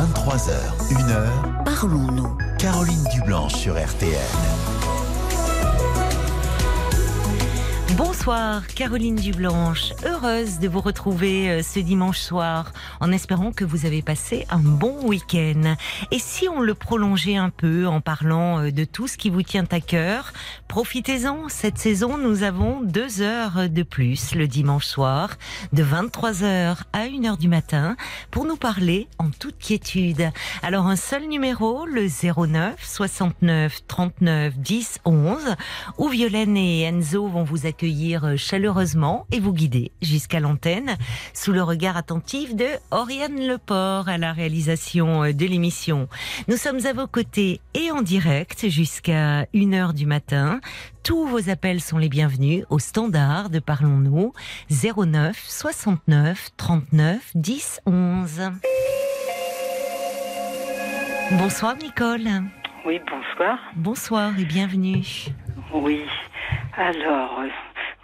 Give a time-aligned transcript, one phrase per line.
[0.00, 0.50] 23h,
[0.92, 1.64] 1h.
[1.64, 2.38] Parlons-nous.
[2.58, 4.59] Caroline Dublanche sur RTN.
[8.02, 13.84] Bonsoir Caroline Dublanche, heureuse de vous retrouver euh, ce dimanche soir en espérant que vous
[13.84, 15.74] avez passé un bon week-end.
[16.10, 19.42] Et si on le prolongeait un peu en parlant euh, de tout ce qui vous
[19.42, 20.32] tient à cœur,
[20.66, 25.36] profitez-en, cette saison nous avons deux heures de plus le dimanche soir,
[25.74, 27.98] de 23h à 1h du matin,
[28.30, 30.30] pour nous parler en toute quiétude.
[30.62, 35.36] Alors un seul numéro, le 09 69 39 10 11,
[35.98, 40.96] où Violaine et Enzo vont vous accueillir accueillir chaleureusement et vous guider jusqu'à l'antenne
[41.34, 46.08] sous le regard attentif de Oriane Leport à la réalisation de l'émission.
[46.46, 50.60] Nous sommes à vos côtés et en direct jusqu'à 1h du matin.
[51.02, 54.34] Tous vos appels sont les bienvenus au standard de Parlons-nous
[54.70, 58.40] 09 69 39 10 11.
[61.32, 62.28] Bonsoir Nicole.
[62.86, 63.58] Oui, bonsoir.
[63.74, 65.02] Bonsoir et bienvenue.
[65.74, 66.02] Oui.
[66.76, 67.42] Alors,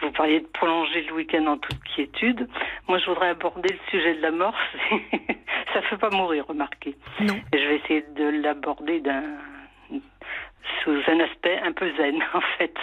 [0.02, 2.48] vous parliez de prolonger le week-end en toute quiétude.
[2.88, 4.54] Moi, je voudrais aborder le sujet de la mort.
[5.72, 6.94] Ça ne fait pas mourir, remarquez.
[7.20, 7.34] Non.
[7.52, 9.22] Et je vais essayer de l'aborder d'un
[10.82, 12.74] sous un aspect un peu zen, en fait,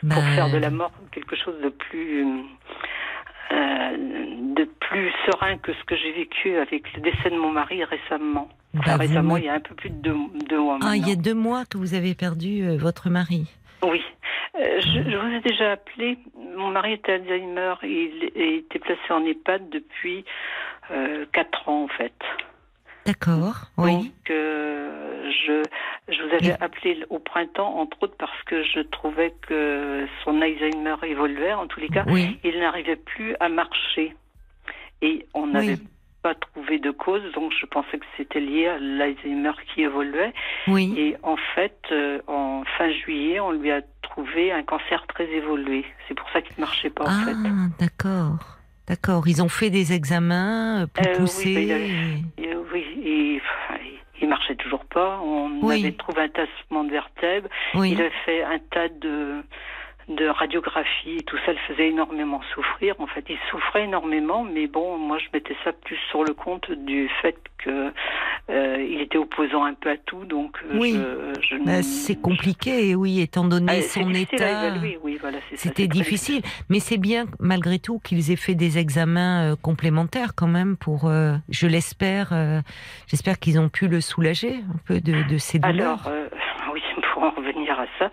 [0.00, 2.24] pour Ben, faire de la mort quelque chose de plus
[3.52, 3.96] euh,
[4.56, 8.48] de plus serein que ce que j'ai vécu avec le décès de mon mari récemment.
[8.78, 10.16] Enfin, Bah, vous récemment, me- il y a un peu plus de deux,
[10.48, 13.46] deux mois Ah, il y a deux mois que vous avez perdu euh, votre mari.
[13.82, 14.02] Oui.
[14.58, 16.18] Euh, je, je vous ai déjà appelé.
[16.56, 17.74] Mon mari était Alzheimer.
[17.82, 20.24] Il, il était placé en EHPAD depuis
[20.90, 22.14] euh, quatre ans, en fait.
[23.04, 23.54] D'accord.
[23.76, 23.92] Oui.
[23.92, 25.62] Donc, euh, je,
[26.12, 30.96] je vous avais appelé au printemps, entre autres, parce que je trouvais que son Alzheimer
[31.04, 31.52] évoluait.
[31.52, 32.38] En tous les cas, Oui.
[32.42, 34.16] il n'arrivait plus à marcher.
[35.02, 35.88] Et on n'avait Oui.
[36.26, 40.32] Pas trouvé de cause, donc je pensais que c'était lié à l'Alzheimer qui évoluait.
[40.66, 40.92] Oui.
[40.96, 45.84] Et en fait, euh, en fin juillet, on lui a trouvé un cancer très évolué.
[46.08, 47.36] C'est pour ça qu'il ne marchait pas, en Ah, fait.
[47.84, 48.38] d'accord.
[48.88, 49.22] D'accord.
[49.28, 53.40] Ils ont fait des examens euh, plus Euh, oui, bah, il avait- Et oui, et,
[53.42, 53.80] enfin,
[54.20, 55.20] il marchait toujours pas.
[55.22, 55.80] On Oui.
[55.84, 57.48] avait trouvé un tassement de vertèbres.
[57.74, 57.92] Oui.
[57.92, 59.42] Il a fait un tas de,
[60.08, 62.94] de radiographies et tout ça le faisait énormément souffrir.
[63.00, 66.70] En fait, il souffrait énormément, mais bon, moi je mettais ça plus sur le compte
[66.70, 67.92] du fait que
[68.50, 70.92] euh, il était opposant un peu à tout, donc euh, Oui.
[70.94, 74.74] je, je Bah, c'est compliqué, oui, étant donné Ah, son état.
[75.02, 79.56] oui, voilà, C'était difficile, mais c'est bien malgré tout qu'ils aient fait des examens euh,
[79.60, 82.60] complémentaires quand même pour, euh, je l'espère, euh,
[83.08, 86.06] j'espère qu'ils ont pu le soulager un peu de, de ses douleurs.
[86.06, 86.28] Alors, euh,
[87.12, 88.10] pour en revenir à ça,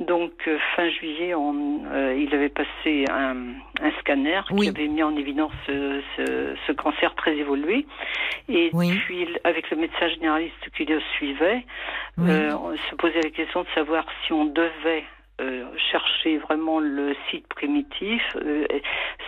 [0.00, 3.36] donc euh, fin juillet, on, euh, il avait passé un,
[3.80, 4.62] un scanner Oui.
[4.62, 7.86] qui avait mis en évidence ce, ce- ce cancer très évolué.
[8.48, 8.92] Et Oui.
[9.06, 11.64] puis, avec le médecin généraliste qui le suivait,
[12.18, 12.30] Oui.
[12.30, 15.04] euh, on se posait la question de savoir si on devait
[15.40, 18.22] euh, chercher vraiment le site primitif.
[18.36, 18.66] Euh,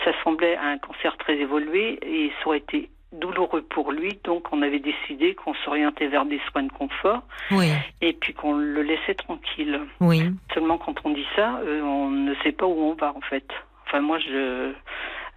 [0.04, 4.60] ça semblait un cancer très évolué et ça aurait été douloureux pour lui, donc on
[4.62, 7.70] avait décidé qu'on s'orientait vers des soins de confort Oui,
[8.02, 9.80] et puis qu'on le laissait tranquille.
[10.00, 13.20] oui, Seulement quand on dit ça, euh, on ne sait pas où on va en
[13.22, 13.46] fait.
[13.86, 14.72] Enfin moi je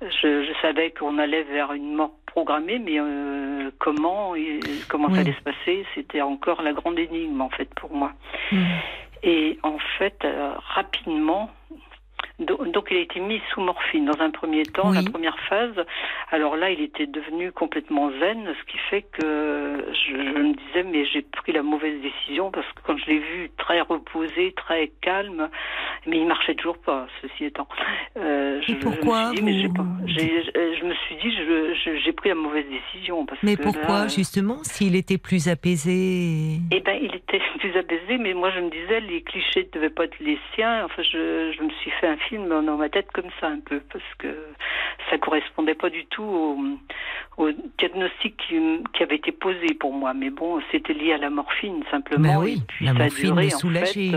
[0.01, 4.59] je, je savais qu'on allait vers une mort programmée, mais euh, comment et
[4.89, 5.15] comment Oui.
[5.15, 8.11] ça allait se passer, c'était encore la grande énigme en fait pour moi.
[9.23, 11.49] Et en fait euh, rapidement.
[12.39, 15.03] Do- Donc il a été mis sous morphine dans un premier temps, Oui.
[15.03, 15.75] la première phase.
[16.31, 20.83] Alors là, il était devenu complètement zen, ce qui fait que je, je me disais
[20.83, 24.91] mais j'ai pris la mauvaise décision parce que quand je l'ai vu très reposé, très
[25.01, 25.49] calme,
[26.07, 27.07] mais il marchait toujours pas.
[27.21, 27.67] Ceci étant,
[28.17, 30.43] Euh, je, Et pourquoi je me suis dit, mais j'ai vous- pas- j'ai-
[30.79, 31.31] je, me suis dit
[32.03, 36.57] j'ai pris la mauvaise décision parce mais que pourquoi là, justement s'il était plus apaisé
[36.71, 39.89] eh ben, il était plus apaisé, mais moi je me disais les clichés ne devaient
[39.89, 40.85] pas être les siens.
[40.85, 43.81] Enfin, je, je me suis fait un film dans ma tête comme ça un peu
[43.91, 44.27] parce que
[45.09, 46.57] ça correspondait pas du tout au,
[47.37, 48.59] au diagnostic qui,
[48.93, 50.13] qui avait été posé pour moi.
[50.13, 52.35] Mais bon, c'était lié à la morphine simplement.
[52.35, 54.15] Ben oui, et puis la ça a morphine duré, est en fait, oui.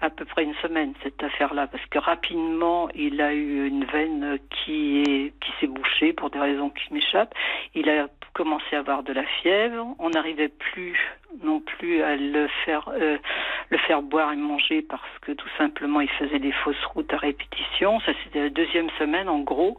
[0.00, 4.38] à peu près une semaine cette affaire-là parce que rapidement il a eu une veine
[4.50, 7.34] qui est qui s'est bouchée pour des raisons qui m'échappent.
[7.74, 9.94] Il a commencé à avoir de la fièvre.
[9.98, 10.98] On n'arrivait plus
[11.42, 13.18] non plus à le faire euh,
[13.70, 17.18] le faire boire et manger parce que tout simplement il faisait des fausses routes à
[17.18, 18.00] répétition.
[18.00, 19.78] Ça c'était la deuxième semaine en gros.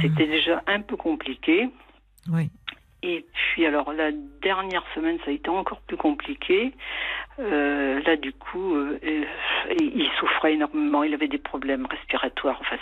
[0.00, 1.68] C'était déjà un peu compliqué.
[2.28, 2.50] Oui.
[3.02, 4.10] Et puis, alors, la
[4.42, 6.72] dernière semaine, ça a été encore plus compliqué.
[7.38, 8.98] Euh, là, du coup, euh,
[9.78, 11.02] il souffrait énormément.
[11.02, 12.56] Il avait des problèmes respiratoires.
[12.60, 12.76] Enfin,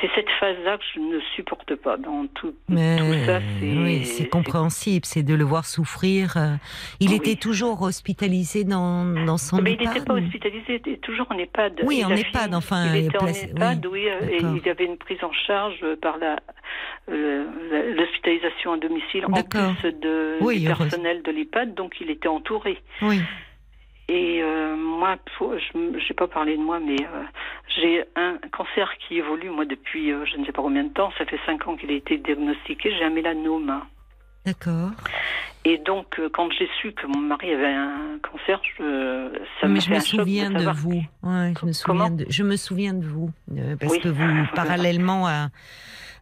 [0.00, 1.98] c'est cette phase-là que je ne supporte pas.
[1.98, 2.76] Dans tout, tout
[3.26, 5.04] ça, c'est c'est compréhensible.
[5.04, 6.38] C'est de le voir souffrir.
[6.38, 6.54] Euh,
[7.00, 10.64] il était toujours hospitalisé dans, dans son Mais il n'était pas hospitalisé.
[10.68, 11.82] Il était toujours en EHPAD.
[11.84, 12.54] Oui, en EHPAD.
[12.54, 13.84] Enfin, il était en EHPad.
[13.86, 16.38] Oui, et il y avait une prise en charge par la
[17.08, 21.74] l'hospitalisation à domicile en plus de, du personnel de l'EHPAD.
[21.74, 22.78] Donc, il était entouré.
[23.02, 23.20] Oui.
[24.08, 27.22] Et euh, moi, je n'ai pas parlé de moi, mais euh,
[27.76, 31.12] j'ai un cancer qui évolue, moi, depuis euh, je ne sais pas combien de temps.
[31.18, 32.90] Ça fait cinq ans qu'il a été diagnostiqué.
[32.98, 33.82] J'ai un mélanome.
[34.46, 34.92] D'accord.
[35.66, 39.90] Et donc, quand j'ai su que mon mari avait un cancer, je, ça Mais je
[39.90, 41.02] me souviens de, vous.
[41.22, 43.30] Ouais, je, me souviens de, je me souviens de vous.
[43.78, 45.48] parce que vous, parallèlement à,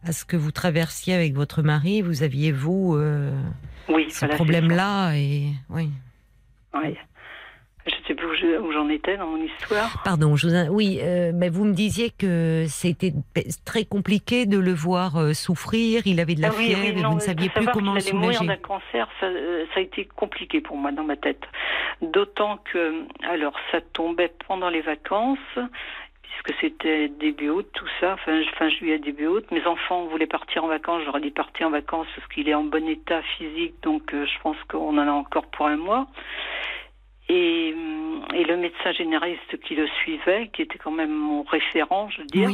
[0.07, 2.97] à ce que vous traversiez avec votre mari, vous aviez, vous,
[3.89, 5.15] oui, ce problème-là.
[5.15, 5.89] Et, oui.
[6.73, 6.95] Oui.
[7.87, 10.01] Je ne sais plus où j'en étais dans mon histoire.
[10.03, 13.13] Pardon, je vous oui, euh, mais vous me disiez que c'était
[13.65, 16.05] très compliqué de le voir euh, souffrir.
[16.05, 18.17] Il avait de la ah fièvre vous ne saviez plus comment le soulager.
[18.17, 21.43] mourir d'un cancer, euh, ça, a été compliqué pour moi dans ma tête.
[22.01, 25.37] D'autant que, alors, ça tombait pendant les vacances
[26.43, 29.45] puisque c'était début août, tout ça, fin, fin juillet, début août.
[29.51, 32.63] Mes enfants voulaient partir en vacances, j'aurais dit partir en vacances parce qu'il est en
[32.63, 36.07] bon état physique, donc je pense qu'on en a encore pour un mois.
[37.29, 37.75] Et,
[38.33, 42.27] et, le médecin généraliste qui le suivait, qui était quand même mon référent, je veux
[42.27, 42.49] dire,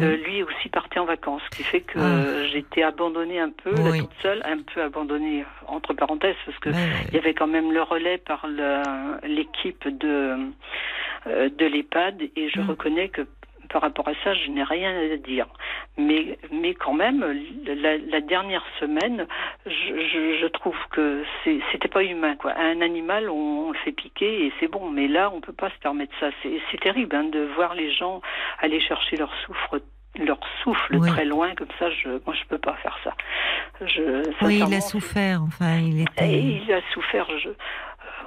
[0.00, 2.46] euh, lui aussi partait en vacances, ce qui fait que ah.
[2.46, 6.70] j'étais abandonnée un peu, toute seule, un peu abandonnée entre parenthèses, parce que
[7.08, 8.46] il y avait quand même le relais par
[9.24, 10.36] l'équipe de euh,
[11.26, 12.68] de l'EHPAD, et je mm.
[12.68, 13.26] reconnais que
[13.74, 15.46] par rapport à ça, je n'ai rien à dire.
[15.98, 17.24] Mais, mais quand même,
[17.66, 19.26] la, dernière semaine,
[19.66, 21.24] je, je, trouve que
[21.72, 22.36] c'était pas humain.
[22.36, 22.52] Quoi.
[22.56, 24.90] Un animal, on, le fait piquer et c'est bon.
[24.90, 26.30] Mais là, on peut pas se permettre ça.
[26.42, 28.20] C'est terrible hein, de voir les gens
[28.60, 29.80] aller chercher leur souffle
[30.20, 33.12] leur souffle très loin comme ça je moi je peux pas faire ça
[33.80, 37.48] je, oui il a souffert enfin il était il a souffert je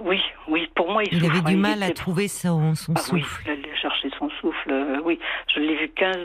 [0.01, 3.43] oui, oui, pour moi, il, avait du mal à trouver son, son ah, souffle.
[3.47, 5.19] Oui, il chercher son souffle, euh, oui.
[5.53, 6.17] Je l'ai vu 15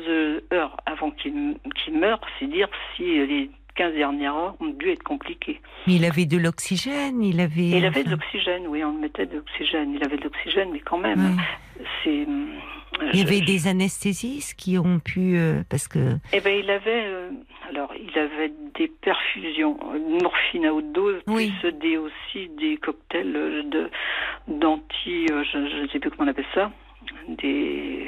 [0.52, 1.58] heures avant qu'il
[1.92, 5.60] meure, c'est dire si les 15 dernières heures ont dû être compliquées.
[5.86, 7.68] Mais il avait de l'oxygène, il avait...
[7.68, 9.94] Il avait de l'oxygène, oui, on mettait de l'oxygène.
[9.94, 11.36] Il avait de l'oxygène, mais quand même,
[12.02, 12.26] c'est...
[13.12, 15.38] Il y avait des anesthésistes qui ont pu...
[15.38, 16.16] Euh, parce que...
[16.32, 17.06] Eh bien, il avait...
[17.06, 17.30] Euh,
[17.70, 23.32] alors, il avait des perfusions, de morphine à haute dose, plus des, aussi des cocktails
[23.70, 23.90] de,
[24.48, 25.26] d'anti...
[25.30, 26.70] Euh, je ne sais plus comment on appelle ça
[27.38, 28.06] des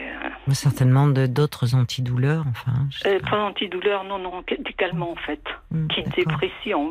[0.52, 2.73] certainement d'autres antidouleurs enfin
[3.06, 3.38] euh, pas.
[3.38, 6.91] antidouleurs non non des calmants en fait hmm, qui déprécient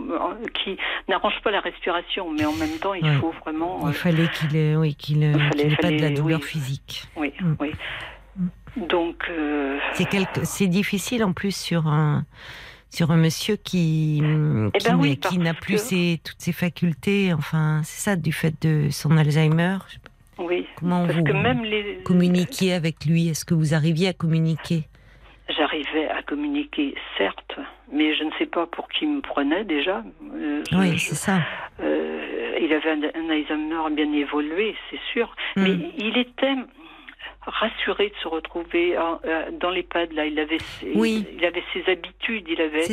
[0.54, 0.78] qui
[1.08, 4.76] n'arrangent pas la respiration mais en même temps il faut vraiment il fallait qu'il ait
[4.76, 5.34] oui qu'il ait
[5.82, 7.04] pas de la douleur physique.
[7.16, 7.56] Oui hmm.
[7.60, 7.72] oui.
[8.76, 12.26] Donc euh, c'est quelque difficile en plus sur un
[12.90, 14.22] sur un monsieur qui
[14.74, 18.54] eh qui, ben qui n'a plus ses, toutes ses facultés enfin c'est ça du fait
[18.62, 19.78] de son Alzheimer
[20.38, 20.66] oui.
[20.80, 22.00] Comment vous que même les...
[22.04, 23.30] communiquiez avec lui?
[23.30, 24.84] Est-ce que vous arriviez à communiquer?
[25.50, 27.60] J'arrivais à communiquer, certes,
[27.92, 30.04] mais je ne sais pas pour qui me prenait déjà.
[30.34, 31.42] Euh, oui, c'est ça.
[31.82, 35.64] Euh, il avait un, un Alzheimer bien évolué, c'est sûr, hmm.
[35.64, 36.56] mais il était
[37.46, 40.14] rassuré de se retrouver euh, dans l'EHPAD.
[40.14, 42.86] Là, il avait, ses, il avait ses habitudes, il avait,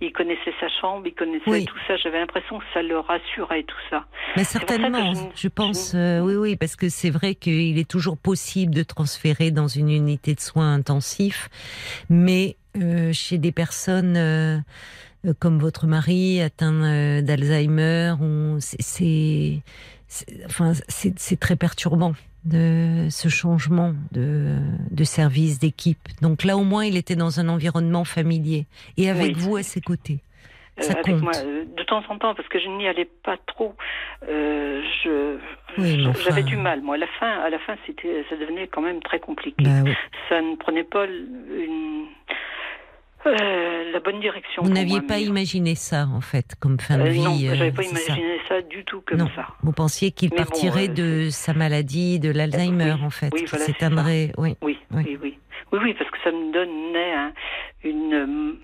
[0.00, 1.96] il connaissait sa chambre, il connaissait tout ça.
[1.96, 4.04] J'avais l'impression que ça le rassurait tout ça.
[4.36, 8.74] Mais certainement, je, pense, euh, oui, oui, parce que c'est vrai qu'il est toujours possible
[8.74, 11.48] de transférer dans une unité de soins intensifs,
[12.10, 14.64] mais euh, chez des personnes
[15.38, 18.14] comme votre mari atteint d'Alzheimer,
[18.58, 19.62] c'est,
[20.46, 24.58] enfin, c'est très perturbant de ce changement de,
[24.90, 26.08] de service, d'équipe.
[26.20, 29.80] Donc là, au moins, il était dans un environnement familier et avec vous à ses
[29.80, 30.20] côtés.
[30.80, 31.20] Euh, compte.
[31.20, 33.74] Moi, euh, de temps en temps, parce que je n'y allais pas trop,
[34.26, 35.36] euh, je,
[36.24, 36.80] j'avais du mal.
[36.80, 39.62] Moi, à la fin, à la fin, c'était, ça devenait quand même très compliqué.
[39.62, 39.90] Bah
[40.30, 42.06] Ça ne prenait pas une
[43.26, 44.62] euh, la bonne direction.
[44.62, 47.82] Vous n'aviez pas imaginé ça, en fait, comme fin de euh, vie Non, j'avais pas
[47.82, 48.60] imaginé ça.
[48.62, 49.46] du tout comme ça.
[49.62, 54.32] Vous pensiez qu'il partirait euh, de sa maladie, de l'Alzheimer, en fait, oui, voilà, s'éteindrait.
[54.38, 54.56] Oui.
[54.62, 55.18] Oui, oui.
[55.22, 55.38] oui,
[55.72, 57.32] oui, parce que ça me donnait
[57.84, 58.56] une,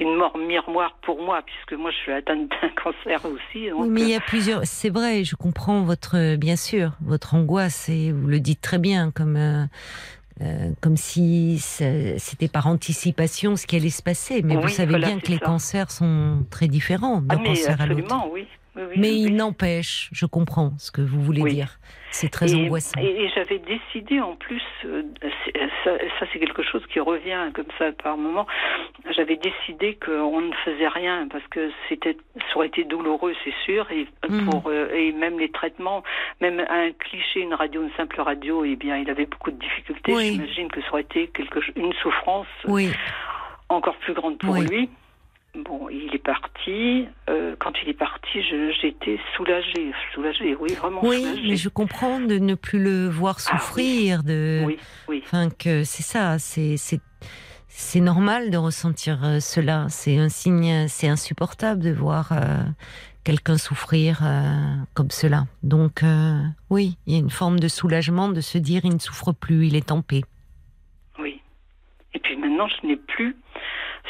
[0.00, 3.72] une mort miroir pour moi, puisque moi je suis atteinte d'un cancer aussi.
[3.72, 4.60] oui, mais il y a plusieurs.
[4.64, 9.10] C'est vrai, je comprends votre, bien sûr, votre angoisse, et vous le dites très bien,
[9.10, 9.68] comme
[10.42, 14.42] euh, comme si c'était par anticipation ce qui allait se passer.
[14.42, 18.14] Mais vous savez bien que les cancers sont très différents d'un ah, cancer à l'autre.
[18.32, 18.46] Oui.
[18.96, 21.78] Mais il n'empêche, je comprends ce que vous voulez dire.
[22.10, 23.00] C'est très angoissant.
[23.00, 25.02] Et, j'avais décidé en plus, euh,
[25.84, 28.46] ça, ça c'est quelque chose qui revient comme ça par moment.
[29.14, 33.90] J'avais décidé qu'on ne faisait rien parce que c'était, ça aurait été douloureux, c'est sûr,
[33.90, 34.48] et hmm.
[34.48, 36.02] pour euh, et même les traitements,
[36.40, 40.14] même un cliché, une radio, une simple radio, eh bien, il avait beaucoup de difficultés.
[40.18, 42.46] J'imagine que ça aurait été quelque, une souffrance
[43.68, 44.88] encore plus grande pour lui.
[45.64, 47.06] Bon, il est parti.
[47.30, 48.42] Euh, quand il est parti,
[48.80, 51.00] j'étais soulagée, soulagée, oui, vraiment.
[51.02, 55.22] Oui, mais je comprends de ne plus le voir ah souffrir, de, oui, oui.
[55.24, 56.76] Enfin, que c'est ça, c'est
[57.68, 59.86] c'est normal de ressentir euh, cela.
[59.88, 62.62] C'est un signe, c'est insupportable de voir euh,
[63.24, 64.20] quelqu'un souffrir
[64.94, 65.44] comme cela.
[65.62, 66.02] Donc,
[66.70, 69.66] oui, il y a une forme de soulagement de se dire il ne souffre plus,
[69.66, 70.22] il est en paix.
[71.18, 71.40] Oui.
[72.14, 73.36] Et puis maintenant, je n'ai plus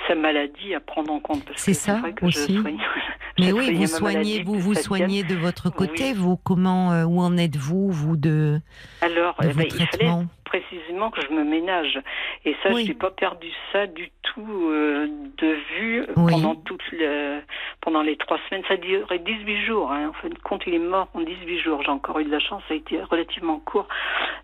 [0.08, 1.44] sa maladie à prendre en compte.
[1.56, 2.58] C'est ça aussi.
[3.38, 6.14] Mais oui, vous soignez, vous vous soignez de votre côté.
[6.14, 8.60] Vous, comment, euh, où en êtes-vous, vous de
[9.02, 12.00] Alors, de eh ben, il fallait précisément que je me ménage.
[12.44, 17.40] Et ça, je n'ai pas perdu ça du tout euh, de vue pendant toute le,
[17.82, 18.62] pendant les trois semaines.
[18.68, 19.92] Ça duré 18 jours.
[19.92, 20.08] Hein.
[20.08, 21.82] En fin de compte, il est mort en 18 jours.
[21.82, 22.62] J'ai encore eu de la chance.
[22.68, 23.88] Ça a été relativement court.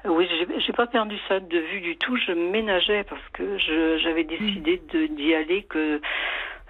[0.05, 0.29] Euh, oui,
[0.59, 2.17] j'ai pas perdu ça de vue du tout.
[2.17, 3.57] Je ménageais parce que
[3.99, 6.01] j'avais décidé d'y aller que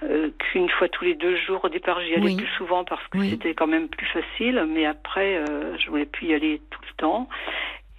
[0.05, 1.65] euh, qu'une fois tous les deux jours.
[1.65, 5.37] Au départ, j'y allais plus souvent parce que c'était quand même plus facile, mais après,
[5.37, 7.29] euh, je voulais plus y aller tout le temps.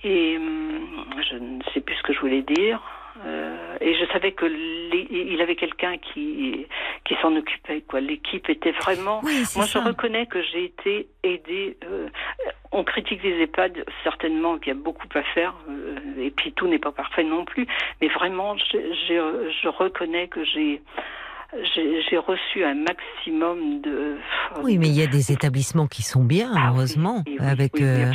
[0.04, 2.82] Et hum, je ne sais plus ce que je voulais dire.
[3.26, 6.66] Euh, et je savais que il avait quelqu'un qui
[7.06, 7.82] qui s'en occupait.
[7.82, 9.22] Quoi, l'équipe était vraiment.
[9.56, 11.78] Moi, je reconnais que j'ai été aidée.
[11.86, 12.10] Euh,
[12.72, 16.68] on critique les EHPAD certainement qu'il y a beaucoup à faire, euh, et puis tout
[16.68, 17.68] n'est pas parfait non plus.
[18.02, 20.82] Mais vraiment, je, je reconnais que j'ai
[21.76, 24.18] j'ai reçu un maximum de.
[24.64, 28.12] Oui, mais il y a des établissements qui sont bien, ah heureusement, avec euh,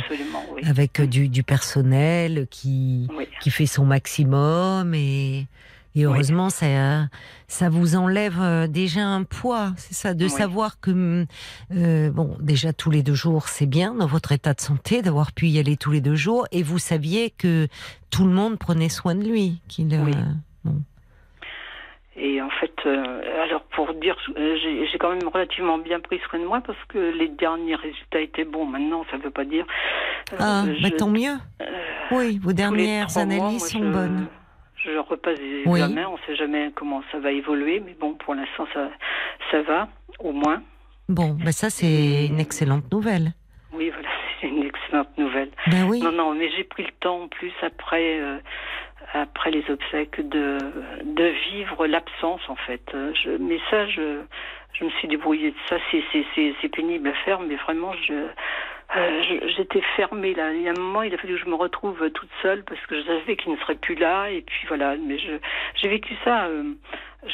[0.63, 3.07] avec du, du, personnel qui
[3.41, 5.47] qui fait son maximum et.
[5.95, 7.07] Et heureusement, ça,
[7.47, 11.25] ça vous enlève euh, déjà un poids, c'est ça, de savoir que,
[11.75, 15.31] euh, bon, déjà tous les deux jours, c'est bien dans votre état de santé d'avoir
[15.31, 17.67] pu y aller tous les deux jours, et vous saviez que
[18.11, 19.87] tout le monde prenait soin de lui, qu'il.
[20.63, 20.83] bon.
[22.15, 24.57] Et en fait, euh, alors pour dire, euh,
[24.91, 28.45] j'ai quand même relativement bien pris soin de moi parce que les derniers résultats étaient
[28.45, 28.65] bons.
[28.65, 29.65] Maintenant, ça ne veut pas dire.
[30.33, 31.35] Euh, ah, bah, tant mieux.
[32.11, 34.27] oui, vos dernières analyses sont bonnes.
[34.83, 38.33] Je repasse des examens, on ne sait jamais comment ça va évoluer, mais bon, pour
[38.33, 38.89] l'instant, ça,
[39.51, 39.89] ça va,
[40.19, 40.61] au moins.
[41.09, 43.33] Bon, bah ça, c'est une excellente nouvelle.
[43.73, 44.07] Oui, voilà,
[44.41, 45.51] c'est une excellente nouvelle.
[45.67, 46.01] Ben oui.
[46.01, 48.19] Non, non, mais j'ai pris le temps en plus après
[49.13, 50.57] après les obsèques de,
[51.03, 52.83] de vivre l'absence en fait.
[52.93, 54.21] Je, mais ça, je,
[54.73, 55.77] je me suis débrouillée de ça.
[55.91, 58.13] C'est pénible à faire, mais vraiment, je,
[58.97, 59.21] euh,
[59.55, 60.53] j'étais fermée là.
[60.53, 62.83] Il y a un moment, il a fallu que je me retrouve toute seule parce
[62.87, 64.29] que je savais qu'il ne serait plus là.
[64.31, 66.63] Et puis voilà, mais j'ai vécu ça, euh,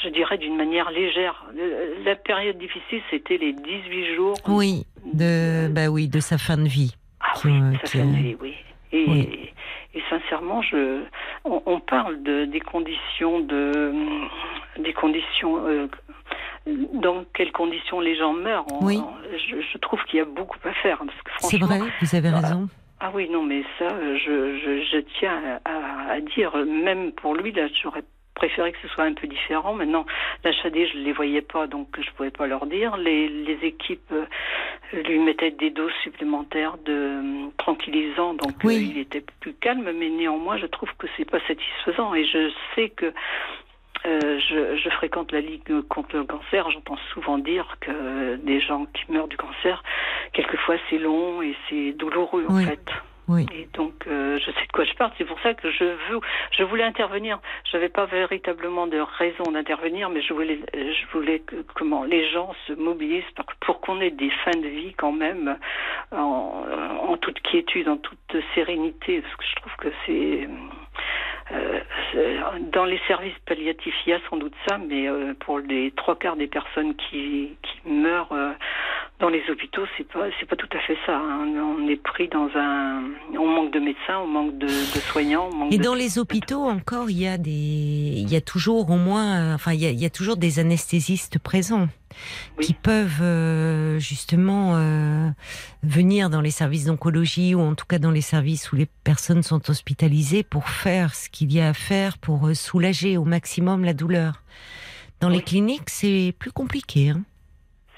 [0.03, 1.45] je dirais, d'une manière légère.
[2.03, 4.35] La période difficile, c'était les 18 jours.
[4.47, 6.95] Oui, de, bah oui, de sa fin de vie.
[7.21, 7.53] Ah oui,
[7.83, 8.53] sa fin de vie, oui.
[8.91, 9.53] Et,
[9.95, 11.03] et sincèrement, je,
[11.45, 13.93] on, parle de, des conditions de,
[14.77, 15.87] des conditions, euh,
[16.93, 18.65] dans quelles conditions les gens meurent.
[18.81, 18.99] oui.
[19.31, 21.01] je, trouve qu'il y a beaucoup à faire.
[21.39, 22.67] C'est vrai, vous avez raison.
[22.99, 27.51] Ah, oui, non, mais ça, je, je, je tiens à, à, dire, même pour lui,
[27.51, 28.03] là, j'aurais
[28.35, 29.73] préféré que ce soit un peu différent.
[29.73, 30.05] Maintenant,
[30.43, 32.97] la Chadé, je ne les voyais pas, donc je ne pouvais pas leur dire.
[32.97, 34.25] Les, les équipes euh,
[34.93, 40.09] lui mettaient des doses supplémentaires de euh, tranquillisants, donc euh, il était plus calme, mais
[40.09, 42.13] néanmoins, je trouve que c'est pas satisfaisant.
[42.13, 43.11] Et je sais que
[44.03, 46.69] je, je, fréquente la Ligue contre le cancer.
[46.69, 49.83] J'entends souvent dire que des gens qui meurent du cancer,
[50.31, 52.87] quelquefois c'est long et c'est douloureux en fait.
[53.27, 53.45] Oui.
[53.53, 55.11] Et donc, euh, je sais de quoi je parle.
[55.17, 56.19] C'est pour ça que je veux,
[56.51, 57.39] je voulais intervenir.
[57.69, 62.29] Je n'avais pas véritablement de raison d'intervenir, mais je voulais, je voulais que comment les
[62.29, 63.23] gens se mobilisent
[63.61, 65.57] pour, qu'on ait des fins de vie quand même
[66.11, 66.65] en,
[67.07, 70.47] en, toute quiétude, en toute sérénité, parce que je trouve que c'est
[72.71, 76.17] dans les services palliatifs, il y a sans doute ça, mais euh, pour les trois
[76.17, 78.51] quarts des personnes qui, qui meurent euh,
[79.19, 81.15] dans les hôpitaux, c'est pas c'est pas tout à fait ça.
[81.15, 81.47] Hein.
[81.77, 83.03] On est pris dans un,
[83.37, 85.49] on manque de médecins, on manque de, de soignants.
[85.71, 89.53] Et dans les hôpitaux encore, il y a des, il y a toujours au moins,
[89.53, 91.87] enfin il y a, il y a toujours des anesthésistes présents.
[92.61, 95.29] Qui peuvent euh, justement euh,
[95.83, 99.43] venir dans les services d'oncologie ou en tout cas dans les services où les personnes
[99.43, 103.83] sont hospitalisées pour faire ce qu'il y a à faire pour euh, soulager au maximum
[103.83, 104.41] la douleur.
[105.21, 107.09] Dans les cliniques, c'est plus compliqué.
[107.11, 107.21] Hein.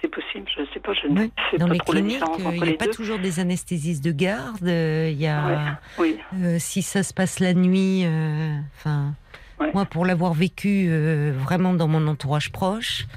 [0.01, 0.93] C'est possible, je ne sais pas.
[0.93, 2.91] Je ne sais dans pas les trop cliniques, il n'y a les pas deux.
[2.91, 4.61] toujours des anesthésistes de garde.
[4.67, 8.55] euh, Il y a, Oui, euh, si ça se passe la nuit, euh,
[9.59, 9.71] Ouais.
[9.73, 10.87] moi pour l'avoir vécu
[11.33, 13.07] vraiment dans mon entourage proche,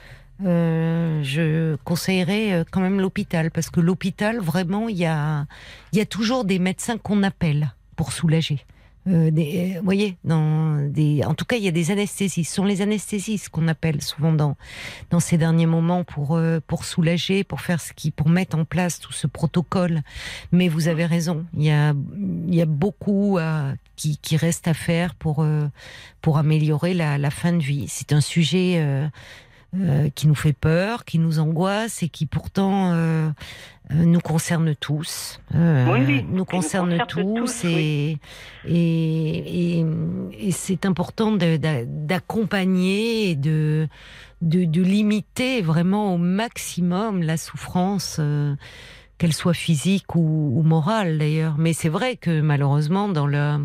[0.45, 5.47] euh, je conseillerais euh, quand même l'hôpital parce que l'hôpital vraiment il y a
[5.93, 8.65] il y a toujours des médecins qu'on appelle pour soulager.
[9.09, 12.51] Euh, des, euh, vous voyez, en tout cas, il y a des anesthésistes.
[12.51, 14.57] Ce sont les anesthésistes qu'on appelle souvent dans
[15.11, 18.67] dans ces derniers moments pour euh, pour soulager, pour faire ce qui, pour mettre en
[18.67, 20.03] place tout ce protocole.
[20.53, 21.95] Mais vous avez raison, il y a
[22.49, 23.39] il y a beaucoup
[23.97, 25.47] qui qui reste à faire pour
[26.21, 27.87] pour améliorer la fin de vie.
[27.89, 29.09] C'est un sujet
[29.77, 33.29] euh, qui nous fait peur, qui nous angoisse et qui pourtant euh,
[33.93, 35.41] euh, nous concerne tous.
[35.55, 38.19] Euh, Oui, oui, nous concerne tous tous, et,
[38.67, 39.87] et, et,
[40.39, 43.89] et c'est important d'accompagner et de,
[44.43, 48.17] de, de limiter vraiment au maximum la souffrance.
[48.19, 48.55] euh,
[49.19, 51.57] qu'elle soit physique ou, ou morale d'ailleurs.
[51.59, 53.59] Mais c'est vrai que malheureusement, dans le,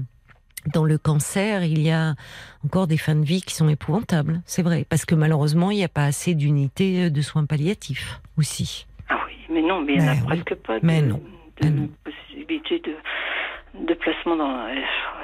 [0.73, 2.15] dans le cancer, il y a
[2.63, 4.41] encore des fins de vie qui sont épouvantables.
[4.45, 4.85] C'est vrai.
[4.89, 8.87] Parce que malheureusement, il n'y a pas assez d'unités de soins palliatifs aussi.
[9.09, 10.25] Ah oui, mais non, mais il n'y en a oui.
[10.25, 11.21] presque pas de, Mais non.
[11.61, 14.67] de possibilité de, de placement dans.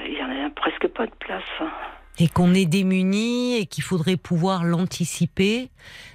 [0.06, 1.44] Il n'y en a presque pas de place.
[2.20, 5.70] Et qu'on est démunis et qu'il faudrait pouvoir l'anticiper.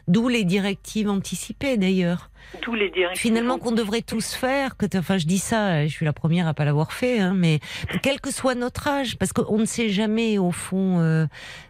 [0.09, 2.31] D'où les directives anticipées d'ailleurs.
[2.65, 3.21] D'où les directives.
[3.21, 4.77] Finalement, qu'on devrait tous faire.
[4.77, 7.59] Que, enfin, je dis ça, je suis la première à pas l'avoir fait, hein, mais
[8.03, 11.27] quel que soit notre âge, parce qu'on ne sait jamais au fond euh,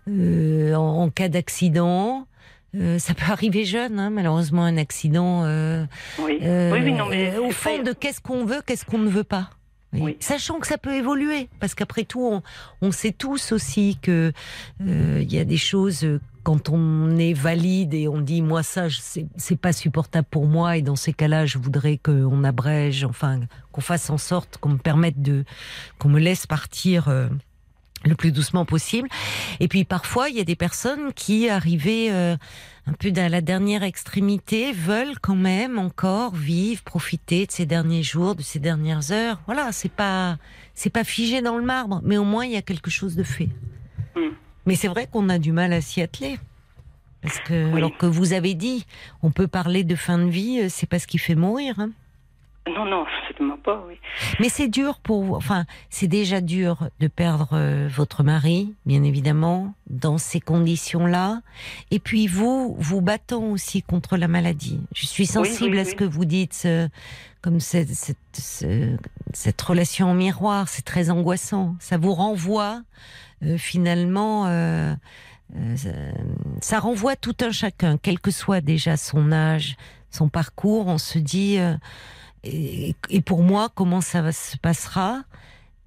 [0.08, 2.26] euh, en, en cas d'accident.
[2.74, 5.44] euh, ça peut arriver jeune, hein, malheureusement, un accident.
[5.44, 5.86] euh,
[6.18, 7.34] Oui, euh, oui, oui, non, mais.
[7.36, 9.48] euh, au fond de qu'est-ce qu'on veut, qu'est-ce qu'on ne veut pas.
[10.00, 10.16] Oui.
[10.20, 12.42] Sachant que ça peut évoluer, parce qu'après tout, on,
[12.82, 14.32] on sait tous aussi que
[14.82, 18.62] euh, il y a des choses euh, quand on est valide et on dit moi
[18.62, 18.86] ça
[19.36, 23.40] c'est pas supportable pour moi et dans ces cas-là je voudrais qu'on abrège, enfin
[23.72, 25.44] qu'on fasse en sorte qu'on me permette de
[25.98, 27.08] qu'on me laisse partir.
[27.08, 27.28] euh,
[28.04, 29.08] le plus doucement possible.
[29.60, 32.36] Et puis parfois, il y a des personnes qui, arrivées euh,
[32.86, 38.02] un peu à la dernière extrémité, veulent quand même encore vivre, profiter de ces derniers
[38.02, 39.40] jours, de ces dernières heures.
[39.46, 40.38] Voilà, c'est pas
[40.74, 43.22] c'est pas figé dans le marbre, mais au moins il y a quelque chose de
[43.22, 43.48] fait.
[44.14, 44.20] Mm.
[44.66, 46.38] Mais c'est vrai qu'on a du mal à s'y atteler.
[47.22, 47.78] Parce que, Oui.
[47.78, 48.84] alors que vous avez dit,
[49.22, 51.78] on peut parler de fin de vie, euh, c'est pas ce qui fait mourir.
[51.78, 51.90] Hein.
[52.68, 53.94] Non, non, certainement pas, oui.
[54.40, 55.34] Mais c'est dur pour vous.
[55.34, 61.42] Enfin, c'est déjà dur de perdre euh, votre mari, bien évidemment, dans ces conditions-là.
[61.92, 64.80] Et puis vous, vous battant aussi contre la maladie.
[64.94, 65.96] Je suis sensible oui, à ce oui.
[65.96, 66.88] que vous dites, ce-
[67.40, 68.96] comme cette, cette, ce-
[69.32, 70.68] cette relation en miroir.
[70.68, 71.76] C'est très angoissant.
[71.78, 72.82] Ça vous renvoie
[73.44, 74.46] euh, finalement.
[74.48, 74.92] euh,
[75.56, 75.76] euh,
[76.60, 79.76] ça renvoie tout un chacun, quel que soit déjà son âge,
[80.10, 80.88] son parcours.
[80.88, 81.58] On se dit.
[82.46, 85.22] Et, et pour moi, comment ça se passera?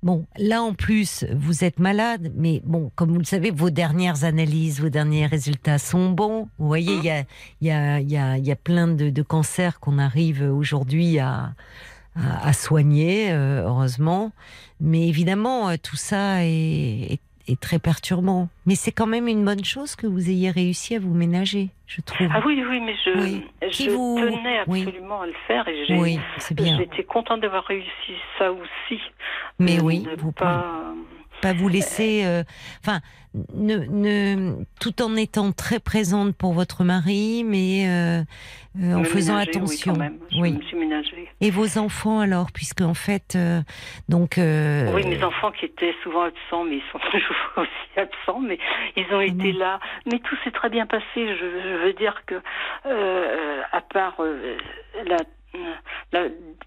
[0.02, 4.24] Bon, là en plus, vous êtes malade, mais bon, comme vous le savez, vos dernières
[4.24, 6.48] analyses, vos derniers résultats sont bons.
[6.58, 7.26] Vous voyez, il y a,
[7.62, 11.54] y, a, y, a, y a plein de, de cancers qu'on arrive aujourd'hui à,
[12.16, 14.32] à, à soigner, euh, heureusement.
[14.80, 17.20] Mais évidemment, euh, tout ça est, est,
[17.52, 18.48] est très perturbant.
[18.66, 22.02] Mais c'est quand même une bonne chose que vous ayez réussi à vous ménager, je
[22.02, 22.28] trouve.
[22.34, 23.44] Ah oui, oui, mais je, Oui.
[23.72, 24.84] Qui je vous- tenais oui.
[24.84, 25.98] absolument à le faire et j'ai.
[25.98, 26.20] Oui.
[26.58, 29.00] J'étais contente d'avoir réussi ça aussi.
[29.60, 30.84] Mais De oui, ne vous pas.
[31.42, 32.44] Pas vous laisser, euh,
[32.84, 33.00] enfin,
[33.54, 38.22] ne, ne, tout en étant très présente pour votre mari, mais euh,
[38.82, 39.94] euh, en faisant ménager, Oui, attention.
[39.94, 40.18] quand même.
[40.32, 40.52] Je Oui.
[40.54, 41.30] me suis ménagée.
[41.42, 43.62] Et vos enfants alors, puisque en fait, euh,
[44.10, 44.38] donc.
[44.38, 48.58] euh, Oui, mes enfants qui étaient souvent absents, mais ils sont toujours aussi absents, mais
[48.98, 49.60] ils ont été non.
[49.60, 49.80] là.
[50.06, 51.06] Mais tout s'est très bien passé.
[51.16, 52.36] Je, je veux dire que,
[52.86, 54.58] euh, à part euh,
[55.06, 55.18] la-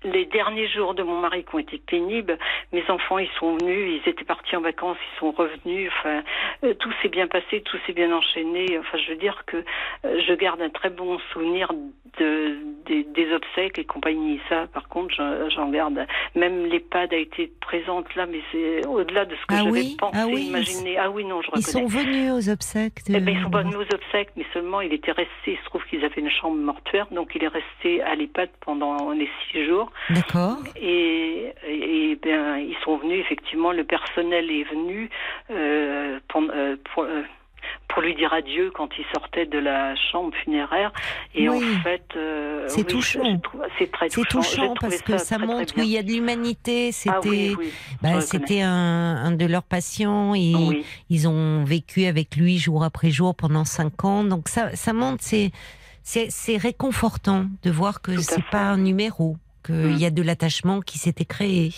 [0.05, 2.39] les derniers jours de mon mari qui ont été pénibles,
[2.73, 5.91] mes enfants ils sont venus, ils étaient partis en vacances, ils sont revenus.
[5.99, 6.23] Enfin,
[6.65, 8.79] euh, tout s'est bien passé, tout s'est bien enchaîné.
[8.79, 9.59] Enfin, je veux dire que
[10.05, 11.73] euh, je garde un très bon souvenir
[12.19, 14.41] de, des, des obsèques et compagnie.
[14.49, 15.15] Ça, par contre,
[15.55, 16.07] j'en garde.
[16.35, 19.97] Même l'EHPAD a été présente là, mais c'est au-delà de ce que Ah j'avais oui
[19.99, 20.99] pensé, Ah oui, imaginé.
[20.99, 21.87] Ah oui, non, je Ils reconnais.
[21.87, 23.05] sont venus aux obsèques.
[23.09, 23.17] De...
[23.17, 25.31] Eh ben, ils sont pas venus aux obsèques, mais seulement il était resté.
[25.47, 28.72] Il se trouve qu'ils avaient une chambre mortuaire, donc il est resté à l'EHPAD pendant
[29.13, 29.91] les six jours.
[30.11, 30.59] D'accord.
[30.77, 33.73] Et, et, et bien, ils sont venus effectivement.
[33.73, 35.11] Le personnel est venu
[35.51, 37.23] euh, pour, euh, pour, euh,
[37.89, 40.93] pour lui dire adieu quand il sortait de la chambre funéraire.
[41.35, 43.23] Et en fait, euh, c'est touchant.
[43.79, 44.43] C'est très touchant.
[44.43, 46.89] C'est touchant parce que ça, montre qu'il y a de l'humanité.
[46.89, 47.53] Ah c'était,
[48.03, 50.55] bah, c'était un, de leurs patients et
[51.11, 54.25] ils ont vécu avec lui jour après jour pendant cinq ans.
[54.25, 55.51] Donc ça, ça montre, c'est,
[56.03, 60.99] c'est, réconfortant de voir que c'est pas un numéro, qu'il y a de l'attachement qui
[60.99, 61.73] s'était créé.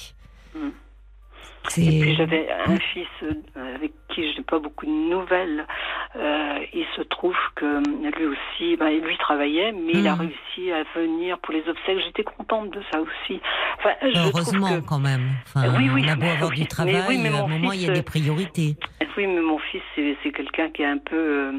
[1.78, 5.66] Et puis j'avais un fils euh, avec qui je n'ai pas beaucoup de nouvelles.
[6.14, 7.82] Euh, il se trouve que
[8.16, 10.20] lui aussi, ben, lui travaillait, mais il a hmm.
[10.20, 12.00] réussi à venir pour les obsèques.
[12.04, 13.40] J'étais contente de ça aussi.
[13.78, 15.30] Enfin, Heureusement quand même.
[15.46, 17.88] Enfin, oui, oui, on a beau avoir du travail, mais à un moment il y
[17.88, 18.76] a des priorités.
[19.16, 21.52] Oui, mais mon fils, c'est quelqu'un qui est un peu euh,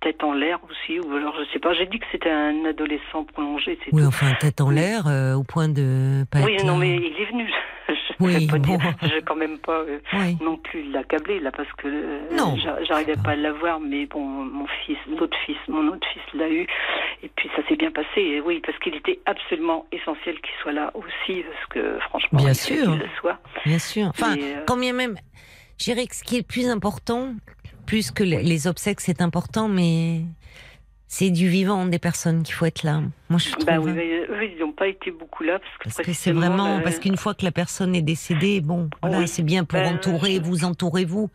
[0.00, 1.74] tête en l'air aussi, ou alors je sais pas.
[1.74, 3.78] J'ai dit que c'était un adolescent prolongé.
[3.92, 7.30] Oui, enfin tête en l'air euh, au point de pas Oui, non, mais il est
[7.30, 7.50] venu.
[7.88, 8.76] Je oui, pas bon.
[9.02, 9.98] vais quand même pas euh,
[10.42, 14.98] non plus l'accabler là parce que euh, j'arrivais pas à l'avoir, mais bon, mon fils,
[15.18, 16.66] l'autre fils, mon autre fils l'a eu,
[17.22, 18.20] et puis ça s'est bien passé.
[18.20, 22.54] Et oui, parce qu'il était absolument essentiel qu'il soit là aussi, parce que franchement, bien
[22.54, 23.38] sûr, le soit.
[23.64, 24.08] Bien sûr.
[24.08, 24.34] Enfin,
[24.66, 25.16] quand bien même,
[25.78, 27.34] je dirais que ce qui est le plus important,
[27.88, 30.20] plus que les obsèques, c'est important, mais
[31.10, 33.00] c'est du vivant des personnes qu'il faut être là.
[33.30, 33.86] Moi, je bah trouve.
[33.94, 34.02] Bah
[34.38, 37.34] oui, ils n'ont pas été beaucoup là parce que c'est vraiment euh, parce qu'une fois
[37.34, 41.30] que la personne est décédée, bon, voilà, c'est bien pour ben, entourer, vous entourez vous.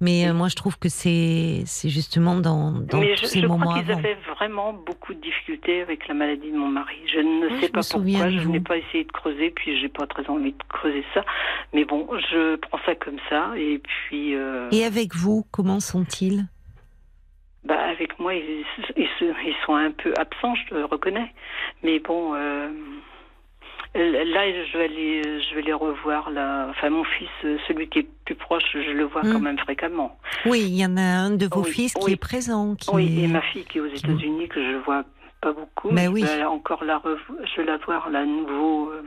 [0.00, 3.46] Mais euh, moi, je trouve que c'est c'est justement dans, dans Mais je, ces je
[3.46, 3.66] moments.
[3.66, 6.96] Crois qu'ils avaient vraiment beaucoup de difficultés avec la maladie de mon mari.
[7.12, 8.30] Je ne sais pas pourquoi.
[8.30, 11.24] Je n'ai pas essayé de creuser, puis j'ai pas très envie de creuser ça.
[11.74, 14.36] Mais bon, je prends ça comme ça, et puis.
[14.36, 16.46] Euh, et avec vous, comment sont-ils?
[17.66, 18.64] Bah, avec moi, ils,
[18.96, 21.32] ils, sont un peu absents, je le reconnais.
[21.82, 22.68] Mais bon, euh,
[23.94, 26.30] là, je vais, aller, je vais les revoir.
[26.30, 26.68] Là.
[26.70, 27.28] Enfin, mon fils,
[27.66, 29.44] celui qui est plus proche, je le vois quand hmm.
[29.44, 30.16] même fréquemment.
[30.44, 32.74] Oui, il y en a un de vos fils qui est présent.
[32.76, 35.04] Qui oui, et ma fille qui est aux États-Unis, que je vois
[35.40, 35.90] pas beaucoup.
[35.90, 36.22] Mais oui.
[36.22, 38.90] je vais encore la je vais la voir là, nouveau.
[38.90, 39.02] Euh,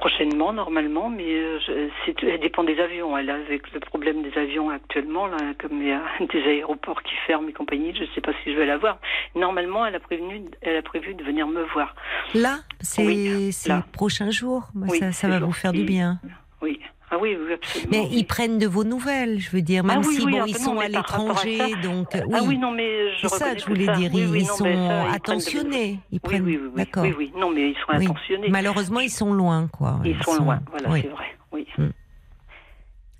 [0.00, 1.58] prochainement normalement, mais euh,
[2.04, 3.16] c'est, elle dépend des avions.
[3.16, 7.14] Elle avec le problème des avions actuellement, là, comme il y a des aéroports qui
[7.26, 8.98] ferment et compagnie, je ne sais pas si je vais la voir.
[9.34, 11.94] Normalement, elle a prévenu, elle a prévu de venir me voir.
[12.34, 14.68] Là, c'est oui, le prochain jour.
[14.98, 16.18] ça, ça va vous faire du bien.
[16.62, 16.80] Oui.
[17.12, 17.90] Ah oui, oui, absolument.
[17.90, 20.78] Mais ils prennent de vos nouvelles, je veux dire, même ah si bon, ils sont
[20.78, 22.20] à l'étranger, donc oui.
[22.32, 24.10] Ah oui, non, mais je ça que je voulais dire.
[24.14, 25.98] ils sont attentionnés.
[26.12, 26.44] Ils prennent.
[26.44, 27.02] Oui, oui, D'accord.
[27.02, 28.48] Oui, oui, non, mais ils sont attentionnés.
[28.48, 29.98] Malheureusement, ils sont loin, quoi.
[30.04, 31.36] Ils, sont, loin, voilà, c'est vrai.
[31.52, 31.66] Oui.
[31.76, 31.88] Mm.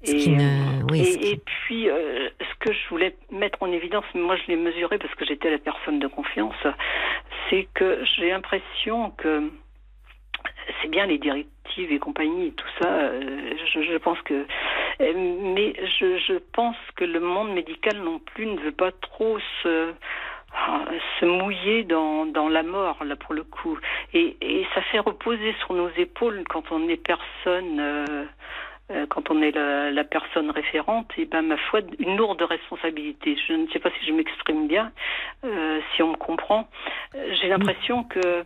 [0.03, 0.37] Et,
[0.91, 4.57] oui, et, et, puis, euh, ce que je voulais mettre en évidence, moi je l'ai
[4.57, 6.55] mesuré parce que j'étais la personne de confiance,
[7.51, 9.51] c'est que j'ai l'impression que
[10.81, 12.89] c'est bien les directives et compagnie tout ça.
[12.89, 14.47] Euh, je, pense que,
[15.01, 15.13] euh,
[15.55, 19.93] mais je, pense que le monde médical non plus ne veut pas trop se
[21.21, 23.79] se mouiller dans, la mort là pour le coup
[24.13, 24.37] et,
[24.75, 28.27] ça fait reposer sur nos épaules quand on est personne
[28.91, 33.37] euh, quand on est la, personne référente, et ben ma foi, une lourde responsabilité.
[33.47, 34.91] Je ne sais pas si je m'exprime bien,
[35.45, 36.69] euh, si on me comprend.
[37.15, 38.45] J'ai l'impression que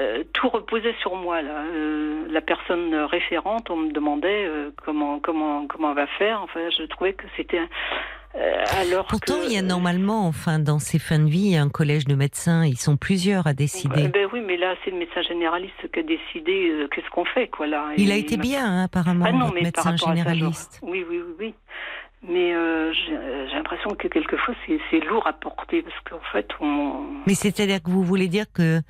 [0.00, 1.64] euh, tout reposait sur moi là.
[1.74, 6.40] Euh, la personne référente, on me demandait euh, comment comment comment on va faire.
[6.42, 7.60] Enfin, je trouvais que c'était
[8.78, 12.14] alors Pourtant, il y a normalement, enfin, dans ces fins de vie, un collège de
[12.14, 12.64] médecins.
[12.64, 14.06] Ils sont plusieurs à décider.
[14.06, 17.66] ben oui, mais là, c'est le médecin généraliste qui a décidé qu'est-ce qu'on fait, quoi
[17.66, 17.86] là.
[17.96, 20.78] Il, a été bien, hein, apparemment, ah non, mais médecin généraliste.
[20.82, 21.54] oui, oui, oui, oui.
[22.22, 22.52] Mais
[22.92, 27.06] j'ai l'impression que quelquefois c'est lourd à porter parce qu'en fait on.
[27.26, 28.80] Mais c'est-à-dire que vous voulez dire que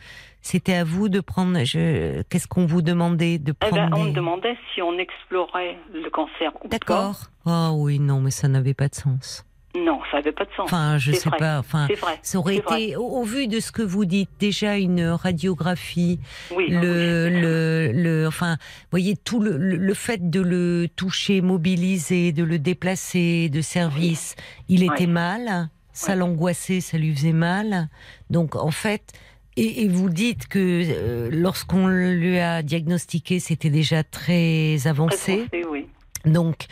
[0.49, 1.63] c'était à vous de prendre.
[1.65, 2.23] Je...
[2.23, 6.09] Qu'est-ce qu'on vous demandait de prendre eh ben, On me demandait si on explorait le
[6.09, 6.53] cancer.
[6.65, 7.17] D'accord.
[7.45, 9.45] Ah oui, non, mais ça n'avait pas de sens.
[9.77, 10.65] Non, ça n'avait pas de sens.
[10.65, 11.59] Enfin, je sais pas.
[11.59, 16.19] Enfin, vrai, ça aurait été, au, vu de ce que vous dites, déjà une radiographie,
[16.57, 18.57] oui, le, le, le, enfin,
[18.91, 24.35] voyez tout le, le, fait de le toucher, mobiliser, de le déplacer de service,
[24.71, 25.69] il était mal.
[25.93, 27.89] Ça l'angoissait, ça lui faisait mal.
[28.31, 29.13] Donc, en fait,
[29.59, 35.47] et, vous dites que euh, lorsqu'on lui a diagnostiqué, c'était déjà très avancé.
[35.71, 35.87] oui.
[36.25, 36.66] Donc,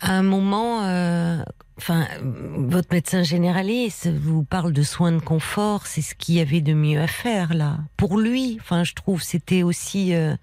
[0.00, 1.42] à un moment, euh,
[1.76, 6.60] enfin, votre médecin généraliste vous parle de soins de confort, c'est ce qu'il y avait
[6.60, 7.78] de mieux à faire là.
[7.96, 10.34] Pour lui, enfin, je trouve, c'était aussi euh,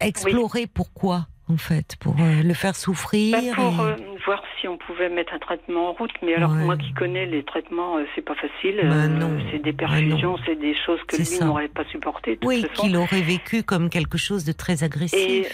[0.00, 3.94] explorer pourquoi en fait, pour euh, le faire souffrir bah, Pour euh,
[4.26, 6.10] voir si on pouvait mettre un traitement en route.
[6.22, 8.80] Mais alors, moi qui connais les traitements, euh, c'est pas facile.
[8.82, 12.38] Bah, c'est des bah, perfusions, c'est des choses que lui n'aurait pas supportées.
[12.42, 15.18] Oui, qu'il aurait vécu comme quelque chose de très agressif.
[15.18, 15.46] Et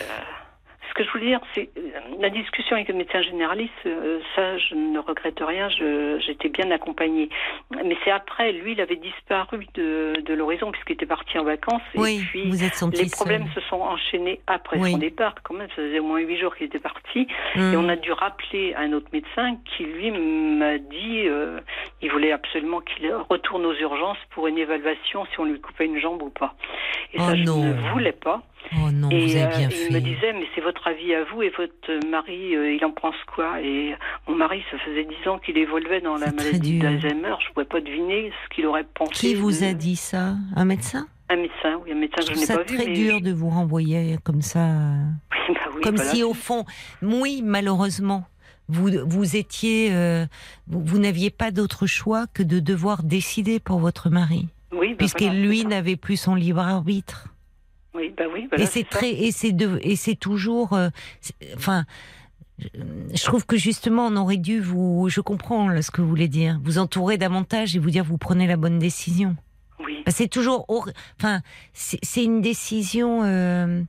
[0.92, 1.80] ce que je voulais dire, c'est euh,
[2.20, 5.68] la discussion avec le médecin généraliste, euh, ça, je ne regrette rien,
[6.20, 7.30] j'étais bien accompagnée.
[7.84, 11.80] Mais c'est après, lui, il avait disparu de, de l'horizon puisqu'il était parti en vacances.
[11.94, 15.34] Oui, et puis, vous êtes les problèmes se sont enchaînés après son départ.
[15.42, 17.26] Quand même, ça faisait au moins huit jours qu'il était parti.
[17.56, 17.84] Et Hum.
[17.84, 21.58] on a dû rappeler un autre médecin qui, lui, m'a dit, euh,
[22.02, 25.98] il voulait absolument qu'il retourne aux urgences pour une évaluation si on lui coupait une
[25.98, 26.54] jambe ou pas.
[27.14, 27.62] Et Oh ça, je non.
[27.64, 28.42] ne voulais pas.
[28.76, 29.86] Oh non, Et vous avez bien euh, fait.
[29.90, 32.90] il me disait, mais c'est votre avis à vous et votre mari, euh, il en
[32.92, 33.60] pense quoi?
[33.60, 33.94] Et
[34.28, 37.34] mon mari, ça faisait dix ans qu'il évoluait dans la C'est maladie d'Alzheimer.
[37.40, 39.12] Je ne pouvais pas deviner ce qu'il aurait pensé.
[39.12, 40.36] Qui vous de- a dit ça?
[40.56, 41.06] Un médecin?
[41.28, 42.76] Un médecin, oui, un médecin Je que trouve je n'ai pas vu.
[42.78, 42.92] très mais...
[42.94, 44.66] dur de vous renvoyer comme ça.
[45.48, 46.10] Oui, bah oui, comme voilà.
[46.10, 46.64] si au fond,
[47.02, 48.24] oui, malheureusement,
[48.68, 50.26] vous, vous étiez, euh,
[50.66, 54.96] vous, vous n'aviez pas d'autre choix que de devoir décider pour votre mari, Oui, bah
[54.98, 57.28] puisque voilà, lui c'est n'avait plus son libre arbitre.
[57.94, 60.88] Oui, bah oui, voilà, et c'est très, et c'est de, et c'est toujours, euh,
[61.56, 61.84] enfin.
[62.58, 65.08] je- trouve que justement, on aurait dû vous.
[65.10, 66.58] Je comprends là, ce que vous voulez dire.
[66.64, 69.36] Vous entourer davantage et vous dire vous prenez la bonne décision.
[69.84, 70.64] Oui, Bah, C'est toujours,
[71.18, 71.40] enfin,
[71.72, 73.82] c'est c'est une décision euh,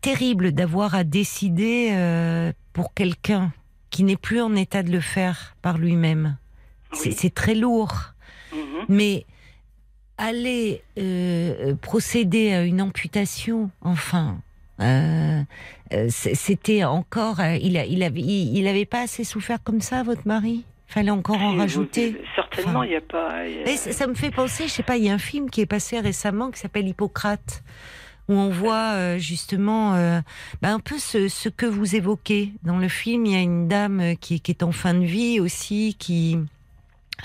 [0.00, 3.52] terrible d'avoir à décider euh, pour quelqu'un
[3.90, 6.36] qui n'est plus en état de le faire par lui-même.
[6.92, 7.14] C'est Oui.
[7.18, 8.12] c'est très lourd,
[8.52, 8.84] mhm.
[8.88, 9.24] mais
[10.18, 14.38] aller euh, procéder à une amputation, enfin.
[14.80, 15.40] euh,
[15.92, 19.80] euh, C'était encore, euh, il, a, il avait, il, il avait pas assez souffert comme
[19.80, 20.64] ça, votre mari?
[20.86, 22.10] Fallait encore en rajouter?
[22.12, 22.84] vous- Certainement, Enfin.
[22.86, 23.46] il n'y a pas.
[23.46, 25.14] il y a- Et ça, ça me fait penser, je sais pas, il y a
[25.14, 27.62] un film qui est passé récemment qui s'appelle Hippocrate,
[28.28, 30.20] où on voit euh, justement euh,
[30.62, 32.52] bah, un peu ce, ce que vous évoquez.
[32.62, 35.04] Dans le film, il y a une dame euh, qui, qui est en fin de
[35.04, 36.38] vie aussi, qui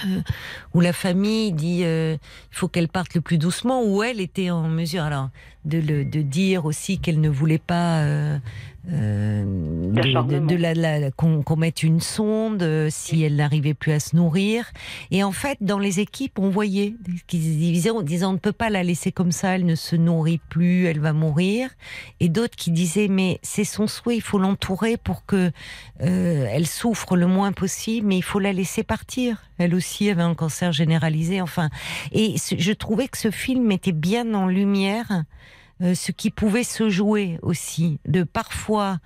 [0.05, 0.21] euh,
[0.73, 2.17] où la famille dit euh,
[2.51, 5.29] il faut qu'elle parte le plus doucement, où elle était en mesure alors
[5.65, 8.37] de, le, de dire aussi qu'elle ne voulait pas euh,
[8.91, 10.45] euh, de, de- D'acharnement.
[10.47, 14.65] de la, la- qu'on mette une sonde euh, si elle n'arrivait plus à se nourrir.
[15.11, 16.95] Et en fait, dans les équipes, on voyait
[17.27, 19.95] qu'ils disaient, en disant on ne peut pas la laisser comme ça, elle ne se
[19.95, 21.69] nourrit plus, elle va mourir.
[22.19, 25.51] Et d'autres qui disaient mais c'est son souhait, il faut l'entourer pour que
[26.01, 29.43] euh, elle souffre le moins possible, mais il faut la laisser partir.
[29.59, 31.69] Elle aussi avait un cancer généralisé, enfin.
[32.11, 35.23] Et je trouvais que ce film mettait bien en lumière
[35.83, 38.99] euh, ce qui pouvait se jouer aussi, de parfois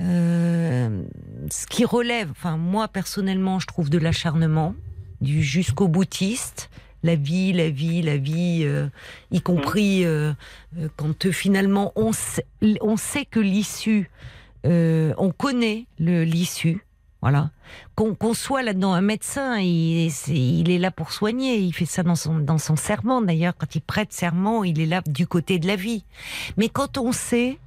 [0.00, 1.02] euh,
[1.50, 4.74] ce qui relève, enfin moi personnellement je trouve de l'acharnement,
[5.20, 6.70] du jusqu'au boutiste,
[7.02, 8.88] la vie, la vie, la vie, euh,
[9.30, 10.32] y compris euh,
[10.78, 12.46] euh, quand finalement on sait,
[12.80, 14.10] on sait que l'issue,
[14.66, 16.84] euh, on connaît le l'issue,
[17.94, 21.58] Qu'on soit là-dedans un médecin, il, c'est- il est là pour soigner.
[21.58, 23.54] Il fait ça dans son, dans son serment d'ailleurs.
[23.56, 26.04] Quand il prête serment, il est là du côté de la vie.
[26.56, 27.58] Mais quand on sait,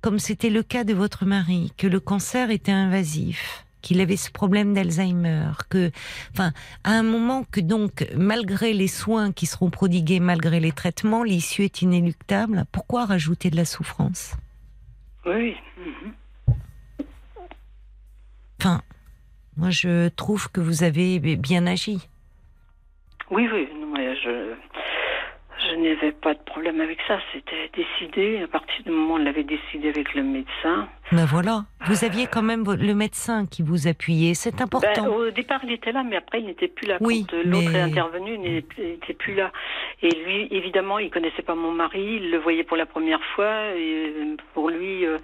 [0.00, 4.30] comme c'était le cas de votre mari, que le cancer était invasif, qu'il avait ce
[4.30, 5.90] problème d'Alzheimer, que,
[6.32, 6.52] enfin,
[6.84, 11.64] à un moment que donc, malgré les soins qui seront prodigués, malgré les traitements, l'issue
[11.64, 14.34] est inéluctable, pourquoi rajouter de la souffrance?
[15.24, 16.12] Oui, mhm.
[18.62, 18.82] Enfin,
[19.56, 22.06] moi je trouve que vous avez bien agi.
[23.30, 24.52] Oui, oui, mais je,
[25.58, 27.18] je n'avais pas de problème avec ça.
[27.32, 28.42] C'était décidé.
[28.42, 30.90] À partir du moment où on l'avait décidé avec le médecin.
[31.12, 35.06] Ben voilà, vous aviez quand même le médecin qui vous appuyait, c'est Ben, important.
[35.08, 36.98] au départ, il était là, mais après, il n'était plus là.
[37.00, 39.50] Oui, Quand euh, l'autre mais- est intervenu, il n'était plus là.
[40.02, 42.18] Et lui, évidemment, il connaissait pas mon mari.
[42.22, 43.74] Il le voyait pour la première fois.
[43.76, 45.18] Et euh, pour lui, euh,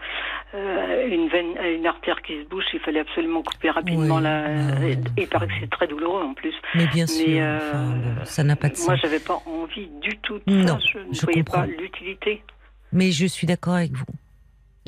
[1.09, 4.43] une veine, une artère qui se bouche, il fallait absolument couper rapidement Oui, la.
[4.81, 4.99] ouais.
[5.17, 6.55] Et il paraît que c'est très douloureux en plus.
[6.75, 7.59] Mais bien mais, sûr, euh,
[8.17, 8.99] enfin, ça n'a pas de Moi, sens.
[9.03, 10.87] j'avais pas envie du tout de Non, ça.
[10.93, 11.61] Je ne je voyais comprends.
[11.61, 12.43] pas l'utilité.
[12.93, 14.05] Mais je suis d'accord avec vous.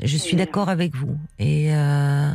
[0.01, 1.17] Je suis d'accord avec vous.
[1.39, 2.31] Et euh,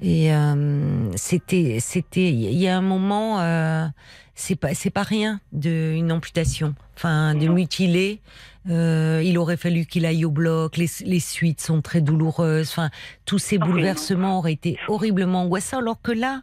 [0.00, 3.86] et euh, c'était c'était il y a un moment euh,
[4.34, 6.74] c'est pas c'est pas rien de une amputation.
[6.96, 8.20] Enfin de mutiler.
[8.68, 10.76] Euh, il aurait fallu qu'il aille au bloc.
[10.76, 12.70] Les, les suites sont très douloureuses.
[12.70, 12.90] Enfin
[13.24, 15.78] tous ces bouleversements auraient été horriblement angoissants.
[15.78, 16.42] Alors que là,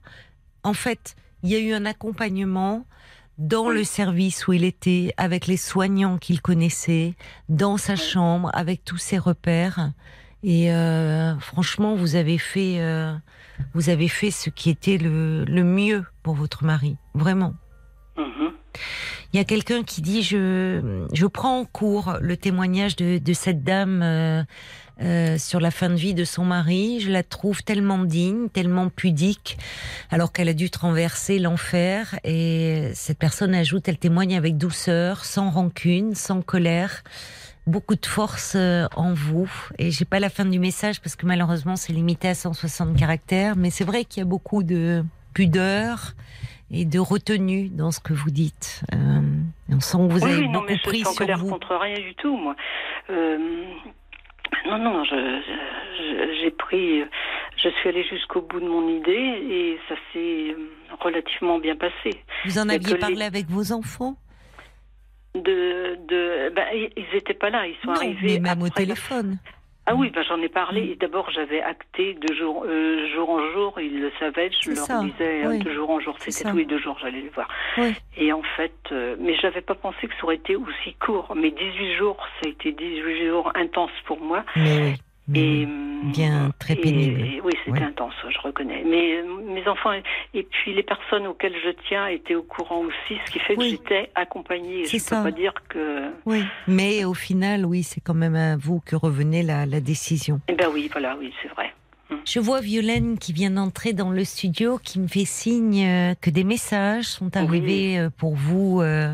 [0.63, 2.85] en fait, il y a eu un accompagnement
[3.37, 7.15] dans le service où il était, avec les soignants qu'il connaissait,
[7.49, 9.91] dans sa chambre, avec tous ses repères.
[10.43, 13.13] Et euh, franchement, vous avez fait, euh,
[13.73, 17.53] vous avez fait ce qui était le, le mieux pour votre mari, vraiment.
[18.17, 18.51] Mhm.
[19.33, 23.33] Il y a quelqu'un qui dit je je prends en cours le témoignage de, de
[23.33, 24.43] cette dame euh,
[25.01, 26.99] euh, sur la fin de vie de son mari.
[26.99, 29.57] Je la trouve tellement digne, tellement pudique,
[30.11, 32.19] alors qu'elle a dû traverser l'enfer.
[32.23, 37.03] Et cette personne ajoute, elle témoigne avec douceur, sans rancune, sans colère.
[37.67, 39.49] Beaucoup de force euh, en vous.
[39.79, 43.55] Et j'ai pas la fin du message parce que malheureusement c'est limité à 160 caractères.
[43.55, 46.13] Mais c'est vrai qu'il y a beaucoup de pudeur
[46.71, 48.83] et de retenue dans ce que vous dites.
[48.93, 49.21] Euh,
[49.69, 51.49] on sent que vous Oui, avez oui, non, beaucoup mais je pris en sur vous.
[51.49, 52.55] contre rien du tout, moi.
[53.09, 53.37] Euh,
[54.65, 57.01] non, non, je, je- j'ai pris,
[57.57, 62.21] je suis allée jusqu'au bout de mon idée et ça s'est euh, relativement bien passé.
[62.45, 64.15] Vous en aviez parlé les- avec vos enfants?
[65.35, 68.39] De, de, ben, ils ils étaient pas là, ils sont Non, arrivés.
[68.39, 69.37] mais même au après téléphone.
[69.85, 70.81] Ah oui, ben, j'en ai parlé.
[70.81, 70.91] Mm.
[70.91, 73.79] Et D'abord, j'avais acté de jour, euh, jour en jour.
[73.79, 74.49] Ils le savaient.
[74.61, 75.59] Je leur ça, disais oui.
[75.59, 76.15] de jour en jour.
[76.19, 77.49] C'était tous les deux jours, j'allais les voir.
[77.77, 77.93] Oui.
[78.15, 81.33] Et en fait, euh, mais j'avais pas pensé que ça aurait été aussi court.
[81.35, 84.43] Mais 18 jours, ça a été 18 jours intenses pour moi.
[84.55, 84.93] Mais
[85.33, 85.63] Et, oui.
[85.65, 87.21] hum, bien, très et- pénible.
[87.21, 87.83] et oui, c'était Ouais.
[87.85, 88.83] intense, je reconnais.
[88.85, 89.93] Mais euh, mes enfants
[90.33, 93.59] et puis les personnes auxquelles je tiens étaient au courant aussi, ce qui fait que
[93.61, 93.69] Oui.
[93.71, 94.85] j'étais accompagnée.
[94.85, 95.17] C'est Je ça.
[95.23, 96.09] peux pas dire que.
[96.25, 100.41] Oui, mais au final, oui, c'est quand même à vous que revenait la, la décision.
[100.49, 101.73] Eh ben oui, voilà, oui, c'est vrai.
[102.25, 106.29] Je vois Violaine qui vient d'entrer dans le studio, qui me fait signe euh, que
[106.29, 109.13] des messages sont arrivés euh, pour vous, euh,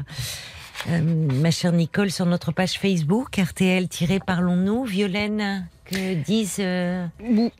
[0.88, 4.86] euh, ma chère Nicole, sur notre page Facebook, RTL-Parlons-nous.
[4.86, 7.06] Violaine, que disent euh,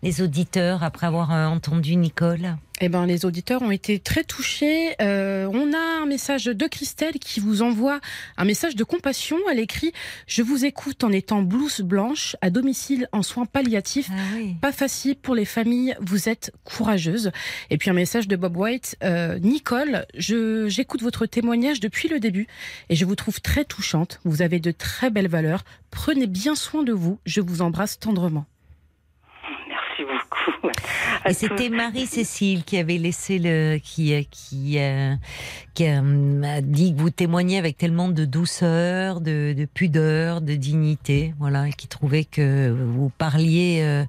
[0.02, 2.56] les auditeurs après avoir euh, entendu Nicole?
[2.82, 4.96] Eh ben, les auditeurs ont été très touchés.
[5.02, 8.00] Euh, on a un message de Christelle qui vous envoie
[8.38, 9.38] un message de compassion.
[9.52, 9.92] Elle écrit
[10.28, 14.10] Je vous écoute en étant blouse blanche à domicile en soins palliatifs.
[14.12, 14.56] Ah oui.
[14.62, 17.32] Pas facile pour les familles, vous êtes courageuse.
[17.70, 18.98] Et puis un message de Bob White.
[19.04, 22.48] Euh, Nicole, je, j'écoute votre témoignage depuis le début
[22.90, 24.20] et je vous trouve très touchante.
[24.24, 25.64] Vous avez de très belles valeurs.
[25.92, 27.20] Prenez bien soin de vous.
[27.26, 28.46] Je vous embrasse tendrement.
[31.26, 35.16] Et c'était Marie-Cécile qui avait laissé le, qui, euh, qui, euh,
[35.74, 40.54] qui euh, a dit que vous témoignez avec tellement de douceur, de, de pudeur, de
[40.56, 44.06] dignité, voilà, et qui trouvait que vous parliez euh,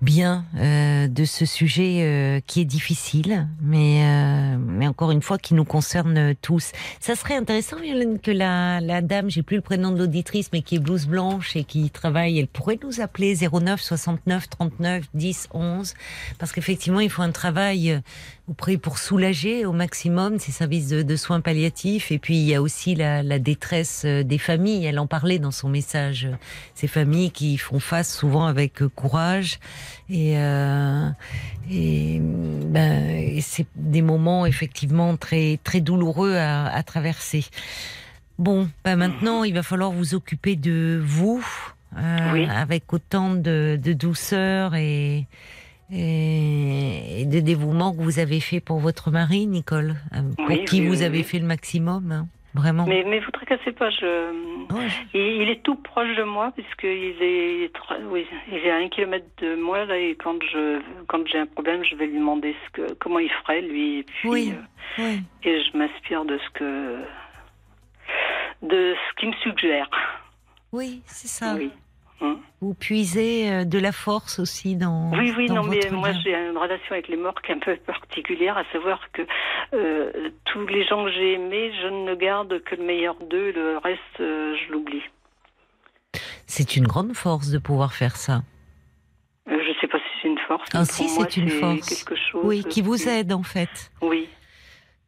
[0.00, 5.38] bien euh, de ce sujet euh, qui est difficile, mais, euh, mais encore une fois
[5.38, 6.72] qui nous concerne tous.
[7.00, 10.62] Ça serait intéressant, Violaine, que la, la dame, j'ai plus le prénom de l'auditrice, mais
[10.62, 15.48] qui est blouse blanche et qui travaille, elle pourrait nous appeler 09 69 39 10
[15.52, 15.94] 11,
[16.38, 18.00] parce qu'effectivement, il faut un travail euh,
[18.48, 22.12] auprès pour soulager au maximum ces services de, de soins palliatifs.
[22.12, 24.86] Et puis, il y a aussi la, la détresse euh, des familles.
[24.86, 26.28] Elle en parlait dans son message.
[26.74, 29.58] Ces familles qui font face souvent avec courage.
[30.10, 31.08] Et, euh,
[31.70, 37.44] et, ben, et c'est des moments effectivement très, très douloureux à, à traverser.
[38.38, 41.44] Bon, ben maintenant, il va falloir vous occuper de vous.
[41.98, 42.46] euh, Oui.
[42.48, 45.26] avec autant de, de douceur et,
[45.90, 50.80] et, de dévouement que vous avez fait pour votre mari, Nicole, euh, pour Oui, qui
[50.80, 52.26] oui, vous avez fait le maximum, hein,
[52.58, 52.84] vraiment.
[52.86, 54.30] Mais, mais vous tracassez pas, je.
[54.74, 57.70] Ouais, je- Il, il est tout proche de moi puisqu'il est,
[58.10, 61.46] oui, il est à un kilomètre de moi là et quand je, quand j'ai un
[61.46, 64.52] problème, je vais lui demander ce que, comment il ferait lui et puis Oui.
[64.98, 65.18] euh, ouais.
[65.44, 66.96] et je m'inspire de ce que,
[68.62, 69.88] de ce qu'il me suggère.
[70.72, 71.54] Oui, c'est ça.
[71.56, 71.70] Oui.
[72.20, 72.40] Hum.
[72.60, 75.10] Vous puisez euh, de la force aussi dans.
[75.12, 77.58] Oui, oui, dans non, mais moi j'ai une relation avec les morts qui est un
[77.60, 79.22] peu particulière, à savoir que
[79.74, 83.78] euh, tous les gens que j'ai aimés, je ne garde que le meilleur d'eux, le
[83.78, 85.02] reste, euh, je l'oublie.
[86.46, 88.42] C'est une grande force de pouvoir faire ça.
[89.48, 90.68] Euh, je ne sais pas si c'est une force.
[90.74, 91.88] Ah, si, c'est une force.
[91.88, 92.40] quelque chose.
[92.44, 93.90] Oui, qui vous qui- aide en fait.
[94.02, 94.28] Oui,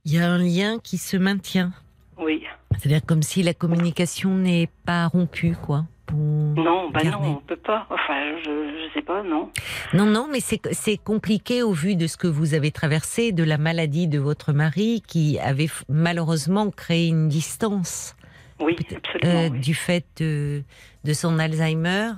[0.05, 1.73] Il y a un lien qui se maintient.
[2.19, 2.45] oui.
[2.79, 5.85] C'est-à-dire comme si la communication n'est pas rompue, quoi.
[6.15, 7.27] Non, bah garder.
[7.27, 7.87] non, on peut pas.
[7.91, 8.51] Enfin, je,
[8.89, 9.51] je sais pas, non.
[9.95, 13.59] Non, non, mais c'est compliqué au vu de ce que vous avez traversé, de la
[13.59, 18.17] maladie de votre mari qui avait malheureusement créé une distance
[18.61, 19.41] Oui, absolument.
[19.41, 19.61] euh, oui.
[19.61, 20.63] du fait de,
[21.05, 22.11] de son Alzheimer.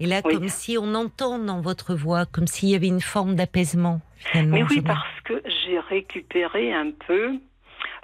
[0.00, 0.34] Et là, Oui.
[0.34, 4.56] comme si on entend dans votre voix, comme s'il y avait une forme d'apaisement, finalement.
[4.56, 7.34] Mais oui, parce que j'ai récupéré un peu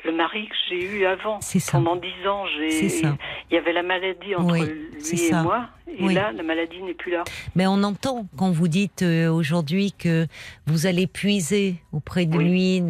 [0.04, 1.40] le mari que j'ai eu avant.
[1.40, 1.72] C'est ça.
[1.72, 2.88] Pendant dix ans, C'est j'ai.
[2.88, 3.16] ça.
[3.50, 5.42] Il y avait la maladie entre Oui, lui c'est et ça.
[5.42, 6.14] moi, et Oui.
[6.14, 7.24] là, la maladie n'est plus là.
[7.54, 10.26] Mais on entend quand vous dites euh, aujourd'hui que
[10.66, 12.44] vous allez puiser auprès de Oui.
[12.44, 12.82] lui,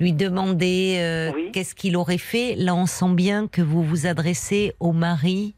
[0.00, 2.54] lui demander euh, qu'est-ce qu'il aurait fait.
[2.56, 5.54] Là, on sent bien que vous vous adressez au mari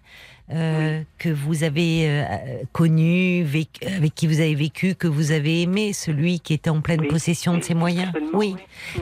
[0.53, 2.23] euh, que vous avez euh,
[2.73, 6.81] connu, vécu- avec qui vous avez vécu, que vous avez aimé, celui qui était en
[6.81, 7.09] pleine Oui.
[7.09, 8.09] possession de ses moyens.
[8.11, 8.55] absolument, Oui,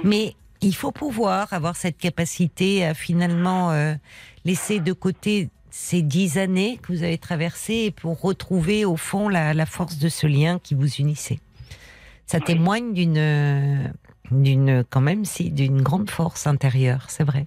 [0.05, 3.94] mais il faut pouvoir avoir cette capacité à finalement euh,
[4.44, 9.55] laisser de côté ces dix années que vous avez traversées pour retrouver au fond la,
[9.55, 11.40] la force de ce lien qui vous unissait.
[12.27, 13.92] Ça témoigne d'une,
[14.31, 17.47] d'une quand même si d'une grande force intérieure, c'est vrai.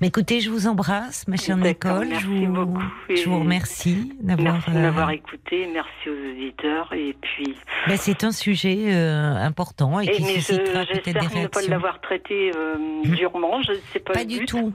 [0.00, 2.08] Mais écoutez, je vous embrasse, ma chère Nicole.
[2.08, 2.82] merci je vous, beaucoup.
[3.08, 5.08] je vous remercie d'avoir.
[5.08, 7.54] Euh, écouté, merci aux auditeurs et puis.
[7.88, 11.34] ben, c'est un sujet euh, important et, Et qui suscitera peut-être des j'espère ne pas
[11.38, 11.70] réactions.
[11.70, 14.12] l'avoir traité euh, durement, je ne sais pas.
[14.14, 14.46] Pas du but.
[14.46, 14.72] tout.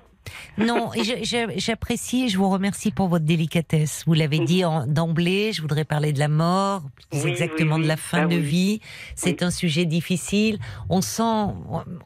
[0.58, 0.92] Non,
[1.58, 4.04] j'apprécie et je vous remercie pour votre délicatesse.
[4.08, 7.88] Vous l'avez dit d'emblée, je voudrais parler de la mort, plus Oui, exactement oui, de
[7.88, 8.82] la fin Ah de vie.
[9.16, 10.58] C'est un sujet difficile.
[10.90, 11.54] On sent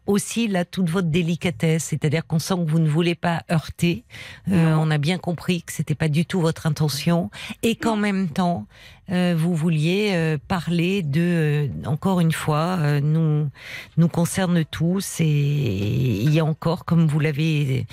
[0.06, 4.04] aussi là toute votre délicatesse, c'est-à-dire qu'on sent que vous ne voulez pas heurter.
[4.52, 7.30] Euh, on a bien compris que c'était pas du tout votre intention
[7.64, 8.68] et qu'en même temps,
[9.12, 13.50] vous vouliez euh, parler de, euh, encore une fois, euh, nous
[13.98, 17.86] nous concerne tous et il y a encore, comme vous l'avez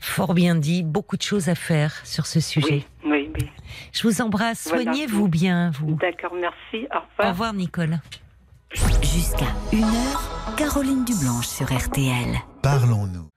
[0.00, 2.84] fort bien dit, beaucoup de choses à faire sur ce sujet.
[3.04, 3.50] Oui, oui, oui.
[3.92, 4.68] Je vous embrasse.
[4.68, 4.84] Voilà.
[4.84, 5.94] Soignez-vous bien, vous.
[5.96, 6.86] D'accord, merci.
[6.92, 7.28] Au Au revoir.
[7.30, 7.98] revoir, Nicole.
[9.02, 12.36] Jusqu'à 1h, Caroline Dublanche sur RTL.
[12.62, 13.28] Parlons-nous.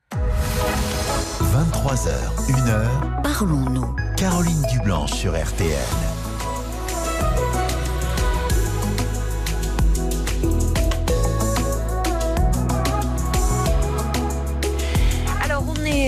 [1.42, 2.10] 23h,
[2.52, 3.96] 1h, Parlons-nous.
[4.18, 6.09] Caroline Dublanche sur RTL.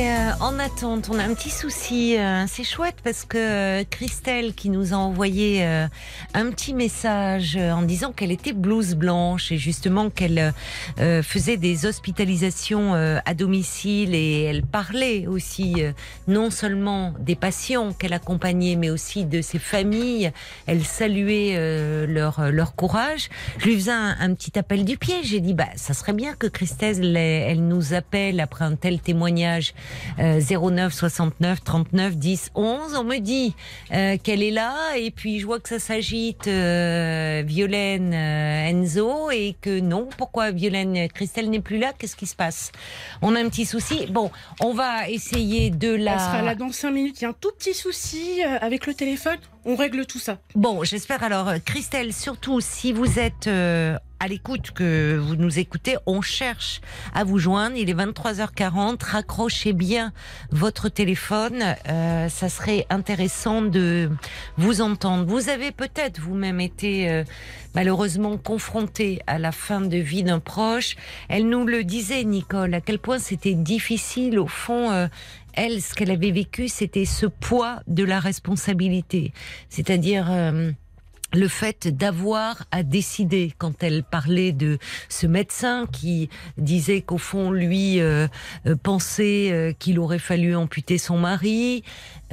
[0.02, 1.10] Euh, en attente.
[1.12, 2.18] On a un petit souci.
[2.18, 5.86] euh, c'est chouette parce que euh, Christelle, qui nous a envoyé euh,
[6.34, 10.54] un petit message euh, en disant qu'elle était blouse blanche et justement qu'elle
[11.24, 15.84] faisait des hospitalisations à domicile et elle parlait aussi
[16.28, 20.32] non seulement des patients qu'elle accompagnait, mais aussi de ses familles.
[20.68, 21.56] Elle saluait
[22.08, 23.30] leur leur courage.
[23.58, 25.16] Je lui faisais un, un petit appel du pied.
[25.24, 29.00] J'ai dit bah ça serait bien que Christelle elle, elle nous appelle après un tel
[29.00, 29.74] témoignage
[30.20, 32.96] euh, 09 69 39 10 11.
[32.96, 33.56] On me dit
[33.92, 39.32] euh, qu'elle est là et puis je vois que ça s'agite euh, Violaine euh, Enzo
[39.32, 40.10] et que non.
[40.18, 41.94] Pourquoi Violaine Christelle n'est plus là?
[41.98, 42.72] Qu'est-ce qui se passe?
[43.22, 44.08] On a un petit souci.
[44.08, 46.14] Bon, on va essayer de la.
[46.14, 47.22] Elle sera là dans 5 minutes.
[47.22, 49.38] Il y a un tout petit souci avec le téléphone.
[49.66, 50.40] On règle tout ça.
[50.56, 53.48] Bon, j'espère alors, Christelle, surtout si vous êtes
[54.22, 56.80] à l'écoute, que vous nous écoutez, on cherche
[57.12, 57.76] à vous joindre.
[57.76, 59.04] Il est 23h40.
[59.04, 60.14] Raccrochez bien
[60.52, 61.64] votre téléphone.
[61.90, 64.12] Euh, ça serait intéressant de
[64.58, 65.26] vous entendre.
[65.26, 67.24] Vous avez peut-être vous-même été euh,
[67.74, 70.98] malheureusement confronté à la fin de vie d'un proche.
[71.28, 74.92] Elle nous le disait, Nicole, à quel point c'était difficile au fond.
[74.92, 75.08] euh,
[75.54, 79.34] elle, ce qu'elle avait vécu, c'était ce poids de la responsabilité.
[79.70, 80.72] C'est-à-dire euh,
[81.34, 83.54] le fait d'avoir à décider.
[83.58, 84.78] Quand elle parlait de
[85.10, 88.28] ce médecin qui disait qu'au fond lui euh,
[88.66, 91.84] euh, pensait euh, qu'il aurait fallu amputer son mari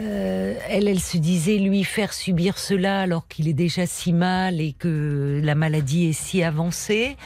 [0.00, 4.72] elle elle se disait lui faire subir cela alors qu'il est déjà si mal et
[4.72, 7.16] que la maladie est si avancée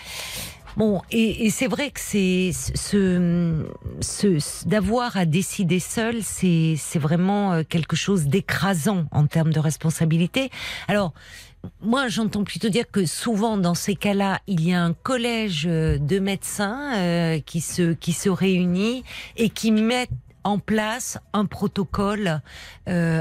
[0.77, 3.65] Bon, et, et c'est vrai que c'est ce,
[4.01, 9.61] ce, ce- d'avoir à décider seul, c'est vraiment euh, quelque chose d'écrasant en termes de
[9.61, 10.51] responsabilité.
[10.89, 11.13] Alors.
[11.81, 15.97] Moi, j'entends plutôt dire que souvent, dans ces cas-là, il y a un collège euh,
[15.97, 19.05] de médecins euh, qui se qui se réunit
[19.37, 20.11] et qui mettent
[20.43, 22.41] en place un protocole
[22.89, 23.21] euh,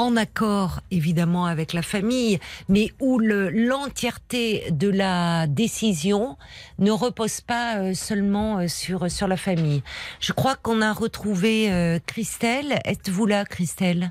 [0.00, 2.38] en accord évidemment avec la famille,
[2.68, 6.38] mais où le- l'entièreté de la décision
[6.78, 9.82] ne repose pas euh, seulement euh, sur sur la famille.
[10.20, 12.80] Je crois qu'on a retrouvé euh, Christelle.
[12.86, 14.10] Êtes-vous là, Christelle?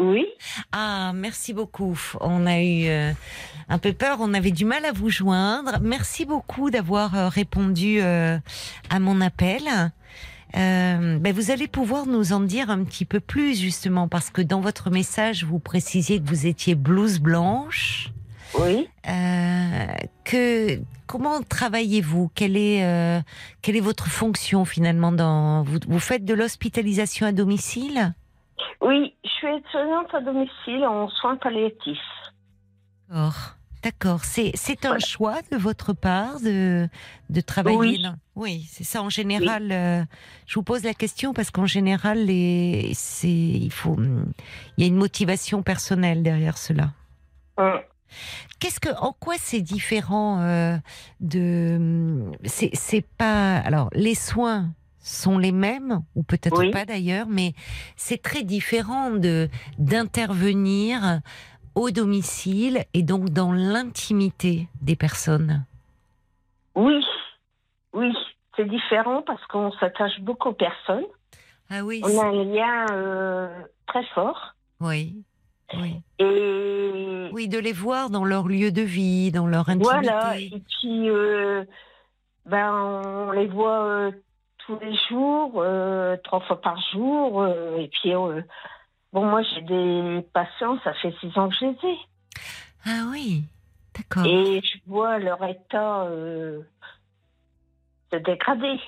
[0.00, 0.24] Oui,
[0.72, 2.00] Ah, merci beaucoup.
[2.22, 3.12] On a eu euh,
[3.68, 5.72] un peu peur, on avait du mal à vous joindre.
[5.82, 8.38] Merci beaucoup d'avoir euh, répondu euh,
[8.88, 9.62] à mon appel.
[10.56, 14.42] Euh, ben vous allez pouvoir nous en dire un petit peu plus justement parce que
[14.42, 18.10] dans votre message vous précisiez que vous étiez blouse blanche.
[18.58, 18.88] oui.
[19.08, 19.86] Euh,
[20.24, 22.30] que comment travaillez-vous?
[22.34, 23.20] Quelle est euh,
[23.62, 28.14] quelle est votre fonction finalement dans vous, vous faites de l'hospitalisation à domicile?
[28.80, 31.98] Oui, je suis aide-soignante à domicile en soins palliatifs.
[33.08, 33.56] D'accord.
[33.82, 34.24] D'accord.
[34.24, 36.88] C'est, c'est un choix de votre part de,
[37.30, 38.06] de travailler Oui.
[38.36, 39.02] Oui, c'est ça.
[39.02, 40.02] En général, euh,
[40.46, 44.32] je vous pose la question parce qu'en général, les, il faut, hum,
[44.76, 46.92] il y a une motivation personnelle derrière cela.
[47.58, 47.80] Hum.
[48.58, 50.76] Qu'est-ce que, en quoi c'est différent euh,
[51.20, 54.70] de, hum, c'est, c'est pas, alors les soins
[55.02, 56.70] sont les mêmes ou peut-être Oui.
[56.70, 57.54] pas d'ailleurs, mais
[57.96, 61.20] c'est très différent de d'intervenir
[61.74, 65.64] au domicile et donc dans l'intimité des personnes.
[66.74, 67.04] Oui,
[67.92, 68.12] oui,
[68.56, 71.04] c'est différent parce qu'on s'attache beaucoup aux personnes.
[71.70, 73.48] Ah oui, On a un lien euh,
[73.86, 74.54] très fort.
[74.80, 75.22] oui,
[75.74, 79.84] oui, Et oui, de les voir dans leur lieu de vie, dans leur intimité.
[79.84, 81.64] voilà, et puis euh,
[82.46, 84.10] ben, on les voit euh,
[84.66, 85.64] tous les jours,
[86.24, 87.46] trois fois par jour.
[87.78, 88.12] et puis,
[89.12, 91.98] bon, moi, j'ai des patients, ça fait six ans que je les ai.
[92.86, 93.44] Ah oui,
[93.94, 94.24] d'accord.
[94.26, 96.62] Et je vois leur état euh,
[98.12, 98.80] se dégrader.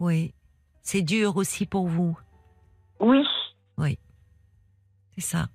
[0.00, 0.34] Oui.
[0.82, 2.18] C'est dur aussi pour vous,
[3.00, 3.24] Oui.
[5.14, 5.46] c'est ça.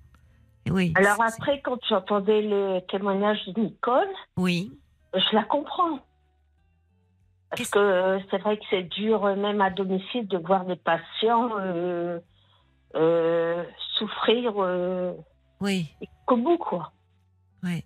[0.70, 0.92] Oui.
[0.96, 4.72] Alors après, quand j'entendais le témoignage de Nicole, Oui.
[5.12, 5.98] je la comprends.
[7.50, 10.76] Parce que euh, c'est vrai que c'est dur, euh, même à domicile, de voir des
[10.76, 12.18] patients euh,
[12.94, 13.64] euh,
[13.98, 15.12] souffrir euh,
[15.60, 15.88] Oui.
[16.28, 16.92] bout, quoi.
[17.62, 17.84] Ouais.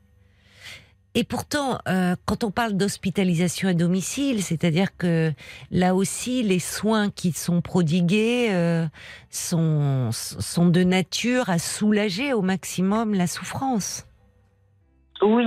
[1.14, 5.32] Et pourtant, euh, quand on parle d'hospitalisation à domicile, c'est-à-dire que
[5.70, 8.86] là aussi, les soins qui sont prodigués euh,
[9.30, 14.06] sont, sont de nature à soulager au maximum la souffrance.
[15.22, 15.46] Oui,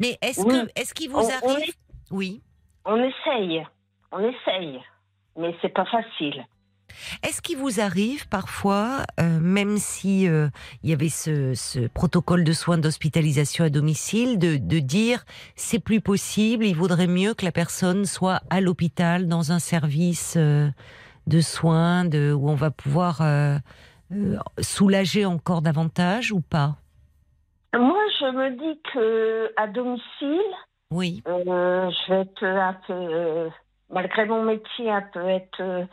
[0.00, 0.52] Mais est-ce Oui.
[0.52, 1.74] que est-ce qu'il vous On- on arrive
[2.10, 2.42] Oui.
[2.84, 3.66] on essaye,
[4.12, 4.80] on essaye,
[5.38, 6.44] mais c'est pas facile.
[7.22, 10.48] Est-ce qu'il vous arrive parfois, euh, même si euh,
[10.82, 15.24] il y avait ce, ce protocole de soins d'hospitalisation à domicile, de, de dire
[15.54, 20.34] c'est plus possible, il vaudrait mieux que la personne soit à l'hôpital dans un service
[20.36, 20.68] euh,
[21.26, 23.20] de soins, de, où on va pouvoir
[24.60, 26.76] soulager encore davantage ou pas?
[27.74, 30.52] Moi, je me dis que à domicile,
[30.92, 33.50] Oui, je vais être un peu,
[33.90, 35.86] malgré mon métier, un peu être.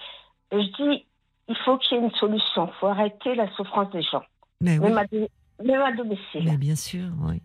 [0.61, 1.05] Je dis,
[1.47, 2.67] il faut qu'il y ait une solution.
[2.67, 4.23] Il faut arrêter la souffrance des gens,
[4.61, 5.27] mais oui, même, à, do-
[5.63, 6.43] même à domicile.
[6.45, 7.41] mais bien sûr, oui.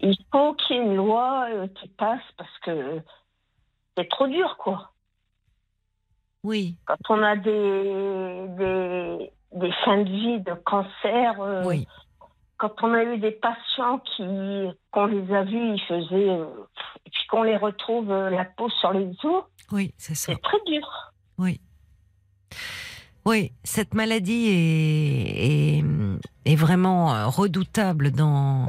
[0.00, 3.00] Il faut qu'il y ait une loi euh, qui passe parce que
[3.96, 4.92] c'est trop dur, quoi.
[6.44, 11.88] Oui, Quand on a des, des, des fins de vie de cancer, euh, oui,
[12.58, 14.22] quand on a eu des patients qui,
[14.92, 16.46] qu'on les a vus, ils faisaient, euh,
[17.04, 20.32] et puis qu'on les retrouve la peau sur les os, oui, c'est ça.
[20.34, 20.86] c'est très dur.
[21.38, 21.60] Oui.
[23.24, 25.84] Oui, cette maladie est, est,
[26.44, 28.66] est vraiment euh, redoutable dans,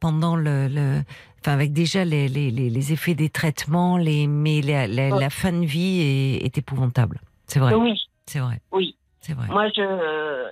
[0.00, 1.02] pendant le, le-
[1.40, 5.20] enfin avec déjà les, les, les, effets des traitements, les, mais la, la, Ouais.
[5.20, 7.20] la fin de vie est, est épouvantable.
[7.46, 8.60] C'est vrai, Oui, c'est vrai.
[8.72, 8.96] Oui.
[9.20, 9.46] C'est vrai.
[9.46, 10.48] moi je,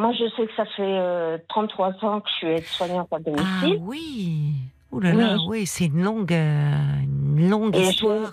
[0.00, 3.18] moi je sais que ça fait euh, 33 ans que je suis aide-soignante à Ah
[3.20, 3.78] domicile.
[3.82, 4.52] oui.
[4.92, 5.44] Ouh là là, Oui.
[5.48, 8.32] oui, c'est une longue, euh, une longue Et je- histoire.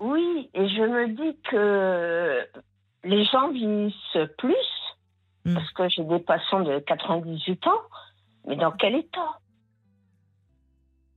[0.00, 2.40] Oui, et je me dis que
[3.04, 4.54] les gens vieillissent plus,
[5.44, 5.54] Mm.
[5.54, 7.80] parce que j'ai des patients de 98 ans,
[8.46, 9.38] mais dans quel état?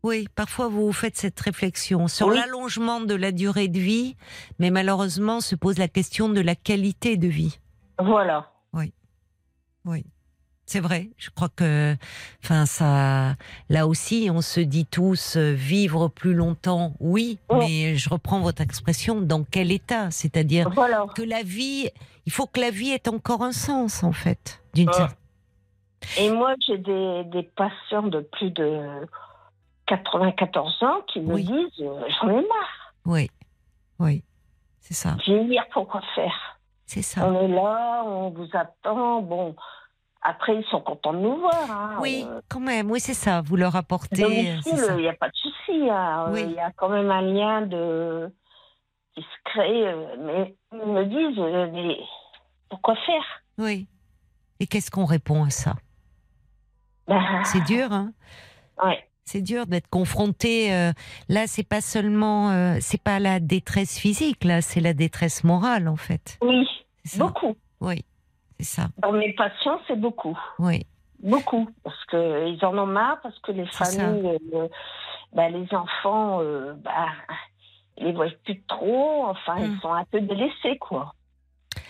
[0.03, 2.37] Oui, parfois vous faites cette réflexion sur Oui.
[2.37, 4.15] l'allongement de la durée de vie,
[4.59, 7.59] mais malheureusement se pose la question de la qualité de vie.
[7.99, 8.51] Voilà.
[9.83, 10.03] Oui.
[10.67, 11.95] C'est vrai, je crois que,
[12.43, 13.35] enfin, ça,
[13.69, 17.57] là aussi, on se dit tous euh, vivre plus longtemps, oui, Oh.
[17.59, 20.09] mais je reprends votre expression, dans quel état?
[20.09, 21.05] C'est-à-dire Voilà.
[21.15, 21.89] que la vie,
[22.25, 25.15] il faut que la vie ait encore un sens, en fait, d'une certaine.
[26.17, 29.05] Et moi, j'ai des, des patients de plus de
[29.87, 31.43] 94 ans qui me Oui.
[31.45, 32.93] disent euh, J'en ai marre.
[33.05, 33.29] Oui,
[33.99, 34.23] oui,
[34.79, 36.57] c'est ça, Vieillir, pourquoi faire?
[36.87, 37.27] C'est ça.
[37.27, 39.21] On est là, on vous attend.
[39.21, 39.55] Bon,
[40.27, 41.69] après, ils sont contents de nous voir.
[41.71, 41.97] hein.
[42.01, 43.41] Oui, Euh, quand même, oui, c'est ça.
[43.41, 44.23] Vous leur apportez.
[44.23, 44.57] euh,
[44.97, 45.89] il n'y a pas de souci.
[45.89, 46.29] hein.
[46.31, 46.43] Oui.
[46.47, 48.33] Il y a quand même un lien de...
[49.13, 49.87] qui se crée.
[49.87, 51.97] euh, Mais ils me disent euh, Mais
[52.69, 53.23] pourquoi faire?
[53.57, 53.87] Oui.
[54.59, 55.75] Et qu'est-ce qu'on répond à ça?
[57.43, 58.11] C'est dur, hein?
[58.83, 59.07] Ouais.
[59.25, 60.73] C'est dur d'être confronté.
[60.73, 60.91] euh,
[61.29, 65.87] là, c'est pas seulement, euh, c'est pas la détresse physique, là, c'est la détresse morale,
[65.87, 66.37] en fait.
[66.41, 66.67] Oui,
[67.17, 67.55] beaucoup.
[67.81, 68.05] Oui,
[68.59, 68.87] c'est ça.
[68.99, 70.37] Dans mes patients, c'est beaucoup.
[70.59, 70.85] Oui,
[71.23, 74.67] Beaucoup, parce qu'ils en ont marre, parce que les familles, euh,
[75.33, 77.07] bah, les enfants, euh, bah,
[77.97, 79.63] ils les voient plus trop, enfin, Mm.
[79.73, 81.13] ils sont un peu délaissés, quoi.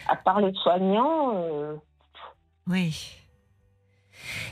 [0.07, 1.76] À part les soignants, euh,
[2.68, 3.18] oui.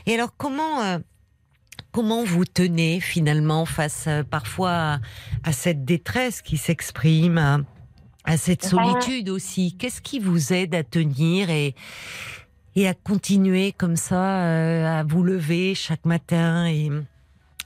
[0.06, 0.98] Et alors, comment, euh,
[1.92, 4.98] comment vous tenez finalement face euh, parfois à,
[5.44, 7.64] à cette détresse qui s'exprime,
[8.24, 11.74] à, cette Ben- solitude aussi Qu'est-ce qui vous aide à tenir et
[12.76, 16.90] et à continuer comme ça, euh, à vous lever chaque matin et,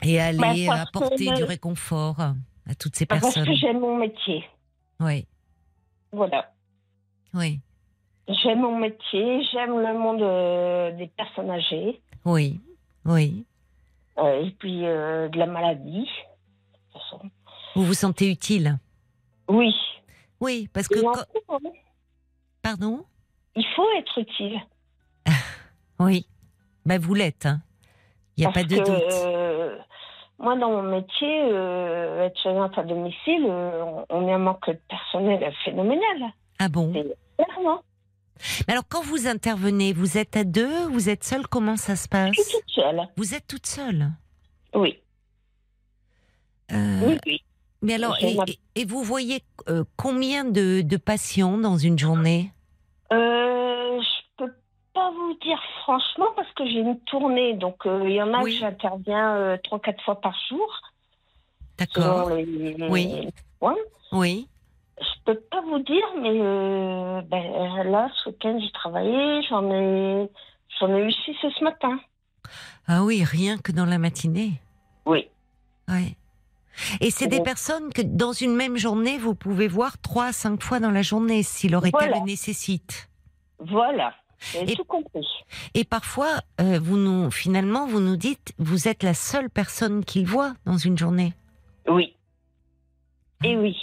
[0.02, 3.46] et aller Ben, parce apporter du réconfort à toutes ces parce personnes?
[3.46, 4.44] que j'aime mon métier.
[5.00, 5.24] Oui,
[6.12, 6.52] Voilà.
[7.32, 7.60] oui,
[8.42, 12.60] J'aime mon métier, j'aime le monde euh, des personnes âgées, oui,
[13.06, 13.46] oui.
[14.18, 16.00] euh, et puis de la maladie.
[16.04, 17.30] De toute façon.
[17.76, 18.78] Vous vous sentez utile?
[19.48, 19.72] Oui.
[20.40, 21.00] Oui, parce que...
[21.00, 21.14] Quand-
[21.48, 21.58] hein,
[22.62, 23.04] Pardon?
[23.56, 24.60] Il faut être utile.
[26.00, 26.26] Oui.
[26.86, 27.44] Ben, vous l'êtes.
[27.46, 27.60] hein.
[28.36, 29.12] Il n'y a Parce pas de que, doute.
[29.12, 29.78] euh,
[30.38, 34.78] moi, dans mon métier, euh, être soignante à domicile, euh, on- est un manque de
[34.88, 36.32] personnel phénoménal.
[36.60, 36.92] Ah bon?
[37.36, 37.82] Clairement.
[38.68, 42.04] Mais alors, quand vous intervenez, vous êtes à deux, vous êtes seule, comment ça se
[42.04, 42.34] Je passe?
[42.36, 43.08] suis toute seule.
[43.16, 44.12] Vous êtes toute seule?
[44.74, 45.02] Oui,
[46.70, 47.42] Euh, oui, oui.
[47.80, 48.16] Mais alors,
[48.74, 52.50] et, vous voyez euh, combien de, de patients dans une journée?
[53.12, 54.52] Euh, je peux
[54.94, 58.42] pas vous dire franchement parce que j'ai une tournée, donc euh, il y en a
[58.42, 58.54] Oui.
[58.54, 60.68] que j'interviens euh, trois quatre fois par jour.
[61.78, 62.32] D'accord.
[62.90, 63.28] Oui.
[63.60, 63.74] Ouais.
[64.10, 64.48] Oui.
[65.00, 70.28] Je peux pas vous dire, mais ben, là, ce week-end, j'ai travaillé, j'en ai,
[70.80, 72.00] j'en ai eu six ce matin.
[72.88, 74.60] Ah oui, rien que dans la matinée?
[75.06, 75.28] Oui.
[75.86, 76.16] Ouais.
[77.00, 80.62] Et c'est des personnes que dans une même journée, vous pouvez voir trois à cinq
[80.62, 82.18] fois dans la journée si leur état Voilà.
[82.20, 83.08] le nécessite.
[83.58, 84.14] Voilà.
[84.54, 85.26] Et- tout compris.
[85.74, 90.26] Et parfois, euh, vous nous, finalement, vous nous dites, vous êtes la seule personne qu'il
[90.26, 91.34] voit dans une journée.
[91.88, 92.14] Oui.
[93.42, 93.76] Et oui.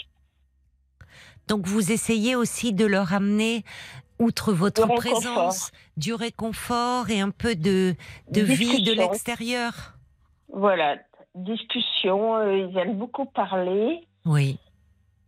[1.47, 3.63] Donc vous essayez aussi de leur amener,
[4.19, 7.95] outre votre présence, du réconfort et un peu de,
[8.31, 9.93] de vie de l'extérieur.
[10.53, 10.95] Voilà.
[11.35, 14.57] Discussion, euh, ils aiment beaucoup parler Oui,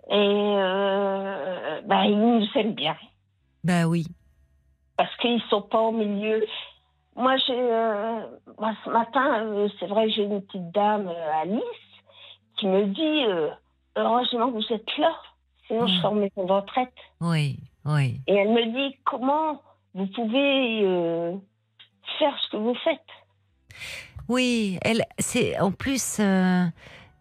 [0.09, 2.95] et euh, bah, ils nous aiment bien.
[3.63, 4.05] bah oui.
[4.95, 6.45] parce qu'ils sont pas au milieu.
[7.15, 8.21] Moi, j'ai, euh,
[8.57, 11.61] moi, ce matin, euh, c'est vrai j'ai une petite dame, Alice,
[12.57, 13.25] qui me dit
[13.97, 15.13] heureusement que vous êtes là,
[15.67, 15.97] sinon je Mm.
[15.97, 16.93] suis en maison de retraite.
[17.19, 18.21] Oui, oui.
[18.27, 19.61] Et elle me dit comment
[19.93, 21.37] vous pouvez
[22.19, 23.01] faire ce que vous faites?
[24.29, 26.65] Oui, elle, c'est en plus euh,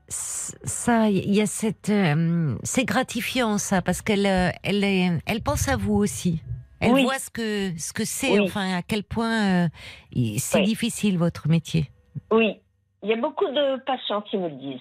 [0.09, 4.85] ça, il y a cette, euh, c'est gratifiant ça parce qu'elle, euh, elle,
[5.27, 6.43] elle pense à vous aussi.
[6.81, 7.05] Elle Oui.
[7.05, 8.41] voit ce que ce que c'est, Oui.
[8.41, 9.69] enfin à quel point euh,
[10.39, 10.65] c'est Oui.
[10.65, 11.91] difficile votre métier.
[12.31, 12.61] Oui,
[13.03, 14.81] il y a beaucoup de patients qui me le disent,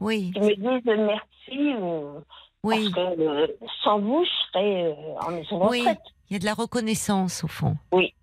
[0.00, 1.74] Oui, qui me disent merci
[2.64, 5.78] oui, parce que sans vous, je serais en maison de Oui.
[5.80, 5.98] retraite.
[6.30, 7.76] il y a de la reconnaissance au fond.
[7.92, 8.14] Oui.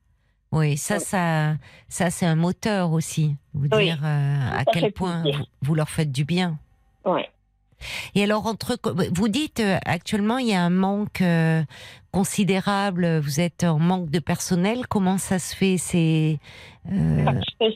[0.52, 1.02] Oui, ça, Oui.
[1.02, 1.54] ça,
[1.88, 3.36] ça c'est un moteur aussi.
[3.54, 3.86] Vous Oui.
[3.86, 6.58] dire euh, à Ça quel point vous, vous leur faites du bien.
[7.06, 7.30] Ouais.
[8.14, 8.78] Et alors, entre,
[9.14, 11.62] vous dites euh, actuellement, il y a un manque euh,
[12.12, 13.20] considérable.
[13.20, 14.86] Vous êtes en manque de personnel.
[14.88, 15.78] Comment ça se fait?
[15.78, 16.40] C'est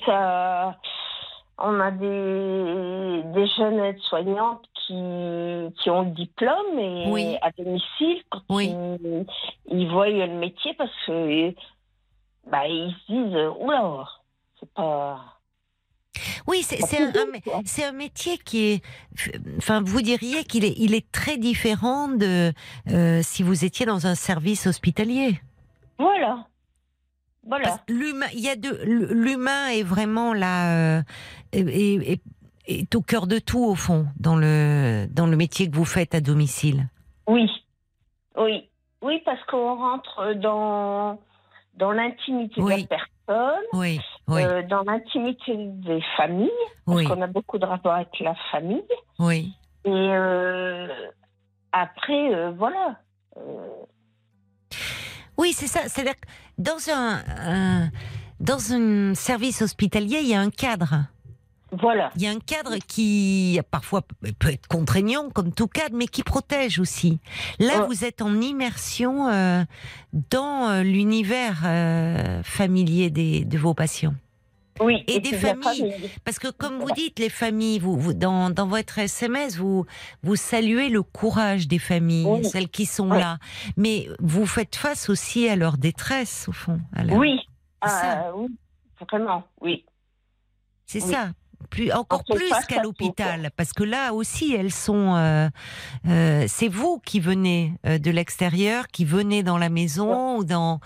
[0.06, 0.78] ça,
[1.60, 4.94] on a des, des jeunes aides-soignantes qui,
[5.82, 7.38] qui ont le diplôme et Oui.
[7.42, 8.74] à domicile, quand Oui.
[8.74, 9.26] ils,
[9.72, 11.54] ils voient le métier, parce que
[12.50, 14.06] bah, ils se disent Oula,
[14.60, 15.40] c'est pas.
[16.48, 18.84] oui, c'est un, un- métier qui est.
[19.58, 22.52] Enfin, vous diriez qu'il est, il est très différent de
[22.90, 25.40] euh, si vous étiez dans un service hospitalier.
[25.98, 26.46] Voilà.
[27.46, 27.78] Voilà.
[27.90, 31.02] L'humain, il y a de l'humain est vraiment là, euh,
[31.52, 31.60] est,
[32.14, 32.22] est-
[32.68, 36.16] est au cœur de tout au fond dans le dans le métier que vous faites
[36.16, 36.88] à domicile.
[37.28, 37.50] Oui.
[38.38, 38.70] Oui.
[39.02, 41.20] Oui, parce qu'on rentre dans,
[41.76, 42.84] dans l'intimité Oui.
[42.84, 42.98] de la
[43.28, 46.50] personne, Oui, oui, euh, dans l'intimité des familles,
[46.86, 48.84] parce qu'on a beaucoup de rapports avec la famille.
[49.20, 49.54] oui.
[49.86, 50.88] Et euh,
[51.74, 52.98] après, euh, voilà.
[55.38, 55.82] Oui, c'est ça.
[55.90, 57.90] C'est-à-dire que dans un-
[58.40, 61.06] dans un service hospitalier, il y a un cadre.
[61.80, 62.12] Voilà.
[62.16, 64.02] Il y a un cadre qui parfois
[64.40, 67.20] peut être contraignant, comme tout cadre, mais qui protège aussi.
[67.60, 67.88] Là, Ouais.
[67.88, 69.64] vous êtes en immersion euh,
[70.32, 74.14] dans euh, l'univers euh, familier des, de vos patients.
[74.80, 75.04] Oui.
[75.08, 75.92] Et des familles.
[75.92, 76.10] famille.
[76.26, 79.86] Parce que comme vous dites, les familles, vous, vous- dans, dans votre SMS, vous,
[80.24, 82.44] vous saluez le courage des familles, Oui.
[82.46, 83.38] celles qui sont là.
[83.78, 86.80] Mais vous faites face aussi à leur détresse, au fond.
[86.96, 87.40] à leur- Oui.
[87.82, 88.32] Ah, ça.
[88.36, 88.48] oui.
[89.12, 89.86] Vraiment, oui.
[90.88, 91.12] C'est Oui.
[91.12, 91.30] ça.
[91.70, 95.16] Plus, encore On fait plus qu'à l'hôpital, parce que là aussi, elles sont.
[95.16, 95.48] euh,
[96.08, 100.80] euh, c'est vous qui venez euh, de l'extérieur, qui venez dans la maison ou dans.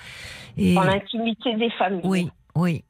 [0.57, 2.01] Et, Dans l'intimité des familles.
[2.03, 2.83] oui, oui.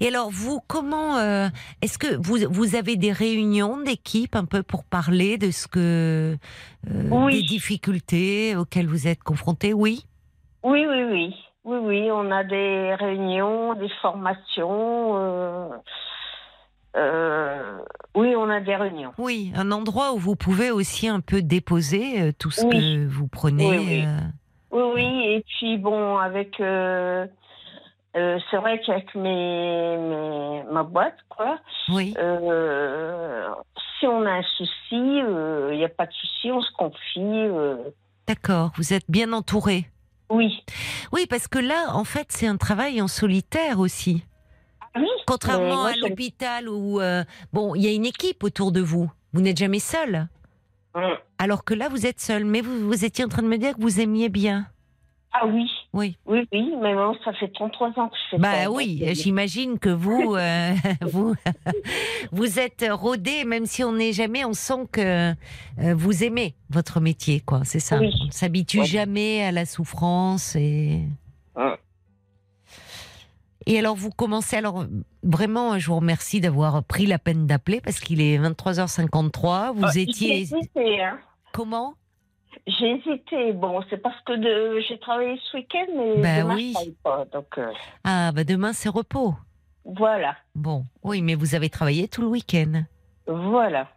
[0.00, 1.48] Et alors, vous, comment euh,
[1.82, 6.36] est-ce que vous vous avez des réunions d'équipe un peu pour parler de ce que
[6.90, 7.40] euh, Oui.
[7.40, 9.74] des difficultés auxquelles vous êtes confrontés?
[9.74, 10.06] Oui.
[10.62, 11.34] Oui, oui, oui.
[11.64, 15.16] Oui, oui, on a des réunions, des formations.
[15.16, 15.68] euh,
[16.96, 17.78] euh,
[18.14, 19.12] oui, on a des réunions.
[19.18, 22.70] Oui, un endroit où vous pouvez aussi un peu déposer euh, tout ce Oui.
[22.70, 23.68] que vous prenez.
[23.68, 24.04] Oui, oui.
[24.06, 24.18] euh,
[24.70, 26.58] Oui, oui, et puis bon, avec.
[26.60, 27.26] euh,
[28.16, 31.58] euh, c'est vrai qu'avec mes, mes- ma boîte, quoi,
[31.90, 32.14] oui.
[34.00, 37.92] si on a un souci, il n'y a pas de souci, on se confie.
[38.26, 39.84] D'accord, vous êtes bien entouré.
[40.30, 40.64] oui,
[41.12, 44.24] Oui, parce que là, en fait, c'est un travail en solitaire aussi.
[45.26, 49.10] Contrairement moi, à l'hôpital où, euh, bon, il y a une équipe autour de vous.
[49.32, 50.28] Vous n'êtes jamais seul.
[50.94, 51.16] Hum.
[51.38, 52.44] Alors que là, vous êtes seul.
[52.44, 54.66] Mais vous, vous étiez en train de me dire que vous aimiez bien.
[55.32, 55.66] Ah oui.
[55.92, 56.16] Oui.
[56.24, 58.64] Oui, oui, mais bon, ça fait 33 ans que je fais ça.
[58.64, 60.72] Bah oui, euh, j'imagine que vous, euh,
[61.02, 61.34] vous,
[62.32, 65.34] vous êtes rodé, même si on n'est jamais, on sent que
[65.76, 67.60] vous aimez votre métier, quoi.
[67.64, 67.98] C'est ça.
[67.98, 68.14] Oui.
[68.22, 68.86] On ne s'habitue Ouais.
[68.86, 71.02] jamais à la souffrance et.
[71.54, 71.76] Hum.
[73.66, 74.56] Et alors, vous commencez.
[74.56, 74.84] Alors,
[75.24, 79.72] vraiment, je vous remercie d'avoir pris la peine d'appeler parce qu'il est 23h53.
[79.74, 80.40] Vous J'ai étiez.
[80.40, 81.18] hésité, hein.
[81.52, 81.94] Comment?
[82.66, 83.52] J'ai hésité.
[83.52, 84.80] Bon, c'est parce que de...
[84.88, 86.68] j'ai travaillé ce week-end, mais Bah demain, oui.
[86.68, 87.24] je travaille pas.
[87.32, 87.70] Donc, euh,
[88.04, 89.34] Ah, bah demain, c'est repos.
[89.84, 90.36] voilà.
[90.54, 92.84] Bon, oui, mais vous avez travaillé tout le week-end.
[93.26, 93.88] Voilà.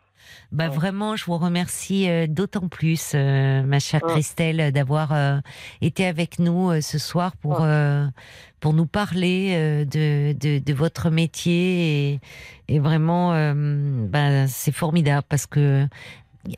[0.52, 0.76] Bah Ouais.
[0.76, 4.12] vraiment, je vous remercie euh, d'autant plus, euh, ma chère Ouais.
[4.14, 5.40] Christelle, d'avoir euh,
[5.82, 8.06] été avec nous euh, ce soir pour euh,
[8.60, 12.20] pour nous parler de, de de votre métier et,
[12.68, 13.32] et vraiment,
[14.10, 15.88] bah, c'est formidable parce que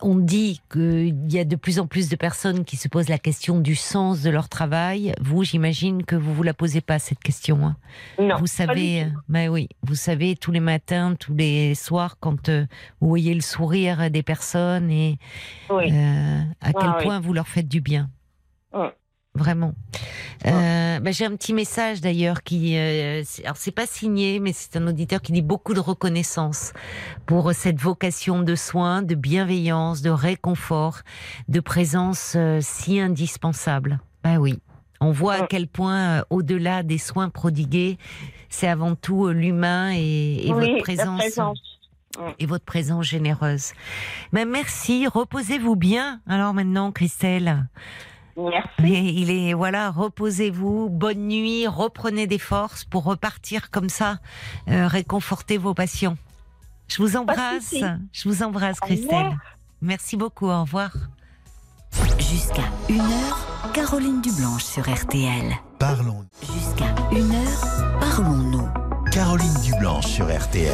[0.01, 3.17] on dit qu'il y a de plus en plus de personnes qui se posent la
[3.17, 5.13] question du sens de leur travail.
[5.21, 7.65] Vous, j'imagine que vous vous la posez pas cette question.
[7.65, 7.75] hein.
[8.19, 8.37] Non.
[8.37, 12.65] Vous savez, bah oui, vous savez tous les matins, tous les soirs, quand euh,
[13.01, 15.17] vous voyez le sourire des personnes et
[15.69, 15.91] Oui.
[15.91, 17.03] euh, à quel Ah oui.
[17.03, 18.09] point vous leur faites du bien.
[18.73, 18.93] Ouais.
[19.33, 19.73] Vraiment.
[20.45, 24.75] Euh, bah, J'ai un petit message d'ailleurs qui, euh, alors c'est pas signé, mais c'est
[24.75, 26.73] un auditeur qui dit beaucoup de reconnaissance
[27.25, 30.99] pour cette vocation de soins, de bienveillance, de réconfort,
[31.47, 33.99] de présence euh, si indispensable.
[34.23, 34.59] Bah oui.
[34.99, 35.47] On voit à Ouais.
[35.49, 37.97] quel point, euh, au-delà des soins prodigués,
[38.49, 41.59] c'est avant tout l'humain et, et oui, votre présence présence.
[42.37, 43.71] et votre présence généreuse.
[44.33, 46.19] Mais merci, reposez-vous bien.
[46.27, 47.65] Alors maintenant, Christelle,
[48.37, 49.19] Merci.
[49.19, 54.17] il est voilà, reposez-vous, bonne nuit, reprenez des forces pour repartir comme ça,
[54.69, 56.17] euh, réconforter vos patients.
[56.87, 57.75] Je vous embrasse,
[58.11, 58.79] je vous embrasse.
[58.79, 59.37] Christelle.
[59.81, 60.91] Merci beaucoup, au revoir.
[62.19, 65.53] Jusqu'à 1h, Caroline Dublanche sur RTL.
[65.79, 66.25] Parlons.
[66.41, 68.69] Jusqu'à 1h, parlons-nous.
[69.11, 70.71] Caroline Dublanche sur RTL.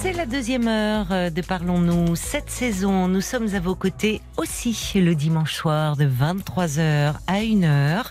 [0.00, 2.14] C'est la deuxième heure de Parlons-nous.
[2.14, 8.04] Cette saison, nous sommes à vos côtés aussi le dimanche soir de 23h à 1h.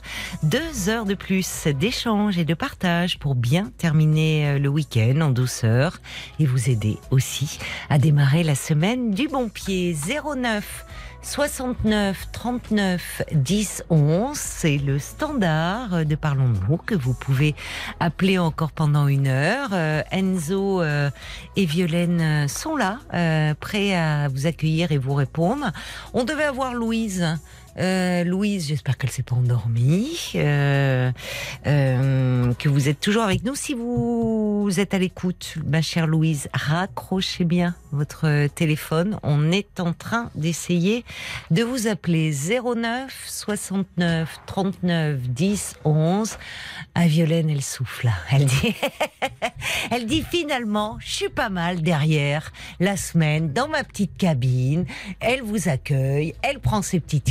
[0.44, 5.30] Deux heures de plus d'échange et de partage pour bien terminer euh, le week-end en
[5.30, 6.02] douceur
[6.42, 7.58] et vous aider aussi
[7.90, 9.96] à démarrer la semaine du bon pied.
[9.96, 10.86] 09
[11.28, 17.54] 69 39 10 11, c'est le standard de Parlons-nous que vous pouvez
[18.00, 19.72] appeler encore pendant une heure.
[19.74, 21.10] Euh, Enzo euh,
[21.58, 23.00] et Violaine euh, sont là,
[23.60, 25.74] prêts à vous accueillir et vous répondre.
[26.14, 27.28] On devait avoir Louise.
[27.80, 31.12] Euh, Louise, j'espère qu'elle s'est pas endormie, euh,
[31.68, 33.56] euh, que vous êtes toujours avec nous.
[33.56, 39.20] Si vous êtes à l'écoute, ma chère Louise, raccrochez bien votre téléphone.
[39.22, 41.06] On est en train d'essayer
[41.52, 46.38] de vous appeler 09 69 39 10 11.
[46.96, 48.10] À Violaine, elle souffle.
[48.32, 48.76] Elle dit,
[49.92, 54.86] elle dit finalement, je suis pas mal derrière la semaine dans ma petite cabine.
[55.20, 57.30] Elle vous accueille, elle prend ses petites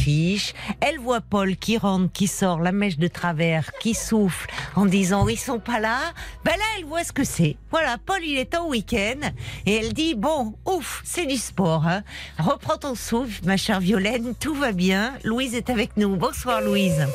[0.80, 5.26] elle voit Paul qui rentre, qui sort, la mèche de travers, qui souffle en disant
[5.28, 5.98] ils sont pas là.
[6.44, 7.56] Ben là, elle voit ce que c'est.
[7.70, 9.28] Voilà, Paul il est en week-end
[9.66, 11.86] et elle dit bon, ouf, c'est du sport.
[11.86, 12.02] Hein.
[12.38, 15.14] Reprends ton souffle, ma chère Violaine, tout va bien.
[15.24, 16.16] Louise est avec nous.
[16.16, 17.06] Bonsoir Louise.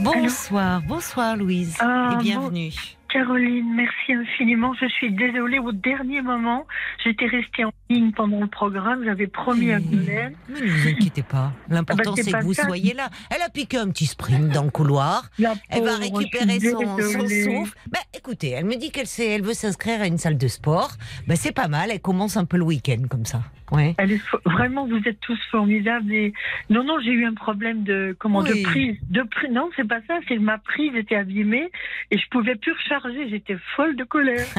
[0.00, 2.72] Bonsoir, bonsoir Louise Ah, et bienvenue.
[3.12, 4.72] Caroline, merci infiniment.
[4.80, 6.66] Je suis désolée au dernier moment.
[7.04, 9.04] J'étais restée en ligne pendant le programme.
[9.04, 9.82] J'avais promis à Mmh.
[9.82, 10.34] Guylaine.
[10.48, 11.52] Mais ne vous inquiétez pas.
[11.68, 12.64] L'important, Ah bah, c'est que vous ça.
[12.64, 13.10] soyez là.
[13.30, 15.30] Elle a piqué un petit sprint dans le couloir.
[15.68, 16.80] Elle va récupérer son,
[17.28, 17.76] souffle.
[17.90, 20.92] Ben, écoutez, elle me dit qu'elle elle veut s'inscrire à une salle de sport.
[21.26, 21.90] Ben, c'est pas mal.
[21.90, 23.42] Elle commence un peu le week-end comme ça.
[23.72, 23.94] Ouais.
[23.98, 26.12] Elle est vraiment, vous êtes tous formidables.
[26.12, 26.32] Et...
[26.70, 28.62] Non, non, j'ai eu un problème de comment Oui.
[28.62, 29.50] de prise, de prise.
[29.50, 30.18] Non, c'est pas ça.
[30.28, 31.70] C'est ma prise était abîmée
[32.10, 33.28] et je pouvais plus recharger.
[33.30, 34.46] J'étais folle de colère.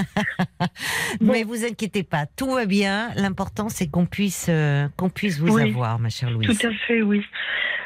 [1.21, 1.31] Bon.
[1.31, 3.09] Mais vous inquiétez pas, tout va bien.
[3.15, 5.69] L'important, c'est qu'on puisse, euh, qu'on puisse vous Oui.
[5.69, 6.47] avoir, ma chère Louise.
[6.59, 7.23] Tout à fait, oui.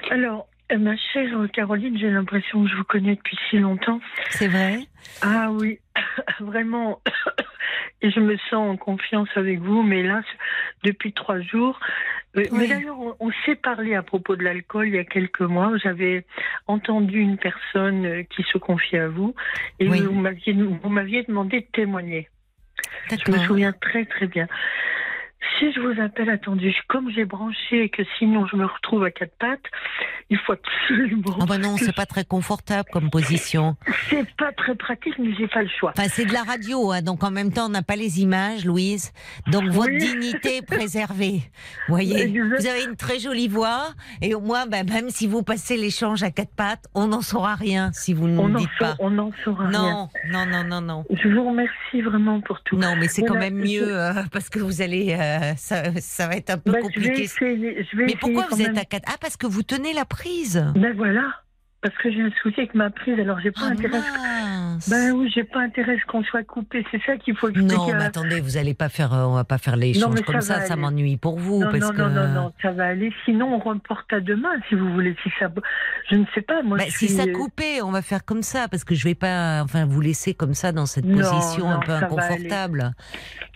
[0.10, 4.00] Alors, ma chère Caroline, j'ai l'impression que je vous connais depuis si longtemps.
[4.30, 4.80] C'est vrai?
[5.22, 5.80] Ah oui,
[6.40, 7.02] vraiment.
[8.02, 10.22] Et je me sens en confiance avec vous, mais là,
[10.84, 11.80] depuis trois jours.
[12.36, 12.60] euh, Oui.
[12.60, 15.76] Mais d'ailleurs, on, on s'est parlé à propos de l'alcool il y a quelques mois.
[15.78, 16.24] J'avais
[16.68, 19.34] entendu une personne euh, qui se confiait à vous
[19.80, 20.02] et Oui.
[20.02, 20.12] vous
[20.90, 22.30] m'aviez demandé de témoigner.
[23.10, 24.48] Je me souviens très très bien.
[25.60, 29.12] Si je vous appelle, attendez, comme j'ai branché et que sinon je me retrouve à
[29.12, 29.60] quatre pattes,
[30.30, 31.38] il faut absolument.
[31.42, 33.76] Ah bah non, c'est pas très confortable comme position.
[34.10, 35.94] C'est pas très pratique, mais j'ai pas le choix.
[35.98, 38.66] Enfin, c'est de la radio, hein, donc en même temps, on n'a pas les images,
[38.66, 39.14] Louise.
[39.48, 39.98] Donc votre Oui.
[40.00, 41.42] dignité est préservée.
[41.88, 42.60] Vous voyez, Exact.
[42.60, 43.90] vous avez une très jolie voix,
[44.22, 47.56] et au moins, bah, même si vous passez l'échange à quatre pattes, on n'en saura
[47.56, 48.96] rien si vous ne n'en dites sa- pas.
[49.00, 49.80] on n'en saura rien.
[49.82, 51.06] Non, non, non, non, non.
[51.12, 52.76] Je vous remercie vraiment pour tout.
[52.76, 55.27] Non, mais c'est quand même mieux euh, parce que vous allez, euh,
[55.58, 57.24] ça, ça va être un peu Bah, je vais compliqué.
[57.24, 57.86] essayer.
[57.92, 59.06] Je vais Mais pourquoi vous êtes à quatre?
[59.12, 60.64] Ah, parce que vous tenez la prise.
[60.76, 61.24] Ben voilà.
[61.80, 64.00] Parce que j'ai un souci avec ma prise, alors j'ai pas Ah, intérêt.
[64.00, 64.90] mince.
[64.90, 66.84] Ben oui, j'ai pas intérêt à ce qu'on soit coupé.
[66.90, 67.76] C'est ça qu'il faut expliquer.
[67.76, 70.24] Non, à- mais attendez, vous allez pas faire, euh, on va pas faire l'échange mais
[70.24, 71.98] comme ça ça, m'ennuie pour vous non, parce non, que.
[72.02, 73.14] non, non, non, ça va aller.
[73.26, 75.16] Sinon, on reporte à demain, si vous voulez.
[75.22, 75.50] Si ça,
[76.10, 76.64] je ne sais pas.
[76.64, 79.62] Moi, Bah, si ça coupait, on va faire comme ça parce que je vais pas,
[79.64, 82.92] enfin, vous laisser comme ça dans cette Non, position un peu inconfortable.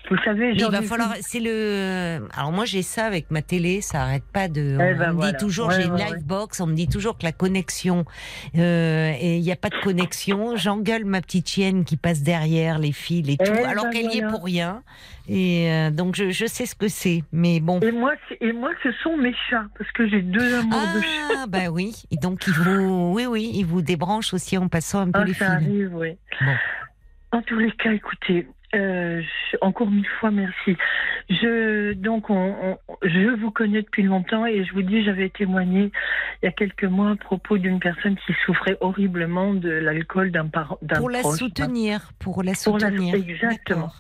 [0.09, 2.27] Vous savez, il va falloir, c'est le.
[2.35, 4.77] Alors moi j'ai ça avec ma télé, ça arrête pas de.
[4.79, 5.31] Eh on ben me voilà.
[5.31, 6.21] dit toujours, Ouais, j'ai une ouais, live ouais.
[6.23, 8.03] box, on me dit toujours que la connexion
[8.57, 10.55] euh, et il n'y a pas de connexion.
[10.57, 14.11] J'engueule ma petite chienne qui passe derrière les fils et tout, Eh alors ben qu'elle
[14.13, 14.83] y est pour rien.
[15.29, 17.79] Et euh, donc je, je sais ce que c'est, mais bon.
[17.79, 21.35] Et moi, et moi, ce sont mes chats, parce que j'ai deux amours de chats.
[21.43, 25.01] Ah bah oui, et donc il vous, oui oui, il vous débranche aussi en passant
[25.01, 25.67] un peu Ah, les ça fils.
[25.67, 26.17] arrive, oui.
[26.41, 27.37] Bon.
[27.37, 29.21] En tous les cas, écoutez, euh,
[29.61, 30.77] encore mille fois merci.
[31.29, 35.91] Je donc on, on- je vous connais depuis longtemps et je vous dis j'avais témoigné
[36.41, 40.47] il y a quelques mois à propos d'une personne qui souffrait horriblement de l'alcool d'un
[40.47, 41.37] parent Pour la proche.
[41.39, 43.15] soutenir, pour la Pour la- soutenir.
[43.15, 43.91] exactement.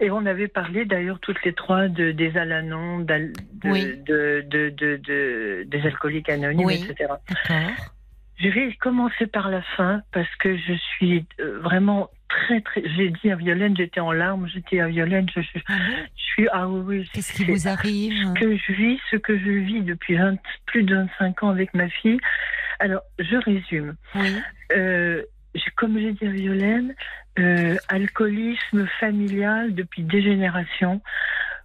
[0.00, 3.32] Et on avait parlé d'ailleurs toutes les trois de, des Alanons, d'al-
[3.64, 3.96] de, Oui.
[4.06, 6.86] de, de, de- de- des alcooliques anonymes, Oui.
[6.88, 7.12] etc.
[8.38, 12.82] Je vais commencer par la fin parce que je suis euh, vraiment très très.
[12.96, 15.72] J'ai dit à Violaine, j'étais en larmes, j'étais à Violaine, je, je, Ah
[16.16, 17.08] je suis ah oui.
[17.12, 20.82] Qu'est-ce qui vous arrive Ce que je vis, ce que je vis depuis 20 plus
[20.82, 22.18] de 25 ans avec ma fille.
[22.78, 23.94] Alors je résume.
[24.14, 24.36] Oui.
[24.76, 25.22] Euh,
[25.54, 26.94] j'ai- comme j'ai dit à Violaine,
[27.38, 31.00] euh, alcoolisme familial depuis des générations.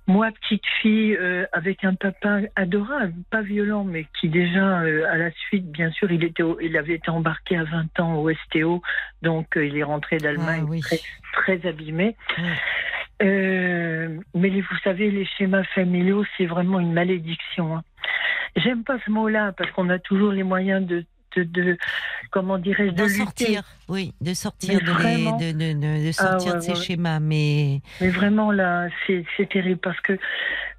[0.08, 5.16] Moi, petite fille, euh, avec un papa adorable, pas violent, mais qui déjà, euh, à
[5.18, 8.30] la suite, bien sûr, il, était au- il avait été embarqué à 20 ans au
[8.30, 8.82] STO,
[9.22, 10.80] donc euh, il est rentré d'Allemagne Ah oui.
[10.82, 11.00] très,
[11.34, 12.16] très abîmé.
[12.38, 12.44] Oui.
[13.24, 17.78] Mais les- vous savez, les schémas familiaux, c'est vraiment une malédiction.
[17.78, 17.84] hein.
[18.56, 21.06] J'aime pas ce mot-là parce qu'on a toujours les moyens de,
[21.40, 21.78] de,
[22.32, 25.38] comment dirais-je, de sortir, oui, de sortir, de, vraiment.
[25.38, 26.76] de, de- de- de sortir ouais, de ces ouais.
[26.78, 27.20] schémas.
[27.20, 30.18] Mais Mais vraiment là, c'est c'est terrible parce que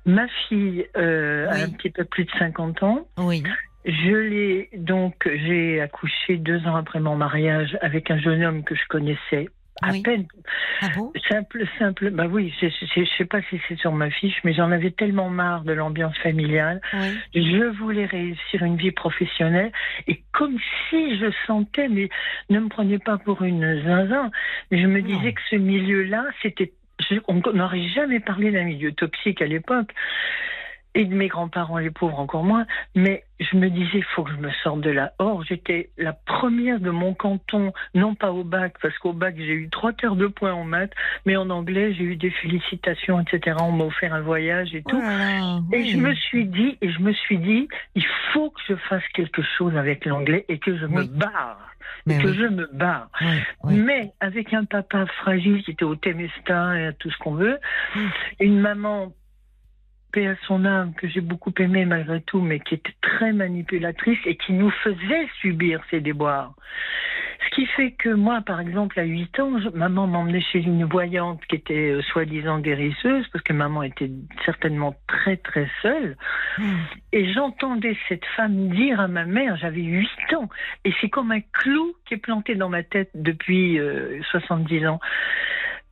[0.04, 3.06] ma fille euh, a un petit peu plus de 50 ans.
[3.18, 3.42] oui,
[3.84, 8.74] Je l'ai donc j'ai accouché deux ans après mon mariage avec un jeune homme que
[8.74, 9.48] je connaissais
[9.80, 10.02] à Oui.
[10.02, 10.26] peine
[10.82, 11.12] ah bon?
[11.28, 12.10] Simple simple.
[12.10, 15.30] Bah oui, je, je sais pas si c'est sur ma fiche, mais j'en avais tellement
[15.30, 16.80] marre de l'ambiance familiale.
[16.92, 17.18] Oui.
[17.34, 19.72] Je voulais réussir une vie professionnelle
[20.08, 20.58] et comme
[20.90, 22.08] si je sentais, mais
[22.50, 24.30] ne me prenez pas pour une zinzin,
[24.70, 25.06] mais je me Non.
[25.06, 26.72] disais que ce milieu-là, c'était,
[27.28, 29.92] on n'aurait jamais parlé d'un milieu toxique à l'époque.
[30.94, 32.66] Et de mes grands-parents, les pauvres encore moins.
[32.94, 35.12] Mais je me disais, il faut que je me sorte de là.
[35.18, 39.54] Or, j'étais la première de mon canton, non pas au bac, parce qu'au bac, j'ai
[39.54, 40.92] eu trois quarts de points en maths,
[41.26, 43.56] mais en anglais, j'ai eu des félicitations, etc.
[43.60, 45.00] On m'a offert un voyage et tout.
[45.02, 45.90] Oh Et oui.
[45.90, 49.42] je me suis dit, et je me suis dit, il faut que je fasse quelque
[49.58, 51.68] chose avec l'anglais et que je me barre.
[52.06, 53.08] Mais et que oui, je me barre.
[53.64, 57.58] Mais avec un papa fragile qui était au Temestin et à tout ce qu'on veut,
[58.40, 59.12] une maman,
[60.12, 64.18] paix à son âme, que j'ai beaucoup aimée malgré tout, mais qui était très manipulatrice
[64.26, 66.52] et qui nous faisait subir ces déboires.
[67.44, 70.84] Ce qui fait que moi, par exemple, à 8 ans, je- maman m'emmenait chez une
[70.84, 74.10] voyante qui était euh, soi-disant guérisseuse, parce que maman était
[74.44, 76.16] certainement très très seule.
[76.58, 76.76] Hmm.
[77.12, 80.48] Et j'entendais cette femme dire à ma mère, j'avais 8 ans,
[80.84, 85.00] et c'est comme un clou qui est planté dans ma tête depuis euh, 70 ans.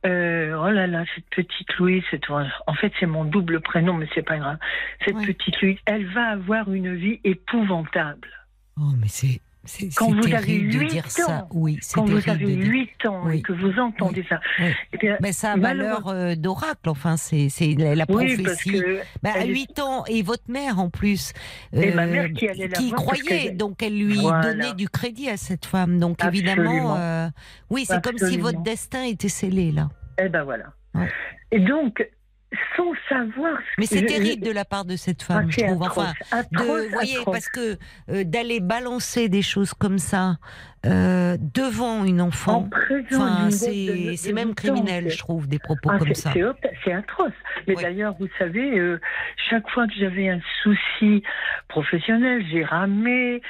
[0.05, 4.07] Euh, oh là là, cette petite Louise, c'est en fait c'est mon double prénom, mais
[4.15, 4.57] c'est pas grave.
[5.05, 5.27] Cette Ouais.
[5.27, 8.27] petite Louise, elle va avoir une vie épouvantable.
[8.79, 9.41] Oh, mais c'est.
[9.95, 11.31] Quand vous avez terrible de huit dire ça.
[11.43, 12.71] ans, Oui, c'est Quand vous avez de dire.
[12.71, 13.37] 8 ans Oui.
[13.37, 17.47] et que vous entendez ça, eh bien, Mais ça a valeur euh, d'oracle, enfin, c'est
[17.77, 18.71] la, la parce prophétie.
[18.71, 21.33] que Bah, à elle est- 8 ans, et votre mère en plus,
[21.73, 24.41] Et ma mère qui allait la qui croyait, donc elle lui Voilà.
[24.53, 25.99] donnait du crédit à cette femme.
[25.99, 26.51] Donc Absolument.
[26.53, 27.27] évidemment, euh,
[27.69, 29.89] oui, c'est comme si votre destin était scellé là.
[30.19, 30.65] Eh ben voilà.
[30.95, 31.07] Ouais.
[31.51, 32.03] Et donc,
[32.75, 33.57] sans savoir.
[33.59, 35.83] ce Mais c'est terrible de la part de cette femme, Ah, je trouve.
[35.83, 37.33] atroce, Enfin, de, vous voyez, atroce.
[37.33, 37.77] parce que
[38.09, 40.37] euh, d'aller balancer des choses comme ça
[40.85, 45.59] euh, devant une En enfant, présence enfin, c'est même 8 ans, criminel, je trouve, des
[45.59, 46.33] propos Ah, comme ça.
[46.83, 47.31] C'est atroce.
[47.67, 48.99] Mais d'ailleurs, vous savez, euh,
[49.49, 51.23] chaque fois que j'avais un souci
[51.67, 53.41] professionnel, j'ai ramé.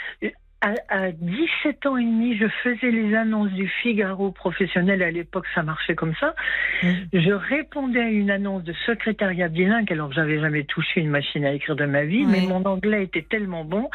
[0.63, 5.01] À, à 17 ans et demi, je faisais les annonces du Figaro professionnel.
[5.01, 6.35] À l'époque, ça marchait comme ça.
[6.83, 7.07] Mhm.
[7.13, 11.45] Je répondais à une annonce de secrétariat bilingue, alors que j'avais jamais touché une machine
[11.45, 12.27] à écrire de ma vie, Oui.
[12.29, 13.89] mais mon anglais était tellement bon.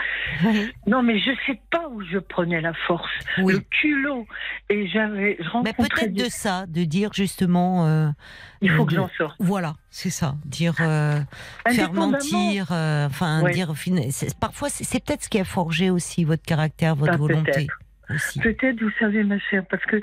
[0.45, 0.73] Oui.
[0.89, 3.53] Non, mais je sais pas où je prenais la force, Oui.
[3.55, 4.27] le culot.
[4.69, 8.09] Et j'avais, je Mais peut-être des- de ça, de dire justement, euh,
[8.61, 9.37] Il faut euh, que de- j'en sorte.
[9.39, 11.19] voilà, c'est ça, dire, euh,
[11.71, 13.53] faire mentir, euh, enfin, Ouais.
[13.53, 13.73] dire,
[14.41, 17.67] parfois, c'est peut-être ce qui a forgé aussi votre caractère, votre Ah, volonté
[18.43, 18.81] peut-être.
[18.81, 19.97] vous savez, ma chère, parce que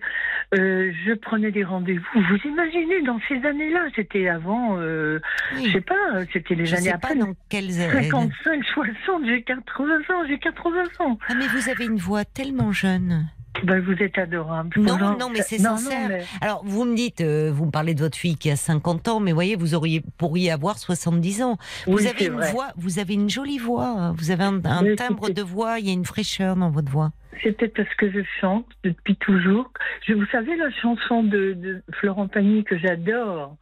[0.56, 2.04] euh, je prenais des rendez-vous.
[2.16, 5.20] Vous imaginez, dans ces années-là, c'était avant, euh,
[5.56, 5.68] Oui.
[5.68, 5.96] je sais pas,
[6.34, 8.10] c'était les Je années sais pas dans quelles années.
[8.10, 11.18] 55, 60, j'ai 80 ans, j'ai 80 ans.
[11.30, 13.28] Ah, mais vous avez une voix tellement jeune.
[13.64, 14.72] Ben, vous êtes adorable.
[14.80, 16.10] Non, non, mais c'est non, sincère.
[16.10, 19.08] mais- Alors, vous me dites, euh, vous me parlez de votre fille qui a 50
[19.08, 21.58] ans, mais voyez, vous auriez, pourriez avoir 70 ans.
[21.86, 22.52] Vous Oui, avez une vrai.
[22.52, 23.86] voix, vous avez une jolie voix.
[23.88, 24.16] hein.
[24.18, 24.60] Vous avez un,
[24.96, 27.12] timbre de voix, il y a une fraîcheur dans votre voix.
[27.44, 29.70] C'est peut-être parce que je chante depuis toujours.
[30.08, 33.56] Je, vous savez la chanson de, de Florent Pagny que j'adore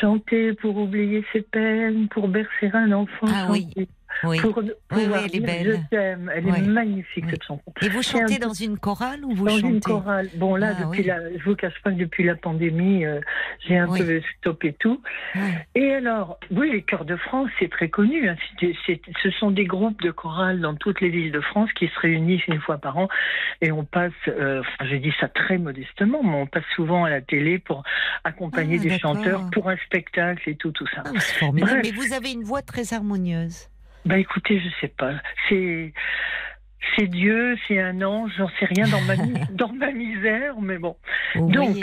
[0.00, 3.26] Chanter pour oublier ses peines, pour bercer un enfant.
[3.26, 3.88] Ah chanter Oui.
[4.20, 5.80] Pour oui, pouvoir elle est belle.
[5.90, 6.30] Je t'aime.
[6.34, 7.62] Elle est magnifique cette chanson.
[7.80, 10.28] Et vous un chantez dans une chorale ou vous Dans chantez une chorale.
[10.36, 13.20] Bon là, Ah, depuis la, je vous cache pas que depuis la pandémie, euh,
[13.66, 15.00] j'ai un peu stoppé tout.
[15.74, 18.28] Et alors, oui, les chœurs de France, c'est très connu.
[18.28, 18.36] hein.
[18.60, 22.46] Ce sont des groupes de chorales dans toutes les villes de France qui se réunissent
[22.46, 23.08] une fois par an
[23.60, 27.10] et on passe, euh, enfin, je dis ça très modestement, mais on passe souvent à
[27.10, 27.82] la télé pour
[28.24, 31.02] accompagner Ah, des chanteurs pour un spectacle et tout, tout ça.
[31.06, 31.10] Ah.
[31.52, 33.68] Mais vous avez une voix très harmonieuse.
[34.04, 35.14] Bah écoutez, je sais pas.
[35.48, 35.92] C'est
[36.96, 39.16] c'est Dieu, c'est un ange, j'en sais rien dans ma
[39.50, 40.96] dans ma misère, mais bon.
[41.36, 41.76] Donc.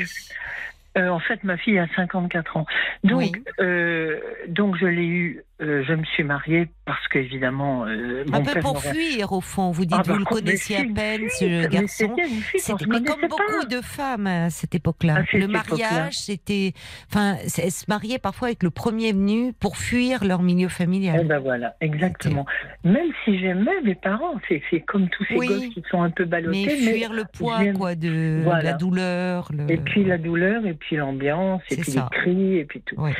[0.97, 2.65] Euh, en fait, ma fille a 54 ans.
[3.03, 3.31] Donc, Oui.
[3.59, 5.43] euh, donc je l'ai eu.
[5.61, 9.41] Euh, je me suis mariée parce qu'évidemment, euh, un mon peu père pour fuir au
[9.41, 9.71] fond.
[9.71, 12.15] Vous dites, Ah, bah, vous le connaissiez à peine, fuite, ce garçon.
[12.55, 13.27] C'était comme pas.
[13.27, 15.23] beaucoup de femmes à cette époque-là.
[15.33, 16.73] Le mariage, c'était,
[17.11, 21.27] enfin, elles se mariaient parfois avec le premier venu pour fuir leur milieu Eh familial.
[21.27, 22.45] ben voilà, exactement.
[22.83, 25.47] Même si j'aimais mes parents, c'est comme tous ces Oui.
[25.47, 26.65] gosses qui sont un peu ballottés.
[26.65, 28.63] mais mais- fuir le poids, quoi, de Voilà.
[28.63, 29.49] la douleur.
[29.53, 29.69] Le...
[29.71, 32.07] Et puis la douleur, et puis l'ambiance, et puis ça.
[32.11, 32.95] les cris, et puis tout.
[32.99, 33.13] Ouais.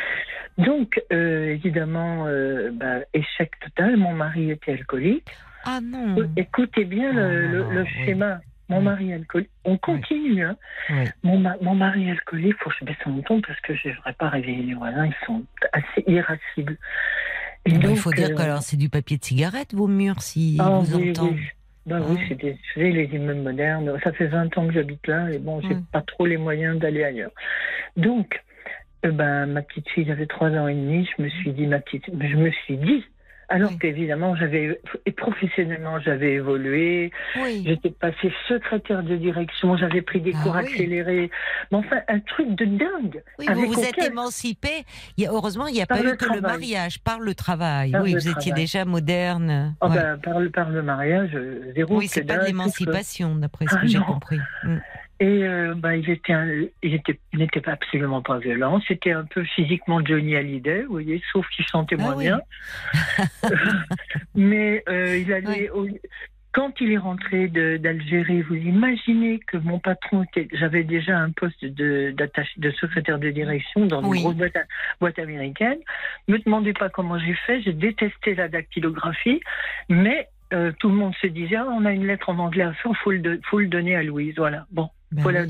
[0.58, 3.96] Donc, euh, évidemment, euh, bah, échec total.
[3.98, 5.28] Mon mari était alcoolique.
[5.66, 6.16] Ah non.
[6.38, 7.90] Écoutez bien le, Ah, le- non, le oui.
[8.06, 8.40] schéma.
[8.70, 8.84] Mon Oui.
[8.84, 9.50] mari alcoolique.
[9.66, 10.44] On continue.
[10.44, 10.56] Hein.
[10.90, 11.06] Oui.
[11.24, 13.94] Mon, ma- mon mari alcoolique, faut que je baisse mon ton parce que je ne
[13.96, 15.06] voudrais pas réveiller les voisins.
[15.06, 15.44] Ils sont
[15.74, 16.78] assez irascibles.
[17.66, 20.22] Et ben, il faut dire euh, que alors c'est du papier de cigarette vos murs
[20.22, 21.34] si ah, vous oui, entendent.
[21.36, 21.42] oui.
[21.88, 22.24] Oui, Ah.
[22.28, 22.58] c'est des,
[22.92, 23.92] les immeubles modernes.
[24.04, 25.86] Ça fait 20 ans que j'habite là et bon, j'ai Mm.
[25.92, 27.32] pas trop les moyens d'aller ailleurs.
[27.98, 28.40] Donc,
[29.06, 31.08] euh, ben, ma petite fille avait 3 ans et demi.
[31.18, 33.04] Je me suis dit, ma petite, je me suis dit,
[33.52, 33.80] alors Oui.
[33.80, 37.10] qu'évidemment, j'avais, et professionnellement, j'avais évolué.
[37.42, 37.64] Oui.
[37.66, 40.60] J'étais passée secrétaire de direction, j'avais pris des Ah cours oui.
[40.66, 41.32] accélérés.
[41.72, 43.24] Mais enfin, un truc de dingue.
[43.40, 44.70] Oui, vous avec vous êtes aucun- émancipé.
[45.18, 47.34] Il y a, heureusement, il n'y a Par pas eu que le mariage, par le
[47.34, 47.90] travail.
[47.92, 49.74] Par oui, le vous étiez déjà moderne.
[49.82, 49.96] Ah Ouais.
[49.96, 51.98] ben, par, le, par le mariage, euh, zéro.
[51.98, 54.38] oui, c'est pas de l'émancipation, d'après ce Ah que j'ai compris.
[54.64, 54.78] Mm.
[55.22, 56.48] Et euh, bah, il était, un-
[56.82, 58.80] il était, il n'était pas absolument pas violent.
[58.88, 62.24] C'était un peu physiquement Johnny Hallyday, vous voyez, sauf qu'il chantait Ah moins oui.
[62.26, 62.40] bien.
[64.36, 65.70] Mais euh, il allait.
[65.72, 65.88] au-
[66.52, 70.48] Quand il est rentré de- d'Algérie, vous imaginez que mon patron était.
[70.54, 72.16] J'avais déjà un poste de,
[72.58, 74.58] de secrétaire de direction dans une grosse boîte,
[75.00, 75.78] boîte américaine.
[76.28, 77.62] Ne me demandez pas comment j'ai fait.
[77.62, 79.42] J'ai détesté la dactylographie,
[79.90, 82.74] mais euh, tout le monde se disait ah, on a une lettre en anglais à
[82.74, 84.34] faire, faut le, do- faut le donner à Louise.
[84.38, 84.66] Voilà.
[84.72, 84.90] Bon.
[85.12, 85.46] Ben Voilà.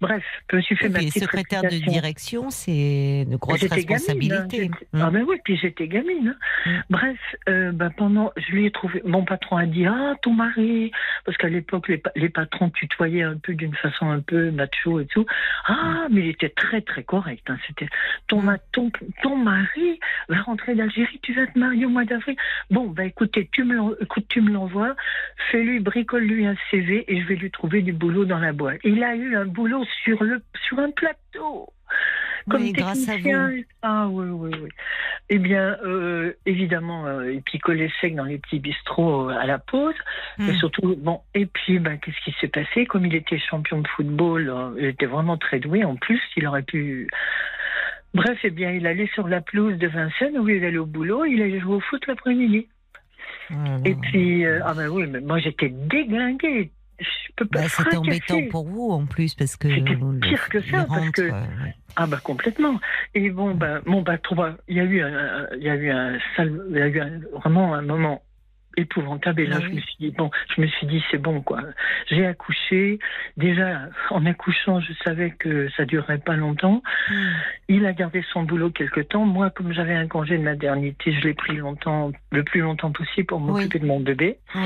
[0.00, 4.32] Bref, je me suis fait ma petite secrétaire de direction, c'est de grosses J'étais gamine,
[4.32, 4.46] hein,
[4.92, 5.00] Mm.
[5.02, 6.34] Ah ben oui, puis j'étais gamine.
[6.66, 6.70] hein.
[6.70, 6.80] Mm.
[6.90, 7.18] Bref,
[7.48, 9.02] euh, ben pendant, je lui ai trouvé.
[9.04, 10.92] Mon patron a dit ah ton mari,
[11.24, 15.06] parce qu'à l'époque les, les patrons tutoyaient un peu d'une façon un peu macho et
[15.06, 15.26] tout.
[15.66, 17.44] Ah mais il était très très correct.
[17.50, 17.88] hein, C'était
[18.28, 18.42] ton,
[18.72, 18.90] ton
[19.22, 22.36] ton mari va rentrer d'Algérie, tu vas te marier au mois d'avril.
[22.70, 24.94] Bon ben écoutez, tu me l'en- écoute, tu me l'envoies,
[25.50, 28.78] fais-lui bricole lui un CV et je vais lui trouver du boulot dans la boîte.
[28.84, 31.72] Il a eu un boulot sur le sur un plateau.
[32.48, 33.64] Comme Oui, grâce à vous.
[33.82, 34.68] Ah oui, oui, oui.
[35.30, 39.58] Eh bien, euh, évidemment, euh, il picolait sec dans les petits bistrots euh, à la
[39.58, 39.94] pause.
[40.38, 40.48] Mm.
[40.48, 42.86] Et surtout, bon, et puis, ben, qu'est-ce qui s'est passé?
[42.86, 45.84] Comme il était champion de football, euh, il était vraiment très doué.
[45.84, 47.08] En plus, il aurait pu
[48.14, 51.26] Bref, eh bien, il allait sur la pelouse de Vincennes où il allait au boulot,
[51.26, 52.66] il allait jouer au foot l'après-midi.
[53.50, 56.70] Là Et puis, ah ben oui, mais moi j'étais déglinguée.
[57.00, 57.04] Je
[57.36, 60.86] peux pas Bah, C'était embêtant pour vous en plus parce que C'était pire que ça,
[60.88, 61.74] parce que- euh, ouais.
[61.96, 62.80] Ah bah complètement.
[63.14, 64.16] Et bon ben mon bah,
[64.68, 67.00] il y a eu un, il y a eu un sale- il y a eu
[67.00, 68.22] un- vraiment un moment
[68.76, 69.40] épouvantable.
[69.42, 71.60] Et là Ah je me suis dit bon, je me suis dit c'est bon quoi.
[72.08, 72.98] J'ai accouché.
[73.36, 76.82] Déjà en accouchant, je savais que ça durerait pas longtemps.
[77.10, 77.30] Hmm.
[77.68, 79.24] Il a gardé son boulot quelque temps.
[79.24, 83.26] Moi, comme j'avais un congé de maternité, je l'ai pris longtemps, le plus longtemps possible
[83.26, 84.38] pour m'occuper de mon bébé.
[84.54, 84.62] Oui.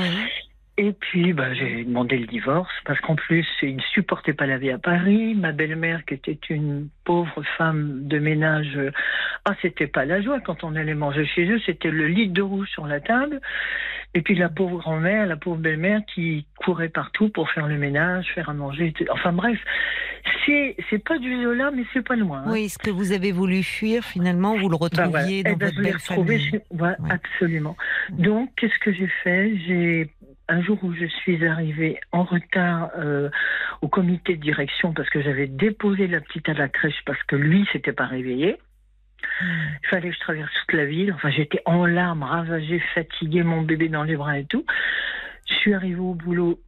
[0.75, 4.57] Et puis, bah, j'ai demandé le divorce parce qu'en plus, il ne supportait pas la
[4.57, 5.35] vie à Paris.
[5.35, 8.79] Ma belle-mère, qui était une pauvre femme de ménage,
[9.45, 11.59] ah, c'était pas la joie quand on allait manger chez eux.
[11.63, 13.39] C'était le litre de rouge sur la table.
[14.15, 18.27] Et puis la pauvre grand-mère, la pauvre belle-mère qui courait partout pour faire le ménage,
[18.33, 18.87] faire à manger.
[18.87, 19.05] etc.
[19.13, 19.59] Enfin bref,
[20.45, 22.39] c'est c'est pas du Zola, mais c'est pas loin.
[22.45, 22.51] hein.
[22.51, 25.65] Oui, ce que vous avez voulu fuir, finalement, vous le Bah retrouviez Eh dans ben,
[25.67, 26.61] votre je belle retrouvé famille.
[26.71, 27.11] voilà, Ouais.
[27.11, 27.75] absolument.
[28.11, 29.55] Donc, qu'est-ce que j'ai fait?
[29.67, 30.09] J'ai
[30.53, 33.29] un jour où je suis arrivée en retard euh,
[33.81, 37.35] au comité de direction parce que j'avais déposé la petite à la crèche parce que
[37.35, 38.57] lui s'était pas réveillé.
[39.41, 41.11] Il fallait que je traverse toute la ville.
[41.13, 44.65] Enfin, j'étais en larmes, ravagée, fatiguée, mon bébé dans les bras et tout.
[45.49, 46.59] Je suis arrivée au boulot.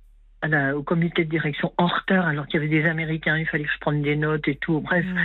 [0.42, 3.48] à la- au comité de direction en retard alors qu'il y avait des Américains, il
[3.48, 4.80] fallait que je prenne des notes et tout.
[4.80, 5.18] Bref, Hmm.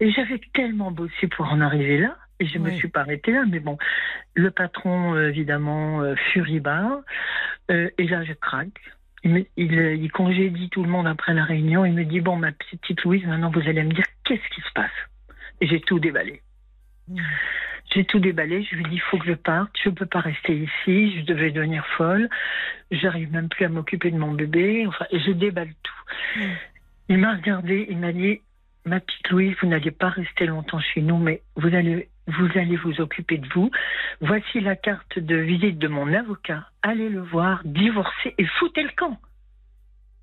[0.00, 3.32] et j'avais tellement bossé pour en arriver là, et je ne me suis pas arrêtée
[3.32, 3.44] là.
[3.48, 3.78] Mais bon,
[4.34, 6.98] le patron, euh, évidemment, euh, furibard.
[7.70, 8.80] Euh, et là, je craque.
[9.24, 11.84] Il, me- il, il congédie tout le monde après la réunion.
[11.84, 14.72] Il me dit Bon, ma petite Louise, maintenant vous allez me dire qu'est-ce qui se
[14.74, 14.90] passe?
[15.60, 16.42] Et j'ai tout déballé.
[17.08, 17.20] Hmm.
[17.94, 18.64] J'ai tout déballé.
[18.64, 19.70] Je lui ai dit Il faut que je parte.
[19.84, 21.20] Je ne peux pas rester ici.
[21.20, 22.28] Je devais devenir folle.
[22.90, 24.86] J'arrive même plus à m'occuper de mon bébé.
[24.88, 26.40] Enfin, je déballe tout.
[26.40, 26.42] Mm.
[27.10, 27.86] Il m'a regardé.
[27.90, 28.40] Il m'a dit
[28.84, 32.76] Ma petite Louise, vous n'allez pas rester longtemps chez nous, mais vous allez, vous allez
[32.76, 33.70] vous occuper de vous.
[34.20, 36.66] Voici la carte de visite de mon avocat.
[36.82, 39.18] Allez le voir, divorcer et foutez le camp.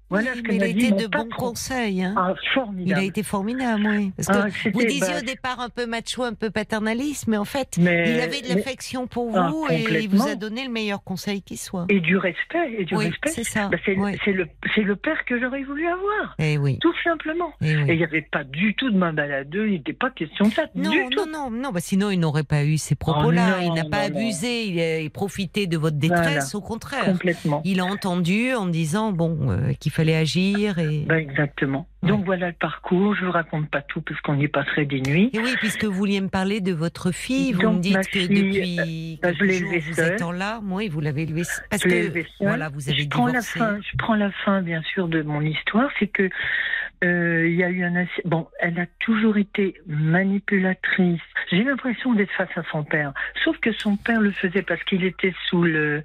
[0.10, 2.03] Voilà Oui, ce que il a été de bons conseils.
[2.03, 2.16] hein.
[2.18, 2.34] Ah,
[2.80, 4.12] Il a été formidable, oui.
[4.16, 4.34] Parce que
[4.68, 7.78] Ah, vous disiez bah, au départ un peu macho, un peu paternaliste, mais en fait,
[7.80, 11.03] Mais- il avait de l'affection pour Ah, vous et il vous a donné le meilleur
[11.03, 11.86] conseil qui soit.
[11.89, 13.30] Et du respect, et du oui, respect.
[13.30, 13.68] c'est ça.
[13.70, 14.18] Bah, c'est oui.
[14.26, 16.80] c'est le, c'est le père que j'aurais voulu avoir, Eh oui.
[16.80, 17.51] tout simplement.
[17.62, 17.72] eh.
[17.72, 20.53] Et il n'y avait pas du tout de main baladeux, il n'était pas question de
[20.53, 20.64] ça.
[20.76, 21.26] Non, du non, tout.
[21.32, 23.57] non, non, bah sinon il n'aurait pas eu ces propos-là.
[23.60, 24.20] Oh il n'a pas non, non.
[24.22, 27.05] abusé, il a profité de votre détresse, au contraire.
[27.05, 27.62] Complètement.
[27.66, 31.06] Il a entendu en disant bon euh, qu'il fallait agir et.
[31.12, 31.88] Exactement.
[32.02, 32.10] Ouais.
[32.10, 33.16] Donc voilà le parcours.
[33.16, 35.30] Je vous raconte pas tout parce qu'on y passerait des nuits.
[35.34, 38.04] Et oui, puisque vous vouliez me parler de votre fille, vous Donc, me dites ma
[38.04, 40.14] que fille, depuis je quelques jours vous seule.
[40.14, 40.72] êtes en larmes.
[40.72, 43.80] Oui, vous l'avez élevée parce Je que voilà, vous avez je prends la fin.
[43.82, 45.89] Je prends la fin, bien sûr, de mon histoire.
[46.00, 46.30] C'est que
[47.04, 48.47] euh, il y a eu un bon.
[48.60, 51.22] Elle a toujours été manipulatrice.
[51.52, 53.14] J'ai l'impression d'être face à son père.
[53.43, 56.04] Sauf que son père le faisait parce qu'il était sous le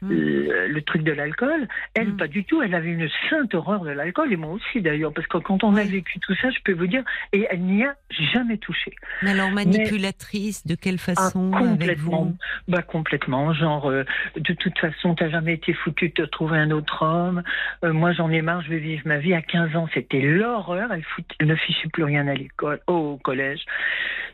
[0.00, 0.10] Mm.
[0.10, 1.66] le, le truc de l'alcool.
[1.94, 2.16] Elle, Mm.
[2.18, 2.62] pas du tout.
[2.62, 5.74] Elle avait une sainte horreur de l'alcool et moi aussi d'ailleurs, parce que quand on
[5.74, 7.96] a vécu tout ça, je peux vous dire, et elle n'y a
[8.32, 8.92] jamais touché.
[9.22, 12.24] Mais alors manipulatrice, de quelle Ah, façon avec complètement.
[12.26, 12.36] vous
[12.68, 14.04] Bah complètement, genre euh,
[14.36, 17.42] de toute façon t'as jamais été foutu de te trouver un autre homme.
[17.84, 19.34] Euh, moi j'en ai marre, je vais vivre ma vie.
[19.34, 20.92] À 15 ans c'était l'horreur.
[20.92, 23.60] Elle, fout- elle ne fichait plus rien à l'école, au collège.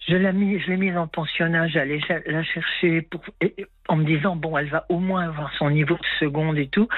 [0.08, 1.68] Je l'ai mis, mise en pensionnat.
[1.68, 3.54] J'allais la chercher pour, et-
[3.88, 6.88] en me disant bon elle va au moins avoir son niveau de seconde et tout.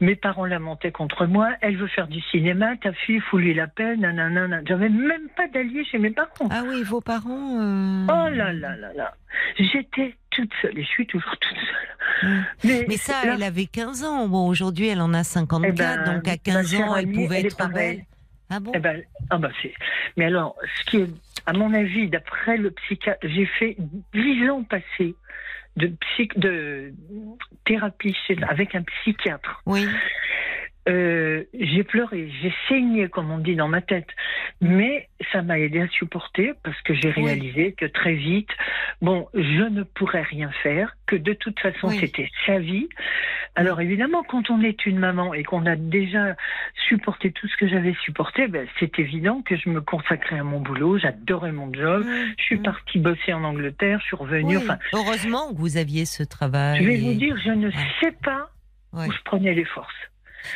[0.00, 1.50] Mes parents lamentaient contre moi.
[1.60, 2.76] Elle veut faire du cinéma.
[2.78, 4.00] Ta fille fout lui la peine.
[4.00, 4.60] Nanana.
[4.66, 6.48] J'avais même pas d'allié chez mes parents.
[6.50, 7.60] Ah oui, vos parents.
[7.60, 9.14] euh, Oh là là là là.
[9.58, 12.30] J'étais toute seule et je suis toujours toute seule.
[12.30, 12.38] Ouais.
[12.64, 14.26] Mais, Mais ça, là, elle avait 15 ans.
[14.28, 17.04] Bon, aujourd'hui, elle en a 54, Eh ben, donc à ma 15 chère ans, elle
[17.04, 18.04] amie, pouvait elle être belle.
[18.50, 19.72] Ah bon eh ben, ah bah c'est.
[20.16, 21.08] Mais alors, ce qui est,
[21.46, 23.76] à mon avis, d'après le psychiatre, j'ai fait
[24.12, 25.14] 10 ans passés
[25.76, 26.92] de, psy, de
[27.64, 29.62] thérapie chez, avec un psychiatre.
[29.66, 29.86] Oui.
[30.88, 34.08] Euh, j'ai pleuré, j'ai saigné, comme on dit dans ma tête.
[34.60, 37.24] Mais ça m'a aidé à supporter parce que j'ai Oui.
[37.26, 38.48] réalisé que très vite,
[39.02, 41.98] bon, je ne pourrais rien faire, que de toute façon, Oui.
[42.00, 42.88] c'était sa vie.
[43.56, 46.36] Alors évidemment, quand on est une maman et qu'on a déjà
[46.88, 50.60] supporté tout ce que j'avais supporté, ben, c'est évident que je me consacrais à mon
[50.60, 52.04] boulot, j'adorais mon job.
[52.38, 54.56] Je suis partie bosser en Angleterre, je suis revenue.
[54.56, 54.62] Oui.
[54.62, 56.78] Enfin, Heureusement que vous aviez ce travail.
[56.80, 57.74] je vais et- vous dire, je ne Ouais.
[58.00, 58.50] sais pas
[58.92, 59.06] Ouais.
[59.08, 59.92] où je prenais les forces.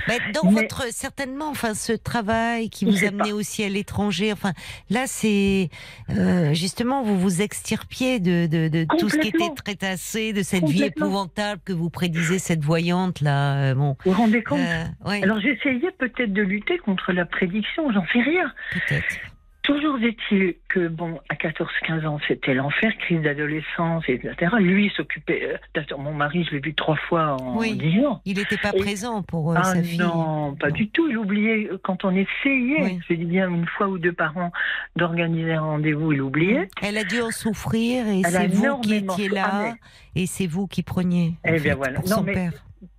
[0.09, 3.35] Bah, dans Mais- votre certainement, enfin, ce travail qui vous amenait pas.
[3.35, 4.33] aussi à l'étranger.
[4.33, 4.53] Enfin,
[4.91, 5.69] là, c'est
[6.11, 9.55] euh, justement vous vous extirpiez de, de, de tout ce qui était Complètement.
[9.55, 13.57] très tassé, de cette vie épouvantable que vous prédisez cette voyante là.
[13.71, 17.25] euh, Bon, Vous vous rendez compte euh, ouais, Alors j'essayais peut-être de lutter contre la
[17.27, 18.53] prédiction, j'en sais rien.
[18.73, 19.17] peut-être.
[19.65, 24.35] Toujours est-il que, bon, à 14-15 ans, c'était l'enfer, crise d'adolescence, etc.
[24.61, 25.57] Lui s'occupait.
[25.77, 27.73] euh, mon mari, je l'ai vu trois fois en Oui.
[27.75, 28.21] 10 ans.
[28.27, 29.99] Il n'était pas Et- présent pour euh, ah sa fille.
[29.99, 30.75] non, pas Non.
[30.75, 31.09] du tout.
[31.09, 33.01] Il oubliait euh, quand on essayait, Oui.
[33.09, 34.53] je dis bien une fois ou deux par an,
[34.97, 36.69] d'organiser un rendez-vous, il oubliait.
[36.83, 39.75] Elle a dû en souffrir et c'est vous qui étiez là Ah,
[40.15, 42.01] et c'est vous qui preniez en Eh bien, fait, voilà.
[42.01, 42.53] pour Non, son mais- père.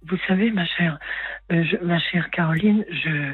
[0.08, 1.00] Vous savez, ma chère,
[1.52, 3.34] euh, je- ma chère Caroline, je,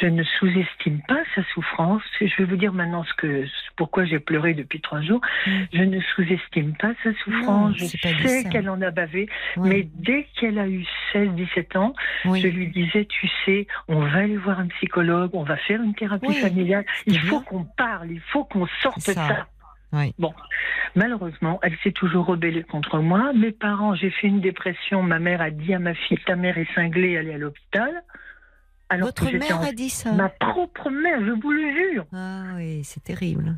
[0.00, 2.02] je ne sous-estime pas sa souffrance.
[2.20, 3.44] Je vais vous dire maintenant ce que,
[3.76, 5.20] pourquoi j'ai pleuré depuis trois jours.
[5.46, 5.50] Mm.
[5.72, 7.76] Je ne sous-estime pas sa souffrance.
[7.78, 9.28] je sais qu'elle en a bavé.
[9.56, 11.94] Mais dès qu'elle a eu 16-17 ans,
[12.24, 12.40] Oui.
[12.40, 15.94] je lui disais, tu sais, on va aller voir un psychologue, on va faire une
[15.94, 16.84] thérapie Oui, familiale.
[17.06, 19.12] Il faut qu'on parle, il faut qu'on sorte ça.
[19.14, 19.46] ça.
[19.92, 20.14] Oui.
[20.18, 20.32] Bon,
[20.94, 23.32] malheureusement, elle s'est toujours rebellée contre moi.
[23.34, 25.02] Mes parents, j'ai fait une dépression.
[25.02, 28.02] Ma mère a dit à ma fille, ta mère est cinglée, elle est à l'hôpital.
[28.88, 32.04] Alors Votre mère en- a dit ça Ma propre mère, je vous le jure.
[32.12, 33.56] Ah oui, c'est terrible.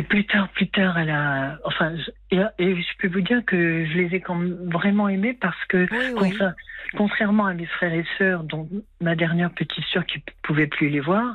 [0.00, 1.58] Et plus tard, plus tard, elle a.
[1.66, 5.36] Enfin, je- et, je peux vous dire que je les ai quand même vraiment aimés
[5.38, 6.30] parce que, Oui, oui.
[6.30, 6.54] contra-
[6.96, 8.66] contrairement à mes frères et sœurs, dont
[9.02, 11.34] ma dernière petite sœur qui ne pouvait plus les voir,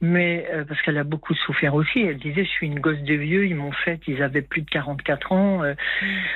[0.00, 3.14] mais euh, parce qu'elle a beaucoup souffert aussi, elle disait Je suis une gosse de
[3.14, 5.64] vieux, ils m'ont fait, ils avaient plus de 44 ans.
[5.64, 5.74] euh.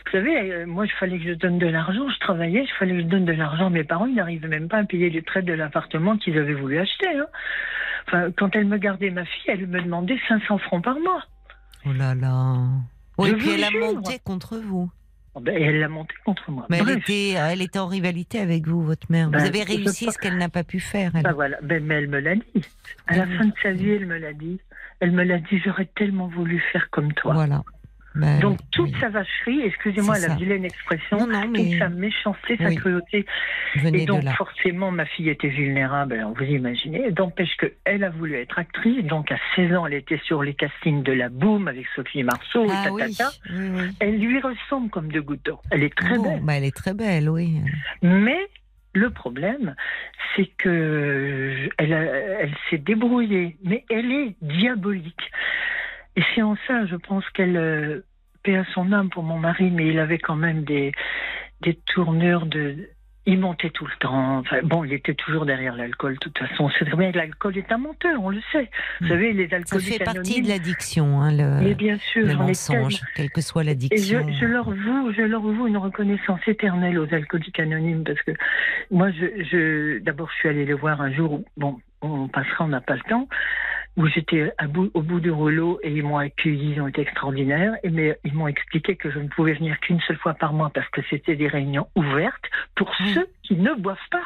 [0.06, 2.94] Vous savez, euh, moi, il fallait que je donne de l'argent, je travaillais, il fallait
[2.94, 5.22] que je donne de l'argent à mes parents, ils n'arrivaient même pas à payer les
[5.22, 7.06] traites de l'appartement qu'ils avaient voulu acheter.
[7.08, 7.26] hein.
[8.08, 11.22] Enfin, quand elle me gardait ma fille, elle me demandait 500 francs par mois.
[11.86, 12.56] Oh là là.
[13.18, 13.94] Oui, puis elle a jure.
[13.94, 14.90] monté contre vous.
[15.34, 16.66] Oh, ben, elle l'a monté contre moi.
[16.68, 19.28] Mais elle était, elle était en rivalité avec vous, votre mère.
[19.30, 21.12] Ben, vous avez je réussi ce qu'elle n'a pas pu faire.
[21.14, 21.22] elle.
[21.22, 22.42] Bah voilà, ben, mais elle me l'a dit.
[23.06, 24.58] À la fin de sa vie, elle me l'a dit.
[25.00, 27.34] Elle me l'a dit, j'aurais tellement voulu faire comme toi.
[27.34, 27.62] Voilà.
[28.18, 28.96] Ben, Donc toute oui.
[29.00, 30.34] sa vacherie, excusez-moi la ça.
[30.34, 32.74] vilaine expression, Non, non, toute mais sa méchanceté, sa Oui.
[32.76, 33.24] cruauté.
[33.76, 37.10] venez Et donc forcément, ma fille était vulnérable, vous imaginez.
[37.12, 41.02] D'empêche qu'elle a voulu être actrice, donc à 16 ans, elle était sur les castings
[41.04, 43.30] de La Boum avec Sophie Marceau et Ah tatata.
[43.50, 43.82] oui, oui.
[44.00, 45.60] Elle lui ressemble comme deux gouttes d'eau.
[45.70, 46.40] Elle est très Bon, belle.
[46.42, 47.60] bah, elle est très belle, oui.
[48.02, 48.38] Mais
[48.94, 49.76] le problème,
[50.34, 55.30] c'est que elle, s'est débrouillée, mais elle est diabolique.
[56.16, 58.02] Et c'est en ça, je pense qu'elle
[58.42, 60.92] paie à son âme pour mon mari, mais il avait quand même des,
[61.62, 62.88] des tournures de.
[63.30, 64.38] Il montait tout le temps.
[64.38, 66.70] Enfin, bon, il était toujours derrière l'alcool, de toute façon.
[66.78, 68.70] C'est très bien que l'alcool est un menteur, on le sait.
[69.00, 69.08] Vous Mm.
[69.10, 72.44] savez, les Ça alcooliques fait partie de l'addiction, hein, Mais le, bien sûr, le j'en
[72.44, 74.26] ai mensonge, quelle que soit l'addiction.
[74.30, 78.30] je, je leur voue, je leur voue une reconnaissance éternelle aux alcooliques anonymes parce que
[78.90, 81.32] moi, je, je d'abord, je suis allée les voir un jour.
[81.34, 83.28] où- Bon, on passera, on n'a pas le temps.
[83.98, 84.52] Où j'étais
[84.94, 87.72] au bout du rouleau et ils m'ont accueilli, ils ont été extraordinaires.
[87.82, 90.70] Et mais ils m'ont expliqué que je ne pouvais venir qu'une seule fois par mois
[90.72, 92.44] parce que c'était des réunions ouvertes
[92.76, 93.12] pour Oui.
[93.12, 94.22] ceux qui ne boivent pas.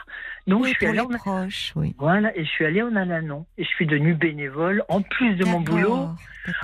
[0.47, 1.95] Donc oui, je suis allée en proches, oui.
[1.99, 5.45] voilà et je suis allée en Alanon et je suis devenue bénévole en plus de
[5.47, 6.09] mon boulot.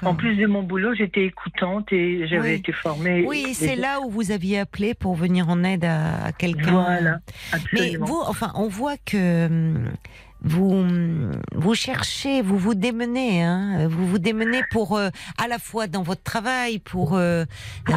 [0.03, 2.55] En plus de mon boulot, j'étais écoutante et j'avais Oui.
[2.57, 3.25] été formée.
[3.27, 6.73] Oui, c'est là où vous aviez appelé pour venir en aide à, quelqu'un.
[6.73, 7.19] Voilà,
[7.73, 9.93] Mais vous, enfin, on voit que hum,
[10.43, 10.87] vous
[11.55, 16.03] vous cherchez, vous vous démenez, hein, vous vous démenez pour euh, à la fois dans
[16.03, 17.45] votre travail, pour euh,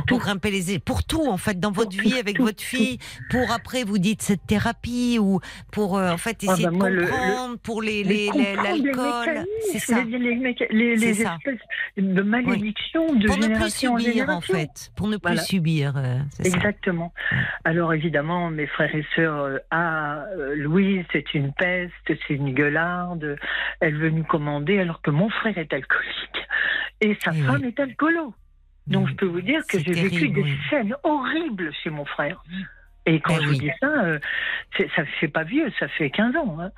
[0.07, 2.97] Pour grimper les pour tout en fait dans votre vie avec votre fille,
[3.30, 5.39] pour après vous dites cette thérapie ou
[5.72, 10.01] pour euh, en fait Ah essayer bah de le- comprendre pour les l'alcool, c'est ça.
[10.03, 11.38] Les, les, les- ça.
[11.45, 11.59] espèces
[11.97, 15.41] de malédictions de Pour ne plus en subir en fait, pour ne plus Voilà.
[15.43, 16.57] subir, euh, c'est ça.
[16.57, 17.13] Exactement.
[17.65, 21.91] Alors évidemment, mes frères et sœurs, euh, ah, Louise, c'est une peste,
[22.31, 23.37] c'est une gueularde,
[23.79, 26.47] elle veut nous commander alors que mon frère est alcoolique
[27.01, 27.67] et sa femme oui.
[27.67, 28.33] est alcoolo.
[28.87, 30.57] Donc je peux vous dire que j'ai vécu des oui.
[30.69, 32.43] scènes horribles chez mon frère.
[33.07, 33.56] Et quand Eh je oui.
[33.56, 34.19] vous dis ça, euh,
[34.95, 36.57] ça fait pas vieux, ça fait 15 ans.
[36.60, 36.72] hein.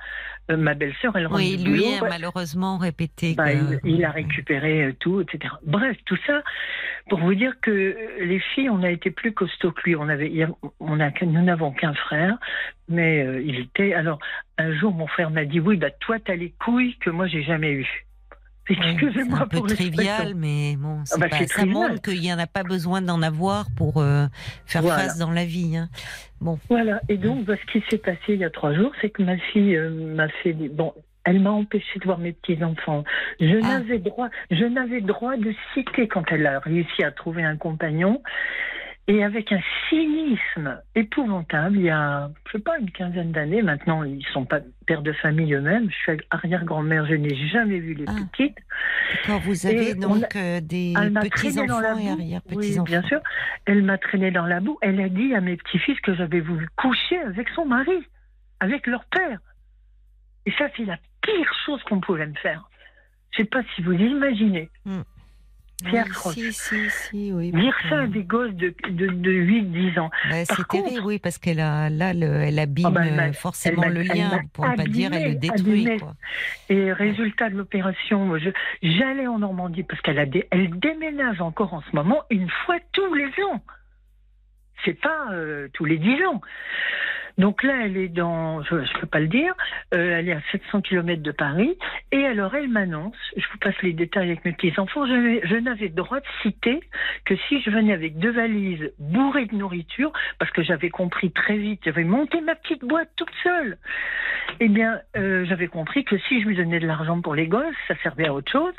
[0.50, 2.08] Euh, ma belle-sœur, elle rentre Oui, du lui boulot, a ouais.
[2.10, 3.34] malheureusement répété.
[3.34, 5.52] Bah, que- il, il a récupéré euh, tout, etc.
[5.66, 6.42] Bref, tout ça
[7.08, 9.96] pour vous dire que les filles, on a été plus costauds que lui.
[9.96, 10.30] On avait,
[10.80, 12.36] on a, nous n'avons qu'un frère,
[12.88, 13.92] mais euh, il était.
[13.94, 14.18] Alors,
[14.58, 17.42] un jour, mon frère m'a dit oui, bah toi, t'as les couilles que moi, j'ai
[17.42, 18.06] jamais eues.
[18.70, 22.38] Excusez-moi un peu pour trivial, mais bon, c'est bah, pas- ça montre qu'il n'y en
[22.38, 24.26] a pas besoin d'en avoir pour euh,
[24.66, 25.02] faire Voilà.
[25.04, 25.76] face dans la vie.
[25.76, 25.88] hein.
[26.68, 27.00] Voilà.
[27.08, 29.36] Et donc, bah, ce qui s'est passé il y a trois jours, c'est que ma
[29.38, 30.68] fille euh, m'a fait des...
[30.68, 30.92] bon.
[31.26, 33.02] Elle m'a empêché de voir mes petits enfants.
[33.40, 33.78] Je Ah.
[33.78, 38.22] n'avais droit, je n'avais droit de citer quand elle a réussi à trouver un compagnon.
[39.06, 39.60] Et avec un
[39.90, 44.60] cynisme épouvantable, il y a, je sais pas, une quinzaine d'années maintenant, ils sont pas
[44.86, 45.90] pères de famille eux-mêmes.
[45.90, 48.12] Je suis arrière-grand-mère, je n'ai jamais vu les Ah.
[48.32, 48.56] petites.
[49.14, 52.84] D'accord, vous avez Et donc euh, des petits-enfants et arrière-petits-enfants.
[52.84, 53.20] Oui, bien sûr.
[53.66, 54.78] Elle m'a traîné dans la boue.
[54.80, 58.06] Elle a dit à mes petits-fils que j'avais voulu coucher avec son mari,
[58.60, 59.38] avec leur père.
[60.46, 62.70] Et ça, c'est la pire chose qu'on pouvait me faire.
[63.32, 64.70] Je sais pas si vous imaginez.
[64.86, 65.02] Hmm.
[65.82, 65.98] Oui.
[66.32, 67.50] Si, si, si, oui.
[67.50, 70.10] Dire ça à des gosses de, de, de 8-10 ans.
[70.30, 73.32] Bah, c'est terrible, oui, parce qu'elle a là, le, elle abîme Ah bah, elle euh,
[73.32, 75.98] forcément elle le lien, pour ne pas dire, elle le détruit.
[75.98, 76.14] Quoi.
[76.68, 78.34] Et résultat de l'opération,
[78.82, 82.76] j'allais en Normandie parce qu'elle a dé- elle déménage encore en ce moment une fois
[82.92, 83.62] tous les ans.
[84.84, 86.40] C'est pas euh, tous les 10 ans.
[87.38, 89.54] Donc là, elle est dans, je ne peux pas le dire,
[89.92, 91.76] euh, elle est à 700 km de Paris.
[92.12, 95.88] Et alors, elle m'annonce, je vous passe les détails avec mes petits-enfants, je, je n'avais
[95.88, 96.80] droit de citer
[97.24, 101.56] que si je venais avec deux valises bourrées de nourriture, parce que j'avais compris très
[101.56, 103.78] vite, j'avais monté ma petite boîte toute seule.
[104.60, 107.74] Eh bien, euh, j'avais compris que si je lui donnais de l'argent pour les gosses,
[107.88, 108.74] ça servait à autre chose.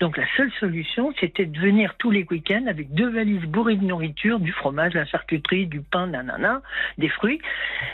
[0.00, 3.84] Donc la seule solution, c'était de venir tous les week-ends avec deux valises bourrées de
[3.84, 6.62] nourriture, du fromage, de la charcuterie, du pain, nanana,
[6.98, 7.40] des fruits.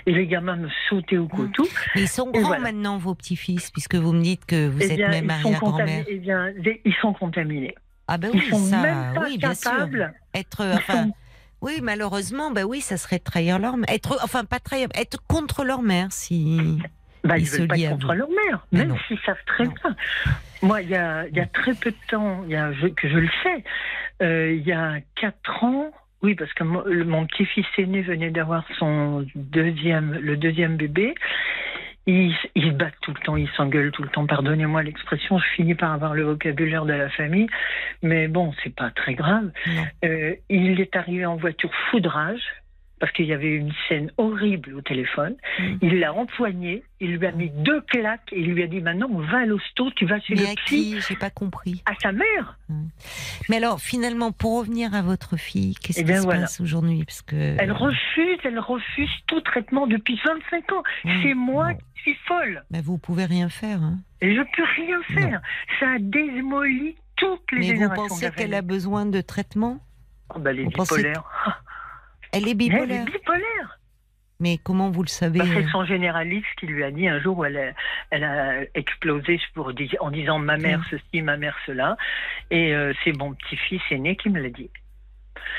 [0.07, 1.66] Et les gamins me sautaient au cou tout.
[1.97, 2.62] Mais ils sont grands voilà.
[2.62, 6.05] maintenant, vos petits-fils, puisque vous me dites que vous Eh êtes bien, même ils arrière-grand-mère.
[6.09, 6.53] Eh bien,
[6.85, 7.74] ils sont contaminés.
[8.07, 9.70] Ah ben Ils oui, sont ça, même pas oui, bien sûr.
[9.73, 10.15] capables.
[10.33, 11.12] Être, Ils enfin, sont-
[11.61, 13.91] oui, malheureusement, ben oui, ça serait trahir leur mère.
[13.91, 16.78] Être, enfin, pas trahir, être contre leur mère, si.
[17.24, 18.12] Bah, Ils ils se veulent pas être contre vous.
[18.12, 19.73] leur mère, même s'ils savent très Non.
[19.83, 19.97] bien.
[20.62, 22.87] Moi, il y a, il y a très peu de temps, il y a, je-
[22.87, 23.65] que je le sais,
[24.23, 25.91] euh, il y a quatre ans,
[26.22, 31.14] oui, parce que mon, petit-fils aîné venait d'avoir son deuxième, le deuxième bébé.
[32.09, 34.26] Ils, ils se battent tout le temps, ils s'engueulent tout le temps.
[34.26, 37.48] Pardonnez-moi l'expression, je finis par avoir le vocabulaire de la famille,
[38.02, 39.51] mais bon, c'est pas très grave.
[40.05, 42.43] Euh, il est arrivé en voiture foudrage
[42.98, 45.35] parce qu'il y avait une scène horrible au téléphone.
[45.59, 45.77] Mm.
[45.82, 49.09] Il l'a empoigné, il lui a mis deux claques et il lui a dit maintenant
[49.20, 51.01] va à l'hosto, tu vas chez Mais le à psy, qui?
[51.06, 51.82] J'ai pas compris.
[51.86, 52.59] à sa mère.
[53.48, 56.40] Mais alors, finalement, pour revenir à votre fille, qu'est-ce Eh qui se voilà.
[56.43, 57.05] passe aujourd'hui?
[57.05, 60.82] Parce que Elle refuse, elle refuse tout traitement depuis 25 ans.
[61.05, 61.10] Mm.
[61.23, 61.78] C'est moi Bon.
[61.78, 63.82] qui suis folle ben, vous pouvez rien faire.
[63.82, 63.98] hein.
[64.20, 65.40] et je peux rien faire.
[65.81, 68.06] Ça a démoli toutes les Mais vous générations.
[68.09, 69.81] pensez de la qu'elle a besoin de traitement?
[70.35, 71.23] Oh, bah, elle est vous pensez- bipolaire.
[72.36, 73.78] Elle est Elle est bipolaire.
[74.38, 77.20] Mais comment vous le savez Bah, c'est euh son généraliste qui lui a dit un
[77.20, 77.72] jour où elle a,
[78.10, 80.84] elle a explosé pour en disant ma mère Mm.
[80.90, 81.96] ceci, ma mère cela.
[82.50, 84.68] Et euh, c'est mon petit-fils aîné qui me l'a dit.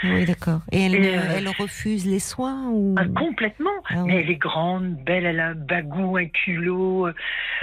[0.04, 0.62] Oui, d'accord.
[0.72, 3.72] Et elle, Et, euh, elle refuse les soins ou Ah, complètement.
[3.90, 7.08] Ah Mais elle est grande, belle, elle a un bagou, un culot.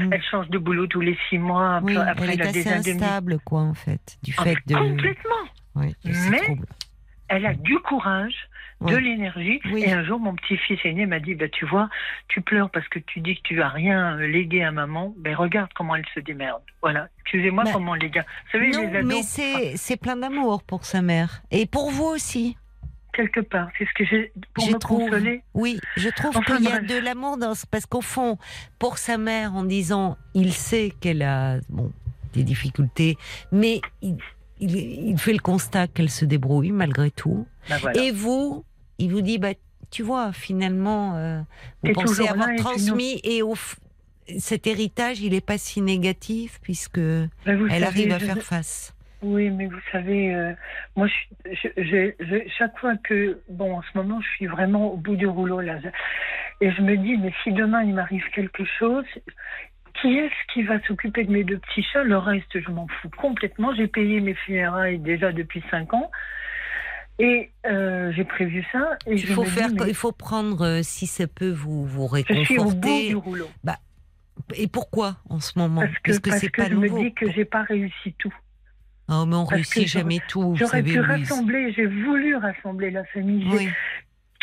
[0.00, 0.12] Mm.
[0.12, 1.78] Elle change de boulot tous les six mois.
[1.84, 4.74] Oui, Après, après, elle est assez instable, quoi, en fait, du Ah, fait de.
[4.74, 5.44] Complètement.
[5.76, 6.56] Oui, Mais-.
[7.28, 8.34] Elle a du courage,
[8.84, 9.60] de l'énergie.
[9.72, 9.82] Oui.
[9.84, 11.88] Et un jour, mon petit-fils aîné m'a dit bah, Tu vois,
[12.28, 15.14] tu pleures parce que tu dis que tu as rien légué à maman.
[15.18, 16.62] Ben, regarde comment elle se démerde.
[16.82, 17.08] Voilà.
[17.22, 18.24] Excusez-moi Bah, comment les gars.
[18.46, 21.90] Vous savez, Non, les ados, mais c'est c'est plein d'amour pour sa mère et pour
[21.90, 22.56] vous aussi.
[23.12, 25.08] quelque part, c'est ce que j'ai pour Je me trouve.
[25.08, 25.42] consoler.
[25.54, 26.86] Oui, je trouve Enfin, qu'il y a bref.
[26.86, 27.64] de l'amour dans ce...
[27.66, 28.38] parce qu'au fond,
[28.80, 31.92] pour sa mère, en disant, il sait qu'elle a bon
[32.32, 33.16] des difficultés,
[33.52, 34.16] mais il,
[34.58, 34.74] il,
[35.10, 37.46] il fait le constat qu'elle se débrouille malgré tout.
[37.70, 38.02] Ben, voilà.
[38.02, 38.64] Et vous,
[38.98, 39.54] il vous dit, bah,
[39.90, 41.40] tu vois, finalement, euh,
[41.82, 43.54] vous pensez avoir là transmis et au
[44.38, 48.42] cet héritage, il n'est pas si négatif puisque Ben, vous elle savez, arrive à faire
[48.42, 48.94] face.
[49.22, 50.52] Oui, mais vous savez, euh,
[50.96, 54.92] moi, je, je- je- je- chaque fois que, bon, en ce moment, je suis vraiment
[54.92, 55.78] au bout du rouleau là,
[56.60, 59.04] et je me dis, mais si demain il m'arrive quelque chose,
[60.00, 62.02] qui est-ce qui va s'occuper de mes deux petits chats?
[62.02, 63.74] Le reste, je m'en fous complètement.
[63.74, 66.10] J'ai payé mes funérailles déjà depuis cinq ans,
[67.18, 68.96] et euh, j'ai prévu ça.
[69.06, 72.08] Et Il je faut faire, mais il faut prendre, euh, si ça peut vous vous
[72.28, 73.08] je suis au bout réconforter.
[73.08, 73.48] du rouleau
[74.54, 75.82] Et pourquoi en ce moment?
[75.82, 76.98] Parce que, parce que pas je nouveau.
[76.98, 78.34] me dis que j'ai pas réussi tout.
[79.08, 83.04] Oh, mais on parce que réussit jamais tout, J'aurais pu rassembler, j'ai voulu rassembler la
[83.04, 83.46] famille.
[83.52, 83.68] Oui,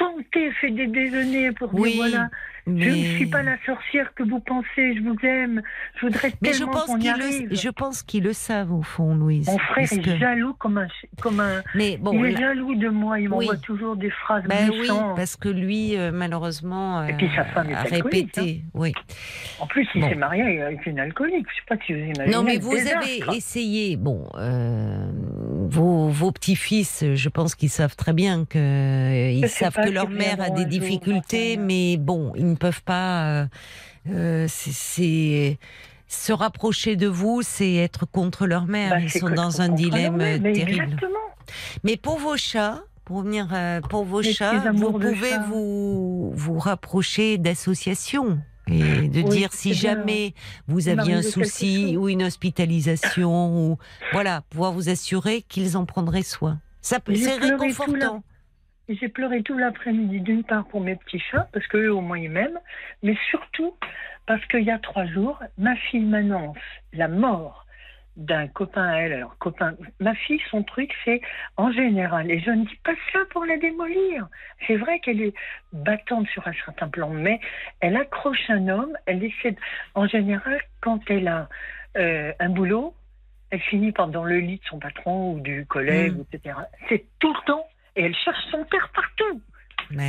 [0.02, 2.30] tenté, fait des déjeuners pour Oui, dire voilà,
[2.68, 2.82] mais...
[2.84, 5.62] je ne suis pas la sorcière que vous pensez, je vous aime,
[6.00, 7.50] je voudrais Mais tellement pense qu'on y qu'ils arrive.
[7.50, 9.48] le, je pense qu'ils le savent au fond, Louise.
[9.48, 10.88] Mon frère est que- jaloux comme un,
[11.22, 13.62] comme un Mais bon, il est jaloux de moi, il m'envoie Oui.
[13.62, 17.74] toujours des phrases ben oui, parce que lui, euh, malheureusement, Et puis sa femme est
[17.74, 17.86] a hein.
[17.90, 18.62] répété.
[18.74, 18.94] Oui.
[19.60, 20.10] En plus, il Bon.
[20.10, 21.48] s'est marié avec une alcoolique.
[21.50, 22.36] Je sais pas si vous imaginez.
[22.36, 22.98] Non, mais vous désastre.
[23.30, 23.98] avez essayé.
[23.98, 25.06] Bon, euh,
[25.72, 30.10] vos, vos petits-fils, je pense qu'ils savent très bien que euh, ils savent que leur
[30.10, 33.26] mère a des jour, difficultés, mais bon, ils ne peuvent pas.
[33.44, 33.46] euh,
[34.10, 35.58] euh, c'est-
[36.08, 38.90] se rapprocher de vous, c'est être contre leur mère.
[38.90, 40.84] Bah, Ils sont dans un dilemme mais terrible.
[40.84, 41.20] Exactement.
[41.86, 47.38] Mais pour vos chats, pour venir, euh, pour vos chats, vous pouvez vous vous rapprocher
[47.38, 49.80] d'associations et de Oui, dire si bien.
[49.80, 50.34] jamais
[50.68, 53.78] vous aviez un souci ou une hospitalisation ou
[54.12, 56.60] voilà, pouvoir vous assurer qu'ils en prendraient soin.
[56.82, 58.24] Ça c'est réconfortant.
[58.90, 62.30] J'ai pleuré tout l'après-midi, d'une part pour mes petits chats, parce qu'eux au moins ils
[62.30, 62.60] m'aiment,
[63.04, 63.74] mais surtout
[64.28, 66.58] parce qu'il y a trois jours, ma fille m'annonce
[66.94, 67.66] la mort
[68.18, 69.14] d'un copain à elle.
[69.14, 71.22] Alors, copain, ma fille, son truc, c'est
[71.58, 74.28] en général, et je ne dis pas ça pour la démolir.
[74.68, 75.34] C'est vrai qu'elle est
[75.74, 77.40] battante sur un certain plan, mais
[77.80, 79.58] elle accroche un homme, elle essaie, de-
[79.96, 81.48] en général, quand elle a
[81.98, 82.94] euh, un boulot,
[83.50, 86.24] elle finit par dans le lit de son patron ou du collègue, Mm.
[86.32, 86.56] etc.
[86.88, 87.68] C'est tout le temps,
[87.98, 89.42] et elle cherche son père partout.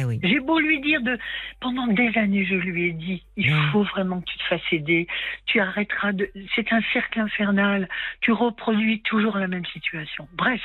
[0.06, 0.20] Oui.
[0.22, 1.18] J'ai beau lui dire de
[1.60, 5.06] pendant des années, je lui ai dit, il faut vraiment que tu te fasses aider.
[5.46, 6.30] Tu arrêteras de.
[6.54, 7.88] C'est un cercle infernal.
[8.20, 10.28] Tu reproduis toujours la même situation.
[10.34, 10.62] Bref.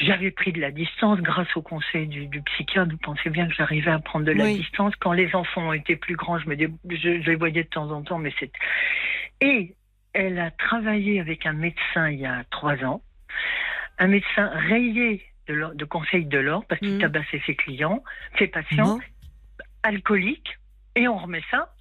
[0.00, 2.88] J'avais pris de la distance grâce au conseil du, du psychiatre.
[2.92, 4.58] Vous pensez bien que j'arrivais à prendre de la Oui.
[4.58, 4.94] distance.
[4.96, 7.68] Quand les enfants ont été plus grands, je, me dé- je, je les voyais de
[7.68, 8.52] temps en temps, mais c'est.
[9.40, 9.74] Et
[10.12, 13.02] elle a travaillé avec un médecin il y a trois ans.
[13.98, 17.00] Un médecin rayé de, l'or- de conseil de l'ordre parce qu'il Mhm.
[17.00, 18.02] tabassait ses clients,
[18.38, 19.00] ses patients Bon.
[19.82, 20.58] alcoolique
[20.94, 21.74] et on remet ça.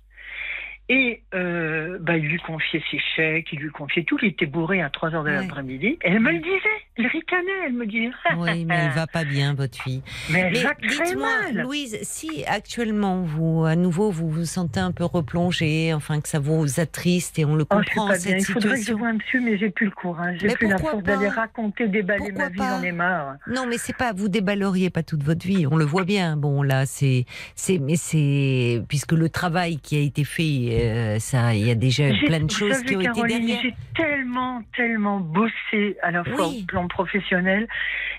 [0.89, 4.17] Et euh, bah, il lui confiait ses chèques, il lui confiait tout.
[4.21, 5.35] Il était bourré à 3 heures de Ouais.
[5.41, 5.97] l'après-midi.
[6.01, 8.09] Elle me le disait, elle ricanait, elle me disait.
[8.37, 10.01] Oui, mais elle va pas bien, votre fille.
[10.29, 11.63] Mais elle Mais va très dites-moi, mal.
[11.63, 16.39] Louise, si actuellement vous, à nouveau, vous vous sentez un peu replongée, enfin que ça
[16.39, 18.37] vous attriste et on le Oh, je comprend pas bien.
[18.37, 20.37] Il faudrait que je voie un monsieur, mais j'ai plus le courage.
[20.39, 23.35] J'ai plus la force d'aller raconter, déballer Pourquoi ma vie, j'en ai marre.
[23.47, 25.67] Non, mais c'est pas vous déballeriez pas toute votre vie.
[25.67, 26.37] On le voit bien.
[26.37, 31.53] Bon, là, c'est, c'est, mais c'est puisque le travail qui a été fait, euh, ça,
[31.53, 33.61] il y a déjà plein de choses savez, qui ont été Caroline, derrière.
[33.61, 36.61] J'ai tellement, tellement bossé à la fois Oui.
[36.63, 37.67] au plan professionnel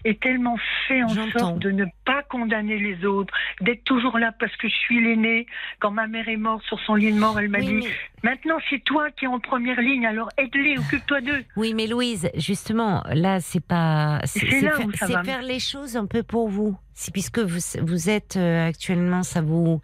[0.04, 0.56] et tellement
[0.86, 1.08] fait en
[1.38, 5.46] sorte de ne pas condamner les autres, d'être toujours là parce que je suis l'aînée.
[5.80, 7.86] Quand ma mère est morte sur son lit de mort, elle m'a Oui, dit mais-
[8.24, 11.44] Maintenant, c'est toi qui es en première ligne, alors aide-les, occupe-toi d'eux.
[11.56, 16.76] Oui, mais Louise, justement, là, c'est pas, c'est, faire, les choses un peu pour vous.
[17.12, 19.80] Puisque vous, vous êtes euh, actuellement, ça vous,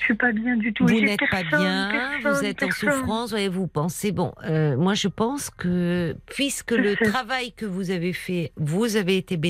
[0.00, 0.86] Je suis pas bien du tout.
[0.86, 1.88] vous n'êtes pas bien,
[2.22, 6.72] personne, vous êtes en souffrance, et vous pensez, bon, euh, moi je pense que puisque
[6.72, 9.49] le travail que vous avez fait, vous avez été bénéfique,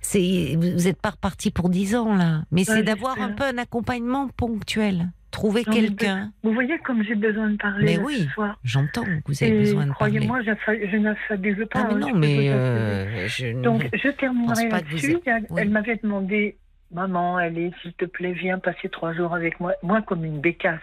[0.00, 3.58] c'est, vous n'êtes pas reparti pour 10 ans là, mais c'est d'avoir un peu un
[3.58, 6.32] accompagnement ponctuel, trouver quelqu'un.
[6.42, 8.58] Vous voyez comme j'ai besoin de parler Mais oui, ce soir.
[8.64, 10.18] J'entends que vous avez Et besoin de parler.
[10.18, 11.80] croyez-moi, je n'affabule pas.
[11.80, 15.12] Ah, mais hein, non, je mais euh, je Donc, je terminerai là-dessus.
[15.16, 15.60] êtes- Elle, oui.
[15.62, 16.56] elle m'avait demandé,
[16.92, 19.72] maman, allez, s'il te plaît, viens passer trois jours avec moi.
[19.82, 20.80] Moi, comme une bécasse.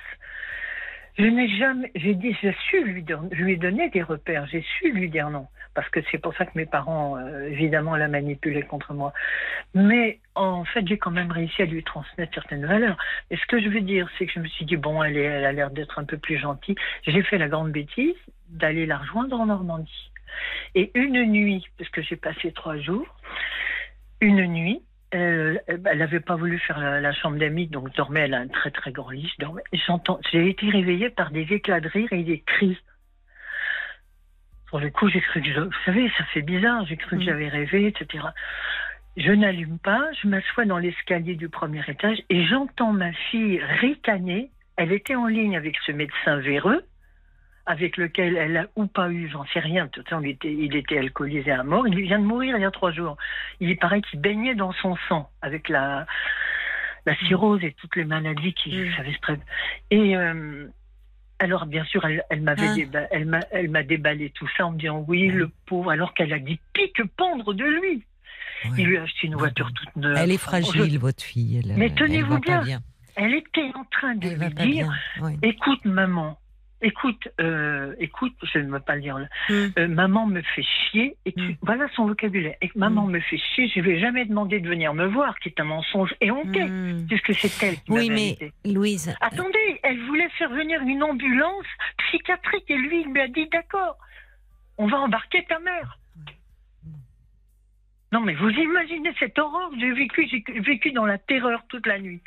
[1.18, 4.48] Je n'ai jamais, j'ai dit, j'ai su lui, don- je lui ai donné des repères,
[4.52, 5.46] j'ai su lui dire non.
[5.74, 9.14] Parce que c'est pour ça que mes parents, euh, évidemment, la manipulaient contre moi.
[9.74, 12.98] Mais en fait, j'ai quand même réussi à lui transmettre certaines valeurs.
[13.30, 15.52] Et ce que je veux dire, c'est que je me suis dit, bon, elle, a
[15.52, 16.76] l'air d'être un peu plus gentille.
[17.08, 18.16] J'ai fait la grande bêtise
[18.50, 20.12] d'aller la rejoindre en Normandie.
[20.76, 23.08] Et une nuit, parce que j'ai passé trois jours,
[24.20, 24.82] une nuit,
[25.14, 28.72] euh, elle n'avait pas voulu faire la, chambre d'amis, donc dormait, elle a un très
[28.72, 29.34] très grand lit,
[30.32, 32.78] j'ai été réveillée par des éclats de rire et des cris.
[34.72, 37.22] Sur le coup, j'ai cru que je, vous savez, ça fait bizarre, j'ai cru que
[37.22, 37.26] Mm.
[37.26, 38.24] j'avais rêvé, etc.
[39.18, 44.50] Je n'allume pas, je m'assois dans l'escalier du premier étage et j'entends ma fille ricaner.
[44.78, 46.82] Elle était en ligne avec ce médecin véreux,
[47.66, 49.86] avec lequel elle a ou pas eu, j'en sais rien.
[49.88, 51.86] De toute façon, il était, il était alcoolisé à mort.
[51.88, 53.18] Il vient de mourir il y a trois jours.
[53.60, 56.08] Il paraît qu'il baignait dans son sang avec la,
[57.06, 58.96] la cirrhose et toutes les maladies qui Mm.
[58.96, 59.34] savaient se
[59.92, 60.68] Et euh,
[61.42, 62.76] alors, bien sûr, elle, elle m'avait Ah.
[62.76, 66.14] déba- elle m'a, elle m'a déballé tout ça en me disant oui, le pauvre, alors
[66.14, 68.04] qu'elle a dit pique pendre de lui.
[68.66, 68.72] Ouais.
[68.78, 70.16] Il lui a acheté une voiture toute neuve.
[70.20, 71.62] Elle est fragile, votre fille.
[71.64, 72.62] Elle, Mais tenez-vous bien.
[73.16, 74.88] Elle était en train de Elle lui dire
[75.22, 75.36] ouais.
[75.42, 76.38] Écoute, maman,
[76.82, 79.28] écoute, euh, écoute, je ne veux pas le dire là.
[79.50, 79.54] Mm.
[79.78, 81.58] Euh, maman me fait chier, et tu- Mm.
[81.62, 82.56] voilà son vocabulaire.
[82.62, 83.12] Et maman Mm.
[83.12, 86.14] me fait chier, je vais jamais demander de venir me voir, qui est un mensonge
[86.22, 87.06] et honté, Hmm.
[87.08, 88.54] puisque c'est elle qui Oui, mais invité.
[88.66, 91.66] Louise, Attendez, elle voulait faire venir une ambulance
[91.98, 93.98] psychiatrique et lui, il lui a dit d'accord,
[94.78, 95.98] on va embarquer ta mère.
[98.12, 101.98] Non, mais vous imaginez cette horreur J'ai vécu, j'ai vécu dans la terreur toute la
[102.00, 102.22] nuit,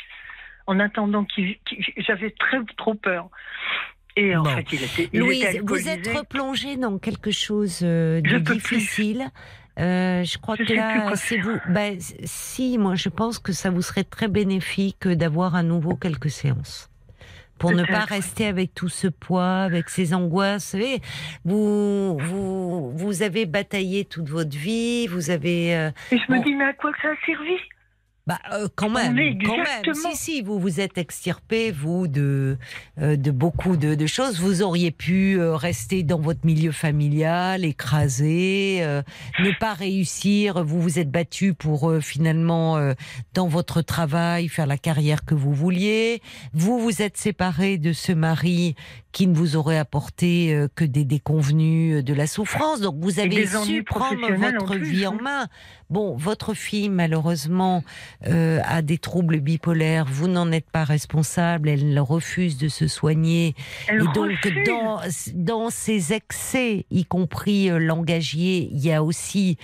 [0.67, 3.29] en attendant qu'il, qu'il- j'avais très trop peur.
[4.17, 4.51] Et en Bon.
[4.51, 8.55] fait, il était, il Louise, était vous êtes replongée dans quelque chose euh, Je de
[8.55, 9.29] difficile.
[9.81, 11.59] Euh, je crois Je que là, c'est vous.
[11.69, 16.31] Ben, si, moi, je pense que ça vous serait très bénéfique d'avoir à nouveau quelques
[16.31, 16.91] séances.
[17.59, 20.65] Pour ne pas rester avec tout ce poids, avec ces angoisses.
[20.75, 21.01] Vous savez,
[21.45, 25.75] vous, vous, vous avez bataillé toute votre vie, vous avez.
[25.77, 26.43] euh, Et je me Bon.
[26.45, 27.57] dis, mais à quoi que ça a servi?
[28.27, 29.15] Bah, euh, quand même,
[29.45, 29.95] quand même.
[29.95, 32.57] Si, si, vous vous êtes extirpé, vous, de,
[32.99, 34.41] euh, de beaucoup de, de choses.
[34.41, 39.03] Vous auriez pu euh, rester dans votre milieu familial, écrasé, euh,
[39.41, 40.65] ne pas réussir.
[40.65, 42.95] Vous vous êtes battu pour euh, finalement, euh,
[43.35, 46.23] dans votre travail, faire la carrière que vous vouliez.
[46.55, 48.75] Vous vous êtes séparé de ce mari
[49.15, 52.81] qui ne vous aurait apporté euh, que des déconvenus, euh, de la souffrance.
[52.81, 55.47] Donc vous avez su prendre votre en vie en main.
[55.89, 57.85] Bon, votre fille malheureusement
[58.27, 60.07] euh, a des troubles bipolaires.
[60.11, 61.69] Vous n'en êtes pas responsable.
[61.69, 63.55] Elle refuse de se soigner.
[63.87, 64.67] Elle Et donc, refuse.
[64.67, 65.01] dans,
[65.35, 69.57] dans ces excès, y compris euh, langagier, il y a aussi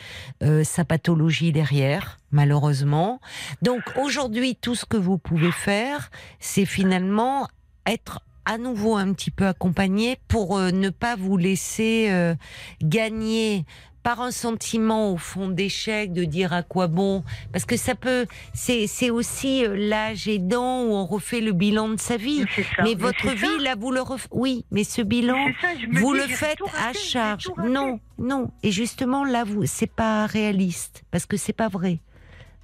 [0.44, 3.20] euh, sa pathologie derrière, malheureusement.
[3.62, 7.48] Donc, aujourd'hui, tout ce que vous pouvez faire, c'est finalement
[7.86, 12.34] être à nouveau un petit peu accompagné pour euh, ne pas vous laisser euh,
[12.82, 13.64] gagner
[14.02, 17.22] par un sentiment au fond d'échec, de dire à quoi bon,
[17.52, 21.90] parce que ça peut, c'est c'est aussi euh, l'âge aidant où on refait le bilan
[21.90, 22.44] de sa vie.
[22.56, 22.82] Ça.
[22.82, 23.34] Mais votre ça.
[23.34, 24.26] vie, là, vous le ref...
[24.30, 27.50] Oui, mais ce bilan, ça, vous dis, le faites raté, à charge.
[27.62, 28.50] Non, non.
[28.62, 32.00] Et justement, là, vous, c'est pas réaliste, parce que c'est pas vrai.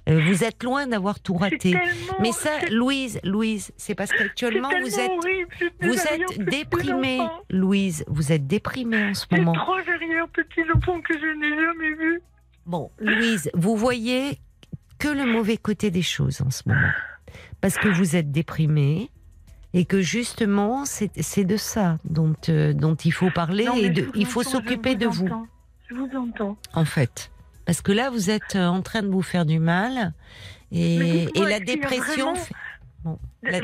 [0.07, 1.75] Euh, vous êtes loin d'avoir tout raté.
[2.21, 5.49] Mais ça, Louise, Louise, c'est parce qu'actuellement, vous êtes, horrible,
[5.81, 7.19] vous êtes déprimée.
[7.49, 8.05] Louise.
[8.07, 9.53] Vous êtes déprimée en ce moment.
[9.53, 12.21] trois arrière-petits enfants que je n'ai jamais vus.
[12.65, 14.39] Bon, Louise, vous voyez
[14.99, 16.89] que le mauvais côté des choses en ce moment.
[17.61, 19.09] Parce que vous êtes déprimée
[19.73, 24.09] et que justement, c'est de ça dont, euh, dont il faut parler Non, et de-
[24.15, 25.47] il faut s'occuper de vous, entends.
[25.89, 26.57] Je vous entends.
[26.73, 27.29] en fait.
[27.67, 30.13] Parce que là, vous êtes euh, en train de vous faire du mal
[30.71, 32.33] et, la dépression.
[32.33, 32.47] vraiment-
[33.03, 33.59] Bon, la-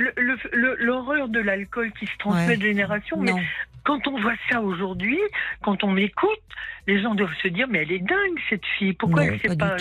[0.77, 2.57] L'horreur de l'alcool qui se transmet Ouais.
[2.57, 3.39] de génération, mais non,
[3.83, 5.19] quand on voit ça aujourd'hui,
[5.61, 6.29] quand on m'écoute,
[6.87, 8.93] les gens doivent se dire mais elle est dingue cette fille.
[8.93, 9.77] Pourquoi non, elle s'est pas pas,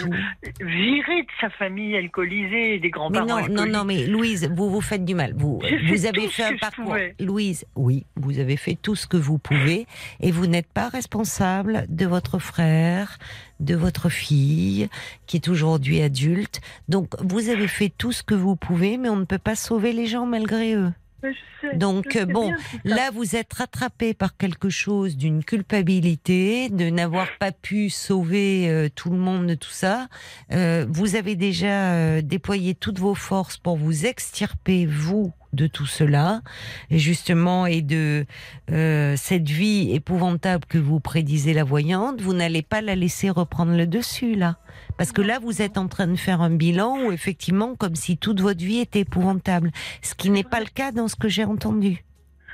[0.60, 4.80] virée de sa famille alcoolisée et des grands-parents non, non, non, mais Louise, vous vous
[4.80, 5.34] faites du mal.
[5.34, 6.96] Vous, vous avez fait un parcours.
[7.20, 9.86] Louise, oui, vous avez fait tout ce que vous pouvez
[10.20, 13.18] et vous n'êtes pas responsable de votre frère,
[13.60, 14.88] de votre fille,
[15.26, 16.60] qui est aujourd'hui adulte.
[16.88, 19.92] Donc, vous avez fait tout ce que vous pouvez, mais on ne peut pas sauver
[19.92, 20.92] les gens malgré eux.
[21.22, 22.56] Sais, Donc, bon, bien.
[22.84, 28.88] Là, vous êtes rattrapé par quelque chose d'une culpabilité, de n'avoir pas pu sauver euh,
[28.94, 30.08] tout le monde de tout ça.
[30.50, 35.86] Euh, vous avez déjà euh, déployé toutes vos forces pour vous extirper, vous, de tout
[35.86, 36.42] cela,
[36.90, 38.24] et justement, et de
[38.70, 43.76] euh, cette vie épouvantable que vous prédisez la voyante, vous n'allez pas la laisser reprendre
[43.76, 44.58] le dessus, là.
[44.96, 48.16] Parce que là, vous êtes en train de faire un bilan où, effectivement, comme si
[48.16, 49.70] toute votre vie était épouvantable.
[50.00, 52.04] Ce qui n'est pas le cas dans ce que j'ai entendu.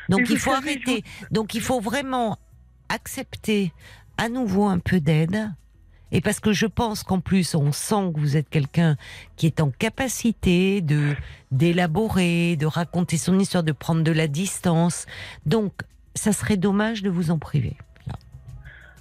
[0.09, 1.05] Donc, il faut arrêter.
[1.31, 2.39] Donc, il faut vraiment
[2.89, 3.73] accepter
[4.17, 5.53] à nouveau un peu d'aide.
[6.13, 8.97] Et parce que je pense qu'en plus, on sent que vous êtes quelqu'un
[9.37, 11.15] qui est en capacité de
[11.51, 15.07] d'élaborer, de raconter son histoire, de prendre de la distance.
[15.47, 15.73] Donc,
[16.15, 17.77] ça serait dommage de vous en priver.
[18.07, 18.15] Là,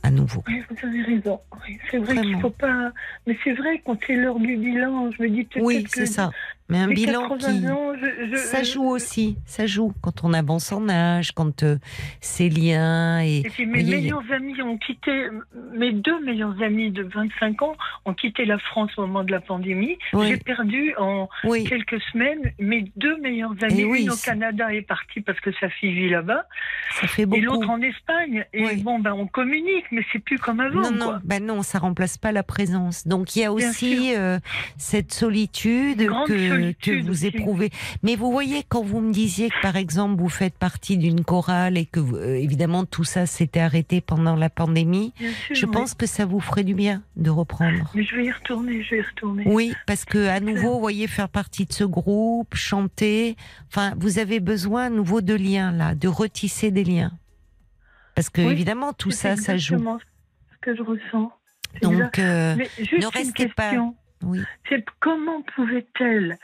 [0.03, 0.43] à nouveau.
[0.47, 1.39] Oui, vous avez raison.
[1.67, 2.91] Oui, c'est vrai qu'il faut pas.
[3.25, 6.05] Mais c'est vrai, quand c'est l'heure du bilan, je me dis peut-être Oui, que c'est
[6.05, 6.31] ça.
[6.69, 10.23] Mais un bilan 80 qui, ans, je- je- ça je- joue aussi, ça joue quand
[10.25, 11.77] on avance en âge, quand euh,
[12.19, 15.29] ces liens et, Et puis mes voyez, meilleurs amis ont quitté,
[15.73, 17.75] mes deux meilleurs amis de 25 ans
[18.05, 19.97] ont quitté la France au moment de la pandémie.
[20.13, 20.27] Oui.
[20.27, 23.81] J'ai perdu en oui, quelques semaines mes deux meilleurs amis.
[23.81, 26.43] Et oui, Une au Canada est partie parce que sa fille vit là-bas,
[26.99, 27.41] ça fait et beaucoup.
[27.43, 28.45] l'autre en Espagne.
[28.53, 30.81] Et bon, ben on communique, mais c'est plus comme avant.
[30.81, 31.21] Non, non, quoi.
[31.23, 33.07] ben non, ça remplace pas la présence.
[33.07, 34.39] Donc il y a aussi euh,
[34.77, 37.69] cette solitude grande que, solitude que vous éprouvez.
[38.03, 41.77] Mais vous voyez, quand vous me disiez que par exemple vous faites partie d'une chorale
[41.77, 45.71] et que vous- euh, évidemment tout ça s'était arrêté pendant la pandémie, sûr, je oui.
[45.71, 47.89] pense que ça vous ferait du bien de reprendre.
[47.95, 49.43] Mais je vais y retourner, je vais y retourner.
[49.47, 53.35] Oui, parce que à nouveau, vous voyez, faire partie de ce groupe, chanter,
[53.69, 57.11] enfin, vous avez besoin à nouveau de liens là, de retisser des liens.
[58.15, 59.75] Parce que Oui, évidemment, tout C'est ça, ça joue.
[59.75, 61.31] exactement ce que je ressens.
[61.73, 61.81] C'est.
[61.81, 63.73] Donc, euh, ne restez pas-.
[64.23, 64.41] Oui.
[64.69, 66.37] C'est comment pouvait-elle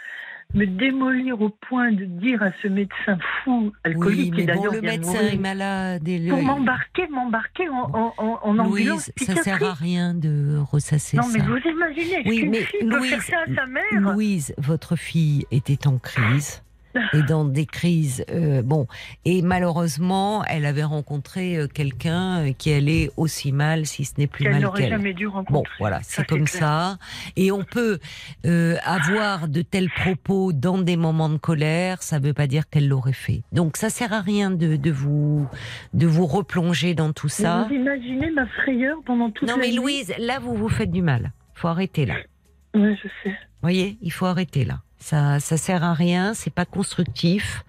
[0.55, 4.81] me démolir au point de dire à ce médecin fou alcoolique Oui, qui bon, le
[4.81, 6.07] médecin est malade.
[6.07, 10.13] Et le- pour m'embarquer, m'embarquer en, en, en, en ambulance Louise, ça sert à rien
[10.13, 13.55] de ressasser Non, mais vous imaginez, Oui, qu'une mais fille peut Louise, faire ça à
[13.55, 16.62] sa mère Louise, votre fille était en crise.
[17.13, 18.87] Et dans des crises, euh, bon,
[19.25, 24.27] et malheureusement, elle avait rencontré euh, quelqu'un euh, qui allait aussi mal, si ce n'est
[24.27, 24.91] plus qu'elle mal n'aurait qu'elle.
[24.91, 25.53] jamais dû rencontrer.
[25.53, 26.97] Bon, voilà, Ça, c'est comme ça.
[27.35, 27.99] Et on peut
[28.45, 32.69] euh, avoir de tels propos dans des moments de colère, ça ne veut pas dire
[32.69, 33.41] qu'elle l'aurait fait.
[33.51, 35.47] Donc ça sert à rien de, de vous
[35.93, 37.65] de vous replonger dans tout ça.
[37.69, 41.31] Vous imaginez ma frayeur pendant toute Non mais Louise, là vous vous faites du mal.
[41.55, 42.15] Faut arrêter là.
[42.75, 43.35] Oui, je sais.
[43.61, 44.79] voyez, il faut arrêter là.
[45.03, 47.65] Ça, ça sert à rien, c'est pas constructif.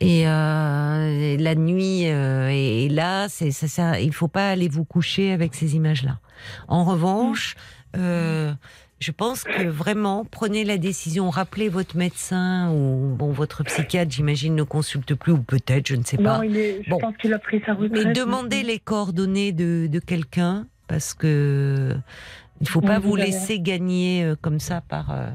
[0.00, 4.48] Et, euh, et la nuit, euh, et, et là, c'est, ça sert, il faut pas
[4.50, 6.18] aller vous coucher avec ces images-là.
[6.66, 7.54] En revanche,
[7.96, 8.52] euh,
[8.98, 14.56] je pense que vraiment, prenez la décision, rappelez votre médecin ou bon, votre psychiatre, j'imagine,
[14.56, 16.38] ne consulte plus, ou peut-être, je ne sais pas.
[16.38, 16.98] Non, il est, je Bon.
[16.98, 18.04] pense qu'il a pris sa retraite.
[18.06, 21.96] Mais demandez les coordonnées de, de quelqu'un, parce que
[22.60, 25.28] il faut pas Oui, vous laisser gagner euh, comme ça par, euh,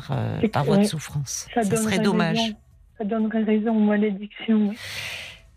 [0.00, 1.46] par, euh, par votre souffrance.
[1.54, 2.36] Ça, serait dommage.
[2.38, 2.56] raison-
[2.98, 4.68] ça donnerait raison aux malédictions.
[4.70, 4.76] oui.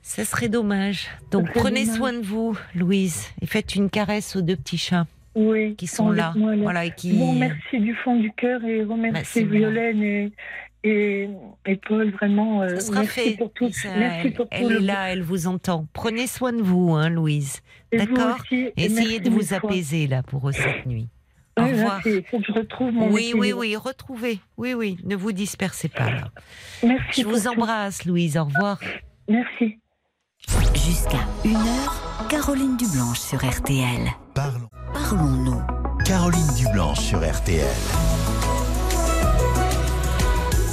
[0.02, 1.08] Ça serait dommage.
[1.32, 1.98] Donc serait prenez dommage.
[1.98, 5.06] soin de vous, Louise, et faites une caresse aux deux petits chats
[5.36, 5.76] Oui.
[5.76, 6.34] qui sont là.
[6.36, 7.14] Voilà, et qui.
[7.14, 9.54] Bon, merci du fond du cœur et Bah, c'est moi.
[9.58, 10.32] Violaine et,
[10.84, 11.30] et,
[11.66, 12.62] et Paul, vraiment.
[12.64, 13.38] euh, Ça sera merci fait.
[13.38, 13.72] pour tout.
[13.72, 15.88] Ça, merci elle pour tout elle le- est là, elle vous entend.
[15.94, 17.62] Prenez soin de vous, hein, Louise.
[17.94, 18.38] d'accord.
[18.76, 21.08] Essayez de vous apaiser là pour eux cette nuit.
[21.64, 22.00] Au revoir.
[22.04, 23.60] c'est- Il faut que je retrouve mon Oui, oui, équilibre.
[23.60, 24.40] oui, retrouvez.
[24.58, 26.30] Oui, oui, ne vous dispersez pas là.
[26.84, 27.48] Merci Je vous tout.
[27.50, 28.38] embrasse, Louise.
[28.38, 28.80] Au revoir.
[29.28, 29.78] Merci.
[30.74, 34.10] Jusqu'à 1h, Caroline Dublanche sur RTL.
[34.34, 34.68] Parlons.
[34.94, 35.62] Parlons-nous.
[36.06, 37.68] Caroline Dublanche sur RTL.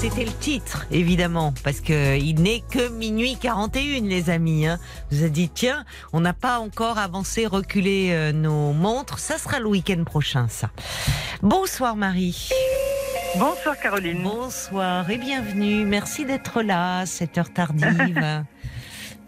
[0.01, 4.67] C'était le titre, évidemment, parce que il n'est que minuit 41, les amis.
[4.67, 4.79] Hein.
[5.11, 9.19] Vous avez dit, tiens, on n'a pas encore avancé, reculé euh, nos montres.
[9.19, 10.71] Ça sera le week-end prochain, ça.
[11.43, 12.49] Bonsoir, Marie.
[13.39, 14.23] Bonsoir Caroline.
[14.23, 15.85] Bonsoir et bienvenue.
[15.85, 17.89] Merci d'être là à cette heure tardive.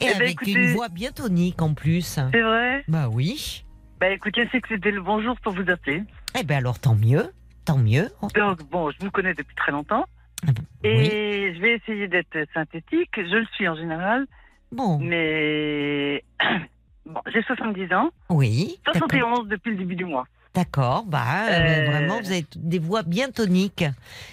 [0.02, 2.18] Et Eh ben, avec écoutez- une voix bien tonique en plus.
[2.32, 3.64] C'est vrai Bah oui.
[4.01, 6.05] Bah écoutez, c'est que c'était le bon jour pour vous appeler.
[6.38, 7.30] Eh ben alors tant mieux,
[7.66, 8.09] tant mieux.
[8.34, 10.06] Donc bon, je vous connais depuis très longtemps.
[10.47, 10.51] Ah
[10.85, 11.55] Et Oui.
[11.55, 13.11] je vais essayer d'être synthétique.
[13.17, 14.27] Je le suis en général.
[14.73, 16.25] Bon, Mais
[17.07, 18.11] bon, j'ai 70 ans.
[18.29, 18.79] oui.
[18.87, 19.09] d'accord.
[19.11, 20.27] 71 depuis le début du mois.
[20.55, 21.05] D'accord.
[21.07, 23.85] Bah euh, Euh, vraiment, vous avez des voix bien toniques.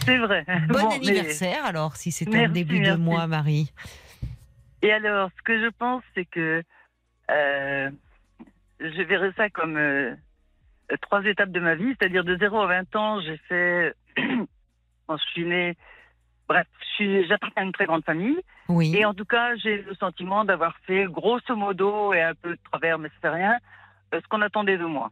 [0.06, 0.46] C'est vrai.
[0.70, 3.72] Bon, Bon, mais- anniversaire alors, si c'est en Merci, début de mois, Marie.
[4.82, 6.64] Et alors, ce que je pense, c'est que
[7.32, 7.90] euh,
[8.80, 10.16] je verrais ça comme euh,
[11.02, 13.94] trois étapes de ma vie, c'est-à-dire de 0 à 20 ans, j'ai fait.
[15.08, 15.76] quand je suis née.
[16.50, 16.66] Bref,
[17.00, 18.38] j'appartiens à une très grande famille.
[18.70, 18.96] Oui.
[18.96, 22.60] Et en tout cas, j'ai le sentiment d'avoir fait grosso modo et un peu de
[22.72, 23.58] travers, mais fait rien,
[24.14, 25.12] euh, ce qu'on attendait de moi.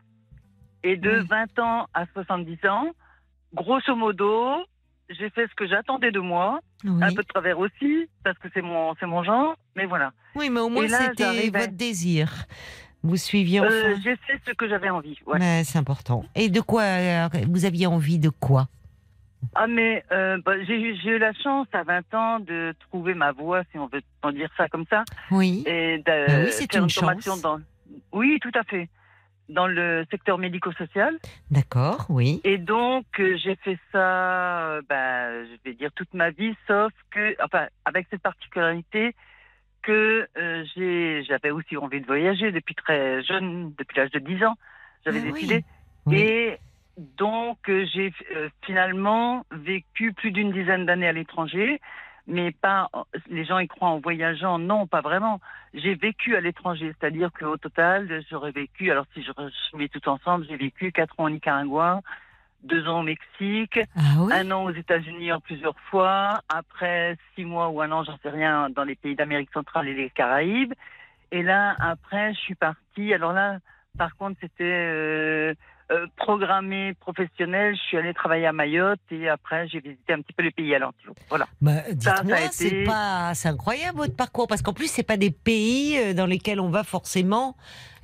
[0.84, 1.28] Et de Oui.
[1.28, 2.88] 20 ans à 70 ans,
[3.54, 4.56] grosso modo,
[5.10, 7.04] j'ai fait ce que j'attendais de moi, oui.
[7.04, 10.12] un peu de travers aussi, parce que c'est mon, c'est mon genre, mais voilà.
[10.36, 12.32] Oui, mais au moins c'était à- votre désir.
[13.04, 13.70] Vous suiviez enfin.
[13.72, 15.18] Euh, j'ai fait ce que j'avais envie.
[15.28, 15.64] ouais.
[15.64, 16.26] C'est important.
[16.34, 18.68] Et de quoi euh, vous aviez envie de quoi?
[19.54, 23.64] Ah, mais euh, bah, j'ai eu la chance à 20 ans de trouver ma voie,
[23.72, 25.64] si on veut en dire ça comme ça, Oui.
[25.68, 27.60] et de Ah oui, faire une une formation dans.
[28.12, 28.90] Oui, tout à fait.
[29.48, 31.20] Dans le secteur médico-social.
[31.52, 32.42] D'accord, oui.
[32.44, 36.92] Et donc, euh, j'ai fait ça, euh, bah, je vais dire, toute ma vie, sauf
[37.12, 39.14] que, enfin, avec cette particularité
[39.84, 40.28] que
[41.28, 44.56] j'avais aussi envie de voyager depuis très jeune, depuis l'âge de 10 ans.
[45.06, 45.34] J'avais Ah oui.
[45.34, 45.64] décidé.
[46.08, 46.18] Oui.
[46.18, 46.58] Et
[46.98, 51.82] donc, euh, j'ai euh, finalement vécu plus d'une dizaine d'années à l'étranger,
[52.28, 52.90] mais pas.
[53.30, 54.58] Les gens y croient en voyageant.
[54.60, 55.42] Non, pas vraiment.
[55.74, 58.92] J'ai vécu à l'étranger, c'est-à-dire qu'au total, j'aurais vécu.
[58.92, 62.02] Alors, si je, je mets tout ensemble, j'ai vécu quatre ans au Nicaragua,
[62.64, 64.34] deux ans au Mexique, Ah oui?
[64.34, 68.30] un an aux États-Unis en plusieurs fois, après six mois ou un an, j'en sais
[68.30, 70.74] rien, dans les pays d'Amérique centrale et les Caraïbes.
[71.32, 73.14] Et là, après, je suis partie.
[73.14, 73.60] Alors là,
[73.98, 75.54] par contre, c'était euh,
[75.92, 77.76] euh, programmé professionnel.
[77.76, 80.74] Je suis allée travailler à Mayotte et après, j'ai visité un petit peu les pays
[80.74, 81.16] alentours.
[81.30, 81.48] Voilà.
[81.62, 85.32] Bah, dites-moi, été- c'est pas, c'est incroyable votre parcours parce qu'en plus c'est pas des
[85.32, 87.56] pays euh, dans lesquels on va forcément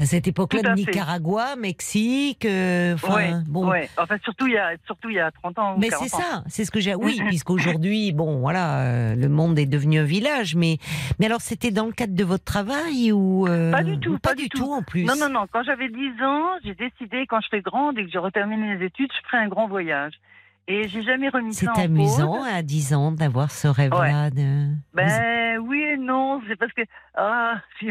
[0.01, 0.71] à cette époque-là de.
[0.71, 3.69] Nicaragua, Mexique, euh, enfin ouais, bon.
[3.69, 3.89] ouais.
[3.97, 6.43] Enfin, surtout il y a, surtout il y a 30 ans Mais 40 c'est ça,
[6.47, 6.95] c'est ce que j'ai.
[6.95, 10.55] Oui, puisqu'aujourd'hui, bon, voilà, euh, le monde est devenu un village.
[10.55, 10.77] Mais,
[11.19, 14.19] mais alors, c'était dans le cadre de votre travail ou euh, Pas du tout, ou
[14.19, 14.71] pas, pas du tout.
[14.71, 15.03] en plus?
[15.03, 15.45] Non, non, non.
[15.51, 18.85] Quand j'avais 10 ans, j'ai décidé, quand je serai grande et que j'aurai terminé les
[18.85, 20.13] études, je ferai un grand voyage.
[20.67, 24.29] Et j'ai jamais remis C'est ça en amusant à 10 ans d'avoir ce rêve-là.
[24.29, 24.67] De...
[24.93, 26.81] Ben oui et non, c'est parce que
[27.15, 27.89] ah, si,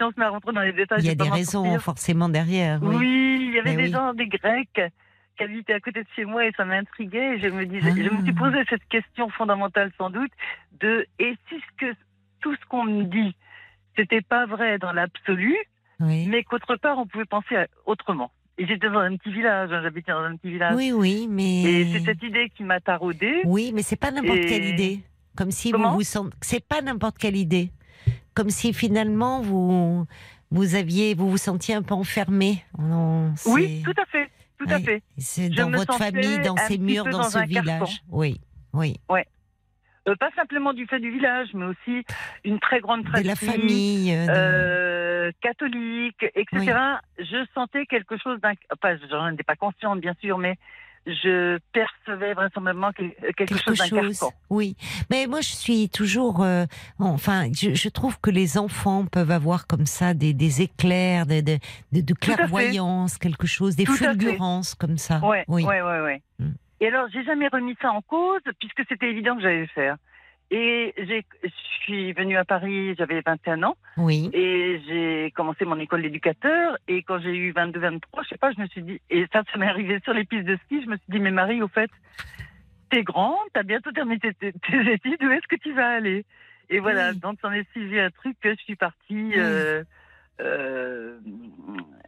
[0.00, 1.82] on se met à rentrer dans les détails, Il y a des raisons sortir.
[1.82, 2.80] forcément derrière.
[2.82, 2.96] Oui.
[2.96, 3.92] Oui, il y avait Mais des oui.
[3.92, 4.80] gens, des Grecs,
[5.36, 7.38] qui habitaient à côté de chez moi et ça m'intriguait.
[7.40, 8.02] Je me disais, Ah.
[8.02, 10.32] je me suis posé cette question fondamentale sans doute
[10.80, 11.94] de et si ce que
[12.40, 13.34] tout ce qu'on me dit,
[13.96, 15.54] c'était pas vrai dans l'absolu,
[15.98, 16.26] Oui.
[16.30, 18.30] mais qu'autre part on pouvait penser à- autrement.
[18.60, 20.74] Et j'étais dans un petit village, hein, j'habitais dans un petit village.
[20.76, 21.62] oui, oui, mais.
[21.62, 23.40] Et c'est cette idée qui m'a taraudée.
[23.46, 25.00] Oui, mais c'est pas n'importe Et- quelle idée.
[25.34, 26.36] Comme si Comment vous vous sentez.
[26.42, 27.70] C'est pas n'importe quelle idée.
[28.34, 30.04] Comme si finalement vous
[30.50, 32.62] vous aviez vous vous sentiez un peu enfermé.
[32.78, 34.28] Non, Oui, tout à fait,
[34.58, 35.02] tout à fait.
[35.16, 37.64] C'est dans votre famille, dans ces murs, dans, dans ce village.
[37.66, 37.86] carcan.
[38.10, 38.40] Oui,
[38.74, 38.96] oui.
[40.08, 42.04] Euh, pas simplement du fait du village, mais aussi
[42.44, 43.26] une très grande De fratrie.
[43.26, 44.14] la famille.
[44.14, 46.72] euh, de- euh, catholique, etc.
[47.18, 48.52] Je sentais quelque chose d'un.
[48.72, 50.56] Enfin, j'en étais pas consciente, bien sûr, mais
[51.06, 53.02] je percevais vraisemblablement que-
[53.32, 54.28] quelque, quelque chose d'un.
[54.50, 54.76] Oui,
[55.10, 56.64] mais moi je suis toujours, euh,
[56.98, 61.40] enfin, je, je trouve que les enfants peuvent avoir comme ça des, des éclairs, de,
[61.40, 61.58] de,
[61.92, 65.20] de, de clairvoyance, quelque chose, des Tout fulgurances comme ça.
[65.24, 65.64] Ouais, oui.
[65.64, 66.22] ouais, ouais.
[66.38, 66.50] Mm.
[66.80, 69.96] Et alors, j'ai jamais remis ça en cause, puisque c'était évident que j'allais le faire.
[70.52, 71.48] Et je
[71.84, 74.30] suis venue à Paris, j'avais 21 ans, Oui.
[74.32, 76.76] et j'ai commencé mon école d'éducateur.
[76.88, 79.42] Et quand j'ai eu 22, 23, je sais pas, je me suis dit, et ça,
[79.52, 81.68] ça m'est arrivé sur les pistes de ski, je me suis dit, mais Marie, au
[81.68, 81.90] fait,
[82.90, 86.24] t'es grande, t'as bientôt terminé tes, tes- tes études, où est-ce que tu vas aller?
[86.68, 87.18] Et voilà, Oui.
[87.20, 89.32] donc j'en ai suivi un truc que je suis partie.
[89.36, 89.84] euh,
[90.40, 91.16] euh,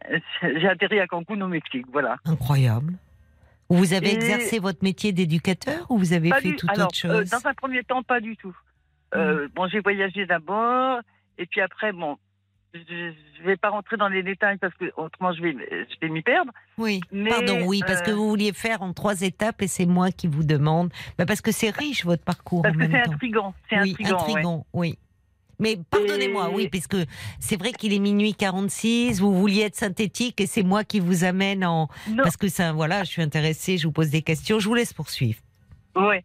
[0.41, 2.17] j'ai atterri à Cancun au Mexique, voilà.
[2.25, 2.93] Incroyable.
[3.69, 7.05] Vous avez Et- exercé votre métier d'éducateur ou vous avez Pas fait du- alors, autre
[7.07, 8.55] euh, chose dans un premier temps, pas du tout.
[9.15, 10.99] Euh, Bon, j'ai voyagé d'abord,
[11.37, 12.17] et puis après, bon,
[12.73, 16.09] je ne vais pas rentrer dans les détails parce que autrement je vais, je vais
[16.09, 16.51] m'y perdre.
[16.79, 19.85] Oui, Mais, pardon, oui, parce que euh, vous vouliez faire en trois étapes et c'est
[19.85, 20.91] moi qui vous demande.
[21.19, 23.11] Bah, parce que c'est riche votre parcours Parce en que c'est temps.
[23.11, 23.53] intriguant.
[23.69, 24.11] C'est oui, ouais.
[24.11, 24.97] intriguant, oui.
[25.63, 26.97] Mais pardonnez-moi, Et- oui, puisque
[27.39, 31.23] c'est vrai qu'il est minuit 46, vous vouliez être synthétique et c'est moi qui vous
[31.23, 31.87] amène en.
[32.09, 34.75] Non, Parce que ça, voilà, je suis intéressée, je vous pose des questions, je vous
[34.75, 35.39] laisse poursuivre.
[35.95, 36.23] ouais.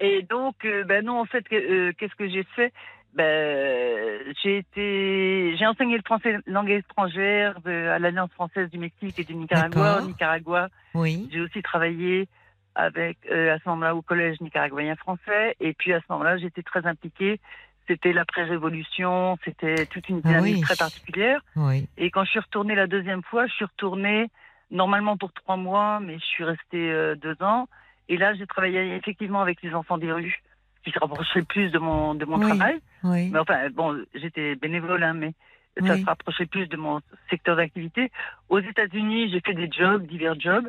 [0.00, 2.72] Et donc, euh, ben non, en fait, euh, qu'est-ce que j'ai fait?
[3.14, 9.24] Ben, j'ai été, j'ai enseigné le français langue étrangère à l'Alliance française du Mexique et
[9.24, 9.98] du Nicaragua.
[10.02, 12.28] Au Nicaragua, Oui, J'ai aussi travaillé
[12.76, 15.56] avec, euh, à ce moment-là au collège nicaraguayen français.
[15.58, 17.40] Et puis à ce moment-là, j'étais très impliquée.
[17.88, 20.60] C'était l'après-révolution, c'était toute une Ah dynamique oui.
[20.60, 21.40] très particulière.
[21.56, 21.88] oui.
[21.96, 24.30] Et quand je suis retournée la deuxième fois, je suis retournée
[24.70, 27.66] normalement pour trois mois, mais je suis restée euh, deux ans.
[28.10, 30.42] Et là, j'ai travaillé effectivement avec les enfants des rues,
[30.84, 32.46] qui se rapprochaient plus de mon, de mon Oui.
[32.46, 32.78] travail.
[33.04, 35.32] Mais enfin, bon, j'étais bénévole, hein, mais
[35.86, 37.00] ça se rapprochait plus de mon
[37.30, 38.10] secteur d'activité.
[38.48, 40.68] Aux États-Unis, j'ai fait des jobs, divers jobs.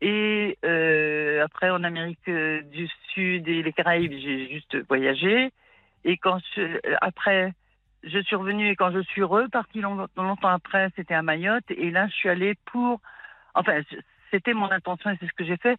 [0.00, 5.50] Et euh, après, en Amérique euh, du Sud et les Caraïbes, j'ai juste voyagé.
[6.04, 7.52] Et quand je, après,
[8.04, 11.64] je suis revenue et quand je suis repartie long- longtemps après, c'était à Mayotte.
[11.70, 13.00] Et là, je suis allée pour,
[13.54, 13.80] enfin,
[14.30, 15.76] c'était mon intention et c'est ce que j'ai fait,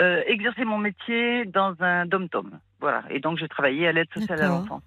[0.00, 2.58] euh, exercer mon métier dans un dom-tom.
[2.80, 3.04] Voilà.
[3.10, 4.82] Et donc, j'ai travaillé à l'aide sociale à l'enfance.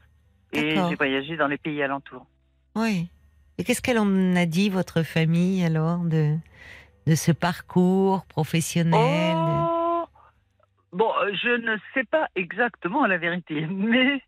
[0.54, 2.26] Et j'ai voyagé dans les pays alentours.
[2.76, 3.10] oui.
[3.60, 6.36] Et qu'est-ce qu'elle en a dit, votre famille, alors, de,
[7.08, 9.47] de ce parcours professionnel Oh
[10.98, 14.22] Bon, euh, je ne sais pas exactement la vérité, mais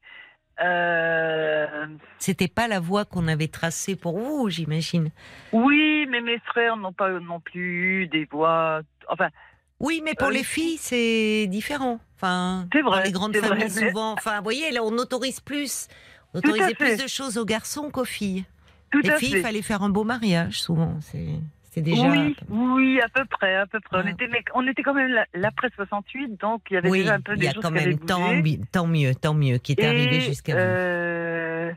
[0.61, 1.87] euh,
[2.19, 5.09] C'était pas la voie qu'on avait tracée pour vous, j'imagine.
[5.51, 8.81] oui, mais mes frères n'ont pas non plus eu des voix.
[9.07, 9.29] Enfin,
[9.79, 11.99] Oui, mais pour Euh, les filles, c'est différent.
[12.17, 14.11] Enfin, C'est vrai, dans les grandes vrai, familles, mais- souvent.
[14.13, 15.87] Enfin, vous voyez, là, on autorise plus.
[16.33, 18.45] On autorisait plus de choses aux garçons qu'aux filles.
[18.91, 20.95] tout les filles, il fallait faire un beau mariage, souvent.
[21.01, 21.29] C'est
[21.71, 22.07] c'est déjà.
[22.07, 23.97] Oui, oui, à peu près, à peu près.
[23.97, 24.09] On Ah.
[24.09, 27.21] était, mais on était quand même l'après 68, donc il y avait Oui, déjà un
[27.21, 28.19] peu il des y a choses quand même tant,
[28.87, 30.59] mieux, tant mieux, qui est arrivé jusqu'à vous.
[30.59, 31.71] euh,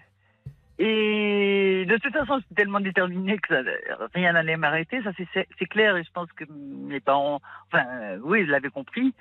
[0.79, 3.71] Et de toute façon, j'étais tellement déterminée que ça-
[4.15, 5.01] rien n'allait m'arrêter.
[5.03, 5.97] Ça, c'est- clair.
[5.97, 7.41] Et je pense que mes parents,
[7.73, 9.15] enfin, euh, oui, ils l'avaient compris.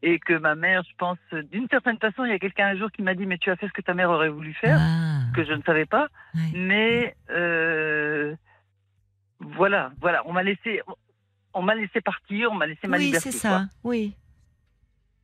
[0.00, 1.18] Et que ma mère, je pense,
[1.50, 3.56] d'une certaine façon, il y a quelqu'un un jour qui m'a dit Mais tu as
[3.56, 6.06] fait ce que ta mère aurait voulu faire, Ah, que je ne savais pas.
[6.54, 8.36] Mais euh,
[9.40, 10.80] voilà, voilà, on m'a laissé.
[11.54, 13.30] On m'a laissé partir, on m'a laissé ma Oui, liberté.
[13.32, 13.50] c'est quoi.
[13.60, 13.64] ça.
[13.82, 14.14] Oui.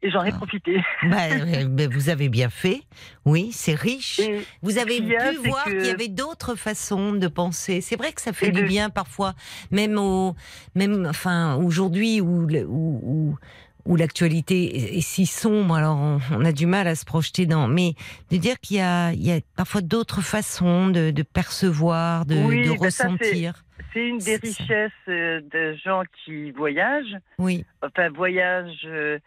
[0.03, 0.37] Et j'en ai Ah.
[0.37, 0.83] profité.
[1.03, 1.29] Bah,
[1.69, 2.83] mais vous avez bien fait.
[3.25, 4.19] Oui, c'est riche.
[4.21, 7.81] Et Vous avez a, pu c'est voir que- qu'il y avait d'autres façons de penser.
[7.81, 9.35] C'est vrai que ça fait Et du de- bien parfois,
[9.71, 10.35] même au,
[10.75, 13.39] même, enfin, aujourd'hui où, où, où,
[13.87, 17.69] où l'actualité est, si sombre, alors on, on a du mal à se projeter dans.
[17.69, 17.95] Mais
[18.31, 22.35] de dire qu'il y a, il y a parfois d'autres façons de, de percevoir, de,
[22.37, 23.64] Oui, de c'est- ressentir.
[23.93, 27.17] C'est une des richesses euh, de gens qui voyagent.
[27.39, 29.19] Oui, enfin voyage euh,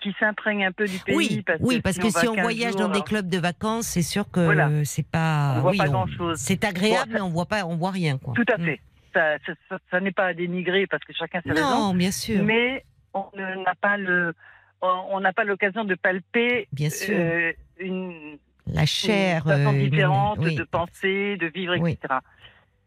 [0.00, 1.16] qui s'imprègne un peu du pays.
[1.16, 3.04] oui, parce oui, que parce que va si on 15 voyage jours, dans des alors-
[3.04, 4.70] clubs de vacances, c'est sûr que Voilà.
[4.84, 5.54] c'est pas.
[5.56, 6.38] On voit oui, pas grand-chose.
[6.38, 8.34] C'est agréable, Bon, mais on voit pas, on voit rien, quoi.
[8.34, 8.64] Tout à Mm.
[8.64, 8.80] fait.
[9.14, 12.12] Ça, ça, ça- ça n'est pas à dénigrer parce que chacun ses raisons, Non, bien
[12.12, 12.44] sûr.
[12.44, 12.84] mais
[13.14, 14.34] on n'a pas le,
[14.82, 17.16] on n'a pas l'occasion de palper Bien sûr.
[17.18, 18.38] euh, une,
[18.72, 19.42] la chair.
[19.46, 20.54] une façon euh, différente oui.
[20.54, 22.14] de penser, de vivre, etc.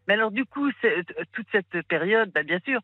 [0.07, 0.69] Mais alors du coup,
[1.33, 2.79] toute cette période, bah, bien sûr,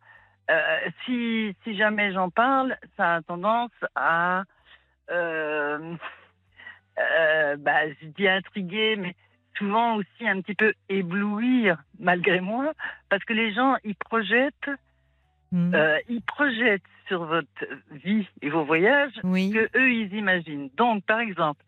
[0.50, 4.44] euh, si, si jamais j'en parle, ça a tendance à,
[5.12, 5.96] euh,
[7.00, 9.16] euh, bah, je dis intriguer, mais
[9.58, 12.74] souvent aussi un petit peu éblouir, malgré moi,
[13.10, 14.70] parce que les gens, ils projettent,
[15.52, 15.74] Mm.
[15.76, 19.52] euh, ils projettent sur votre vie et vos voyages oui.
[19.52, 20.70] que eux ils imaginent.
[20.76, 21.64] Donc, par exemple,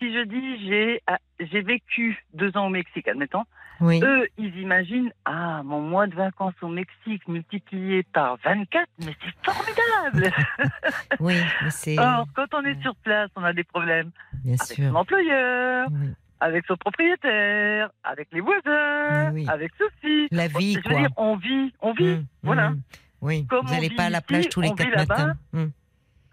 [0.00, 3.44] si je dis j'ai ah, j'ai vécu deux ans au Mexique, admettons,
[3.80, 4.00] Oui.
[4.04, 9.52] Eux, ils imaginent, ah, mon mois de vacances au Mexique multiplié par 24, mais c'est
[9.52, 10.32] formidable
[11.20, 11.98] Oui, mais c'est.
[11.98, 14.10] Or, quand on est sur place, on a des problèmes
[14.44, 14.88] Bien avec sûr.
[14.90, 16.08] son employeur, Oui.
[16.40, 20.28] avec son propriétaire, avec les voisins, Oui, avec ceci.
[20.30, 21.00] La vie, Je veux quoi.
[21.00, 22.70] dire, on vit, on vit, Mm, voilà.
[22.70, 22.80] mm.
[23.22, 25.34] Oui, Comme vous n'allez pas à la plage tous les quatre matins.
[25.52, 25.64] Mm.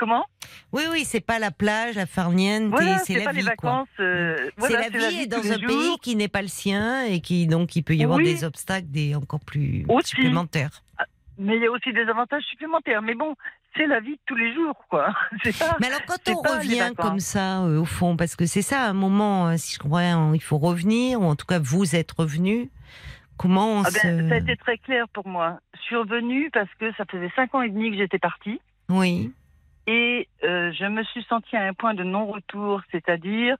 [0.01, 0.25] Comment?
[0.73, 3.43] Oui, oui, c'est pas la plage, la farniente, Voilà, c'est la vie,
[4.57, 7.75] C'est la vie et dans un pays qui n'est pas le sien et qui donc
[7.75, 8.23] il peut y avoir Oui.
[8.23, 10.09] des obstacles des encore plus Aussi.
[10.15, 10.81] supplémentaires.
[11.37, 13.03] Mais il y a aussi des avantages supplémentaires.
[13.03, 13.35] Mais bon,
[13.77, 15.13] c'est la vie de tous les jours, quoi.
[15.59, 15.77] Pas.
[15.79, 18.93] Mais alors quand on revient comme ça euh, au fond, parce que c'est ça, un
[18.93, 22.71] moment, euh, si je comprends, il faut revenir ou en tout cas vous êtes revenu.
[23.37, 24.07] Comment on Ah se...
[24.07, 25.59] ben, ça a été très clair pour moi.
[25.75, 28.59] Je suis revenue parce que ça faisait cinq ans et demi que j'étais partie.
[28.89, 29.31] Oui,
[29.87, 33.57] Et euh, je me suis sentie à un point de non-retour, c'est-à-dire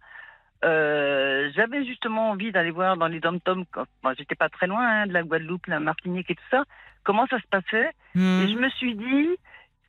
[0.63, 3.65] euh, j'avais justement envie d'aller voir dans les dom-toms,
[4.03, 6.63] moi j'étais pas très loin hein, de la Guadeloupe, la Martinique et tout ça,
[7.03, 7.89] comment ça se passait.
[8.13, 8.41] Hmm.
[8.41, 9.29] Et je me suis dit,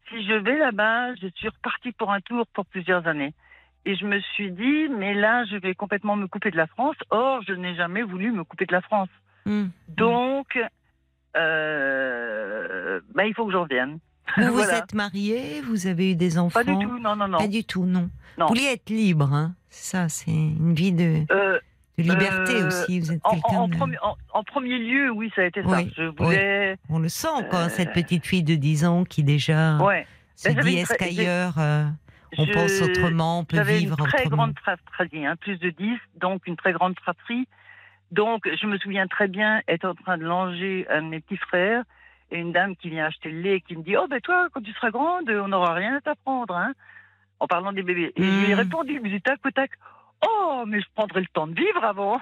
[0.09, 3.35] si je vais là-bas, je suis repartie pour un tour pour plusieurs années.
[3.85, 6.97] Et je me suis dit, mais là, je vais complètement me couper de la France.
[7.11, 9.09] Or, je n'ai jamais voulu me couper de la France.
[9.45, 9.67] Hmm.
[9.89, 10.59] Donc,
[11.37, 13.99] euh, bah, il faut que j'en revienne.
[14.36, 17.39] Vous vous êtes marié, vous avez eu des enfants Pas du tout, non, non, non.
[17.39, 18.09] Pas du tout, non.
[18.39, 18.47] Non.
[18.47, 21.59] Vous vouliez être libre, hein ça, c'est une vie de, Euh,
[21.99, 23.01] de liberté Euh, aussi.
[23.01, 25.81] Vous êtes en, en de- premier, en- en premier lieu, oui, ça a été ça.
[25.97, 26.77] Je voulais.
[26.89, 30.07] On le sent, quoi, Euh, cette petite fille de 10 ans qui déjà Ouais.
[30.36, 31.55] se Ben, dit est-ce qu'ailleurs
[32.39, 34.36] on Je- pense autrement, on peut vivre une très autrement?
[34.44, 37.47] grande fratrie, hein, plus de 10, donc une très grande fratrie.
[38.11, 41.36] Donc, je me souviens très bien être en train de langer un de mes petits
[41.39, 41.82] frères
[42.39, 44.61] une dame qui vient acheter le lait et qui me dit Oh, ben toi, quand
[44.63, 46.73] tu seras grande, on n'aura rien à t'apprendre, hein,
[47.41, 48.13] en parlant des bébés.
[48.17, 48.59] Et je lui ai Mm.
[48.59, 49.71] répondu, mais tac au tac
[50.27, 52.21] Oh, mais je prendrai le temps de vivre avant.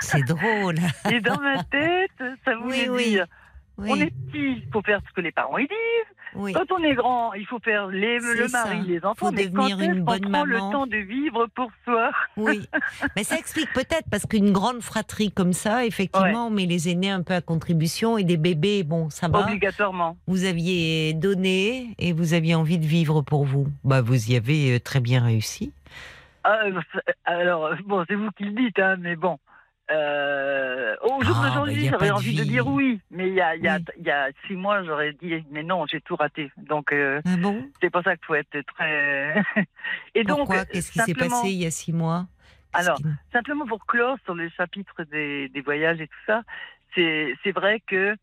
[0.00, 0.76] C'est drôle.
[1.12, 2.10] Et dans ma tête,
[2.44, 3.10] ça voulait Oui, oui.
[3.10, 3.45] dire Oui,
[3.78, 6.16] On est petit, il faut faire ce que les parents ils disent.
[6.34, 6.52] oui.
[6.52, 8.64] Quand on est grand, il faut faire les, le ça.
[8.64, 9.26] mari, les enfants.
[9.26, 12.66] Faut mais quand devenir est-ce une bonne prend le temps de vivre pour soi Oui,
[13.14, 17.10] mais ça explique peut-être parce qu'une grande fratrie comme ça, effectivement, on met les aînés
[17.10, 19.40] un peu à contribution et des bébés, bon, ça va.
[19.40, 20.16] Obligatoirement.
[20.26, 23.68] Vous aviez donné et vous aviez envie de vivre pour vous.
[23.84, 25.72] Bah, vous y avez euh, très bien réussi.
[26.44, 26.80] Ah, euh,
[27.24, 29.38] alors, bon, c'est vous qui le dites, hein, mais bon.
[29.90, 33.40] Euh, au jour Ah, bah, d'aujourd'hui, j'aurais de envie de dire oui, mais il y
[33.40, 33.84] a, il y, a, Oui.
[33.98, 36.50] il y a six mois, j'aurais dit, mais non, j'ai tout raté.
[36.56, 37.64] Donc, euh, Ah bon?
[37.80, 39.42] c'est pour ça qu'il faut être très.
[40.14, 40.64] Et donc, Pourquoi?
[40.64, 42.26] Qu'est-ce qui s'est passé il y a six mois?
[42.72, 42.98] Alors,
[43.32, 46.42] Simplement pour clore sur le chapitre des, des voyages et tout ça,
[46.94, 48.16] c'est c'est vrai que,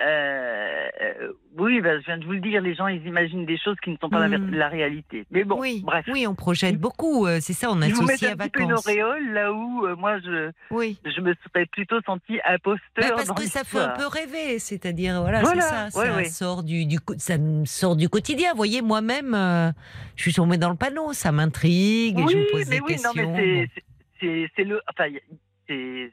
[0.00, 3.58] euh, euh, oui, ben, je viens de vous le dire, les gens, ils imaginent des
[3.58, 4.50] choses qui ne sont pas la, Hmm.
[4.54, 5.26] la réalité.
[5.30, 6.04] Mais bon, oui, bref.
[6.12, 7.26] oui, on projette beaucoup.
[7.26, 9.86] euh, C'est ça, on vous associe mettent à un petit peu une auréole là où
[9.86, 10.98] euh, moi je, Oui.
[11.04, 13.16] je me serais plutôt senti Bah, imposteur.
[13.16, 16.16] parce dans que ça fait un peu rêver, c'est-à-dire voilà, Voilà, c'est ça, ouais, ça
[16.16, 16.24] ouais.
[16.26, 18.50] sort du, du ça me sort du quotidien.
[18.52, 19.70] Vous voyez, moi-même, euh,
[20.16, 22.82] je suis tombée dans le panneau, ça m'intrigue, et Oui, je me pose mais des
[22.82, 23.32] oui, non, questions.
[23.32, 23.84] mais c'est- c'est-
[24.20, 25.08] c'est c'est le, enfin,
[25.68, 26.10] c'est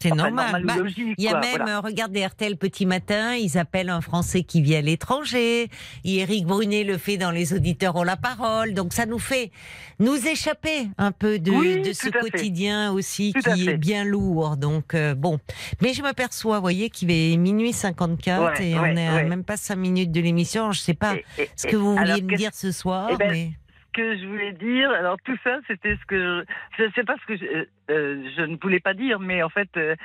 [0.00, 0.64] c'est normal.
[0.64, 1.80] Bah, logique, Il y a quoi, même, voilà.
[1.80, 5.68] regardez RTL Petit Matin, ils appellent un Français qui vit à l'étranger.
[6.04, 8.74] Éric Brunet le fait dans Les auditeurs ont la parole.
[8.74, 9.50] Donc ça nous fait
[9.98, 12.18] nous échapper un peu de, Oui, de ce fait.
[12.18, 14.56] quotidien aussi Tout qui est bien lourd.
[14.56, 15.38] Donc euh, bon.
[15.80, 19.24] Mais je m'aperçois, vous voyez, qu'il est minuit 54 Ouais, et on est à ouais.
[19.24, 20.72] même pas 5 minutes de l'émission.
[20.72, 23.30] Je sais pas Et- et- ce que vous vouliez me dire ce soir, Eh ben,
[23.30, 23.50] mais
[23.92, 26.44] que je voulais dire, alors tout ça, c'était ce que
[26.78, 29.48] je sais pas ce que je, euh, euh, je ne voulais pas dire, mais en
[29.48, 29.96] fait, euh,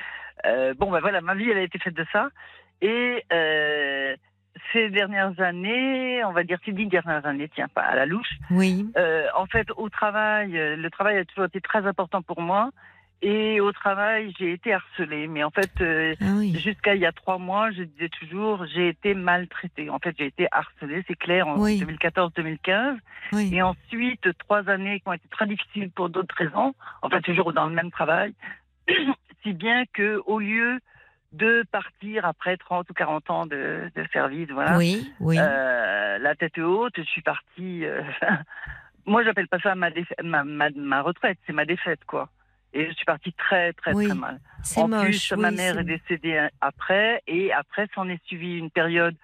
[0.45, 2.29] euh, bon, ben voilà, ma vie, elle a été faite de ça.
[2.81, 3.23] Et
[4.71, 8.39] ces dernières années, on va dire ces dix dernières années, tiens, pas à la louche,
[8.51, 8.91] oui.
[9.35, 12.69] en fait, au travail, le travail a toujours été très important pour moi.
[13.25, 15.27] Et au travail, j'ai été harcelée.
[15.27, 16.53] Mais en fait, euh, Ah oui.
[16.59, 19.89] jusqu'à il y a trois mois, je disais toujours, j'ai été maltraitée.
[19.89, 21.79] En fait, j'ai été harcelée, c'est clair, en Oui.
[21.81, 22.97] 2014-2015.
[23.31, 23.49] oui.
[23.53, 26.75] Et ensuite, trois années qui ont été très difficiles pour d'autres raisons.
[27.01, 28.33] Enfin, toujours dans le même travail.
[29.43, 30.79] si bien que, au lieu
[31.31, 34.77] de partir après 30 ou 40 ans de, de service, voilà,
[35.39, 37.85] euh, la tête haute, je suis partie.
[37.85, 38.01] euh,
[39.05, 39.89] moi, j'appelle pas ça ma,
[40.43, 42.27] ma, ma retraite, c'est ma défaite, quoi.
[42.73, 44.39] Et je suis partie très, très, Oui, très mal.
[44.77, 45.03] En moche.
[45.05, 49.15] plus, oui, ma mère est décédée un- après, et après, s'en est suivi une période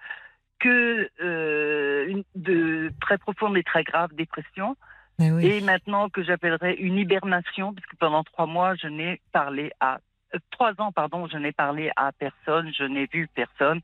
[0.60, 4.76] que euh, de très profonde et très grave dépression,
[5.18, 5.46] Mais oui.
[5.46, 9.98] et maintenant que j'appellerais une hibernation, puisque pendant trois mois, je n'ai parlé à
[10.34, 13.80] euh, trois ans, pardon, je n'ai parlé à personne, je n'ai vu personne,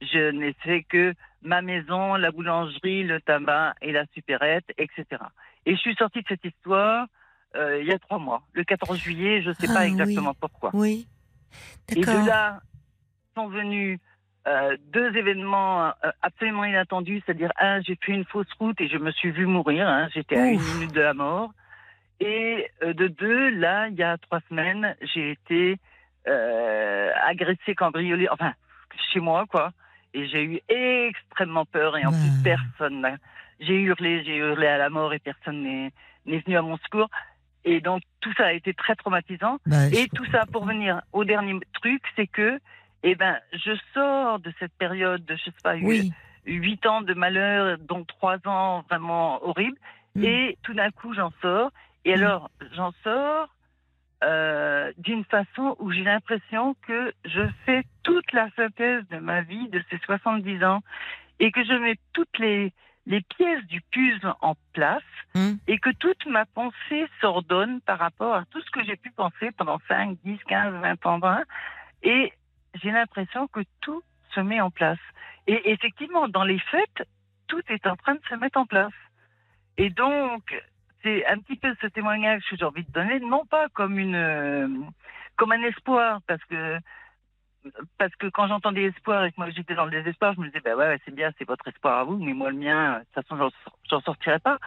[0.00, 1.12] je n'ai fait que
[1.42, 5.04] ma maison, la boulangerie, le tabac et la supérette, etc.
[5.66, 7.06] Et je suis sortie de cette histoire
[7.56, 9.86] euh, il y a trois mois, le 14 juillet, je ne sais Ah, pas oui.
[9.88, 10.70] exactement pourquoi.
[10.74, 11.06] Oui.
[11.94, 12.60] Et de là
[13.34, 13.98] sont venus
[14.46, 18.96] euh, deux événements euh, absolument inattendus, c'est-à-dire un, j'ai fait une fausse route et je
[18.96, 21.52] me suis vu mourir, hein, j'étais à une minute de la mort.
[22.20, 25.76] Et de deux, là, il y a trois semaines, j'ai été
[27.26, 28.52] agressée, cambriolée, enfin,
[29.12, 29.72] chez moi, quoi.
[30.14, 33.18] Et j'ai eu extrêmement peur et en plus personne
[33.60, 37.08] J'ai hurlé, j'ai hurlé à la mort et personne n'est venu à mon secours.
[37.64, 39.58] Et donc tout ça a été très traumatisant.
[39.66, 42.60] Bah, et tout ça pour venir au dernier truc, c'est que,
[43.02, 46.12] eh ben, je sors de cette période de, je sais pas, Oui.
[46.46, 49.78] huit ans de malheur, dont trois ans vraiment horribles.
[50.14, 50.24] Mm.
[50.24, 51.70] Et tout d'un coup, j'en sors.
[52.04, 53.48] Et alors, j'en sors
[54.24, 59.68] euh, d'une façon où j'ai l'impression que je fais toute la synthèse de ma vie
[59.68, 60.80] de ces 70 ans
[61.40, 62.72] et que je mets toutes les,
[63.06, 65.02] les pièces du puzzle en place
[65.34, 65.54] Mm.
[65.66, 69.50] et que toute ma pensée s'ordonne par rapport à tout ce que j'ai pu penser
[69.56, 71.18] pendant 5, 10, 15, 20 ans.
[71.18, 71.42] 20.
[72.02, 72.32] Et
[72.82, 74.02] j'ai l'impression que tout
[74.34, 74.98] se met en place.
[75.46, 77.08] Et effectivement, dans les fêtes,
[77.46, 78.92] tout est en train de se mettre en place.
[79.78, 80.54] Et donc,
[81.02, 84.14] c'est un petit peu ce témoignage que j'ai envie de donner, non pas comme une,
[84.14, 84.68] euh,
[85.36, 86.78] comme un espoir, parce que
[87.98, 90.60] parce que quand j'entendais espoir et que moi j'étais dans le désespoir, je me disais
[90.60, 93.26] bah ouais, c'est bien, c'est votre espoir à vous, mais moi le mien, de toute
[93.26, 93.50] façon
[93.90, 94.58] j'en sortirai pas.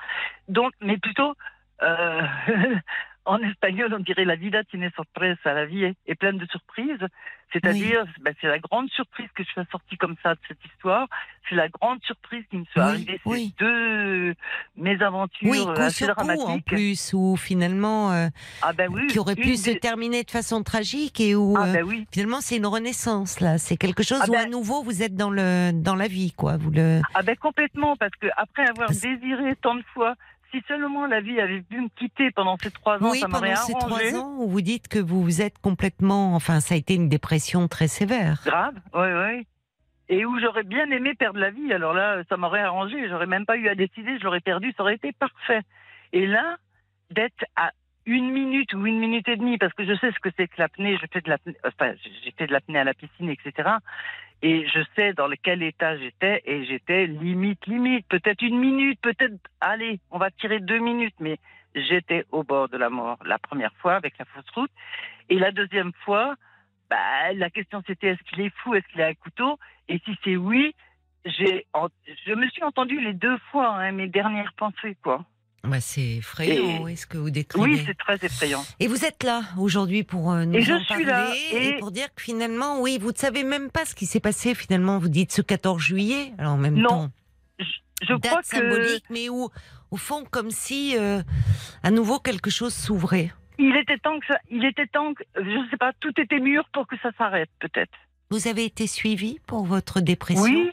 [0.48, 1.36] Donc, mais plutôt
[1.82, 2.22] euh,
[3.26, 7.06] en espagnol, on dirait la vida tiene sorpresa, la vie est, pleine de surprises.
[7.54, 11.08] C'est-à-dire, bah, c'est la grande surprise que je suis sortie comme ça de cette histoire.
[11.48, 13.54] C'est la grande surprise qui me soit Oui, arrivée ces oui.
[13.60, 14.34] deux
[14.76, 16.66] mésaventures Oui, euh, assez coup en dramatiques.
[16.66, 18.28] plus, ou finalement, euh,
[18.62, 21.74] Ah ben oui, qui aurait pu se terminer de façon tragique et où Ah euh,
[21.74, 22.08] ben oui.
[22.12, 23.58] finalement c'est une renaissance là.
[23.58, 26.32] C'est quelque chose Ah où ben- à nouveau vous êtes dans le dans la vie
[26.34, 26.58] quoi.
[26.58, 27.02] Vous le.
[27.14, 30.16] Ah ben complètement, parce que après avoir Parce- désiré tant de fois,
[30.56, 33.54] si seulement la vie avait pu me quitter pendant ces trois ans, oui, ça m'aurait
[33.54, 34.10] pendant ces arrangé.
[34.12, 37.10] trois ans où vous dites que vous vous êtes complètement, enfin ça a été une
[37.10, 38.42] dépression très sévère.
[38.46, 39.48] Grave, oui, oui.
[40.08, 41.74] Et où j'aurais bien aimé perdre la vie.
[41.74, 43.10] Alors là, ça m'aurait arrangé.
[43.10, 44.20] J'aurais même pas eu à décider.
[44.20, 44.72] Je l'aurais perdu.
[44.78, 45.62] Ça aurait été parfait.
[46.14, 46.58] Et là,
[47.10, 47.72] d'être à
[48.06, 50.56] une minute ou une minute et demie, parce que je sais ce que c'est que
[50.58, 50.98] l'apnée.
[51.02, 51.56] Je fais de l'apnée.
[52.24, 53.70] J'ai fait de l'apnée à la piscine, etc.
[54.42, 56.42] Et je sais dans quel état j'étais.
[56.46, 58.08] Et j'étais limite, limite.
[58.08, 59.36] Peut-être une minute, peut-être.
[59.62, 61.16] Allez, on va tirer deux minutes.
[61.20, 61.38] Mais
[61.76, 64.72] j'étais au bord de la mort la première fois avec la fausse route.
[65.30, 66.36] Et la deuxième fois,
[66.90, 69.58] bah, la question c'était est-ce qu'il est fou, est-ce qu'il a un couteau
[69.88, 70.76] Et si c'est oui,
[71.26, 71.66] j'ai,
[72.26, 75.26] je me suis entendu les deux fois hein, mes dernières pensées quoi.
[75.68, 78.64] Bah, c'est effrayant, est-ce que vous décrivez Oui, c'est très effrayant.
[78.80, 81.68] Et vous êtes là aujourd'hui pour euh, nous Et je en suis parler là, et...
[81.70, 84.54] et- pour dire que finalement, oui, vous ne savez même pas ce qui s'est passé
[84.56, 84.98] finalement.
[85.00, 87.12] Vous dites ce 14 juillet, alors en même Non, temps,
[88.02, 89.50] Je date crois que symbolique, mais où,
[89.92, 91.22] au fond, comme si euh,
[91.84, 93.32] à nouveau quelque chose s'ouvrait.
[93.58, 96.64] il était temps que ça, il était temps que, je sais pas, tout était mûr
[96.74, 97.94] pour que ça s'arrête peut-être.
[98.32, 100.44] Vous avez été suivi pour votre dépression?
[100.44, 100.70] Oui,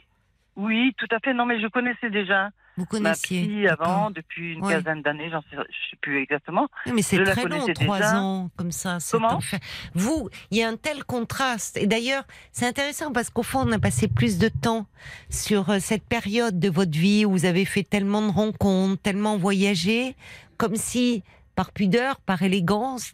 [0.55, 1.33] oui, tout à fait.
[1.33, 3.87] Non mais je connaissais déjà Vous ma connaissiez psy d'accord.
[3.87, 4.73] avant depuis une Ouais.
[4.75, 6.67] quinzaine d'années, j'en sais, je sais plus exactement.
[6.87, 8.19] Oui, mais c'est très long, trois déjà.
[8.19, 8.97] ans comme ça.
[9.11, 9.35] Comment?
[9.35, 9.59] enfer.
[9.93, 11.77] Vous, il y a un tel contraste.
[11.77, 14.87] Et d'ailleurs, c'est intéressant parce qu'au fond, on a passé plus de temps
[15.29, 19.37] sur euh, cette période de votre vie où vous avez fait tellement de rencontres, tellement
[19.37, 20.15] voyagé,
[20.57, 21.23] comme si,
[21.55, 23.11] par pudeur, par élégance,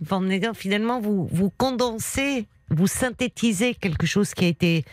[0.56, 4.86] finalement, vous, vous condensez, vous synthétisez quelque chose qui a été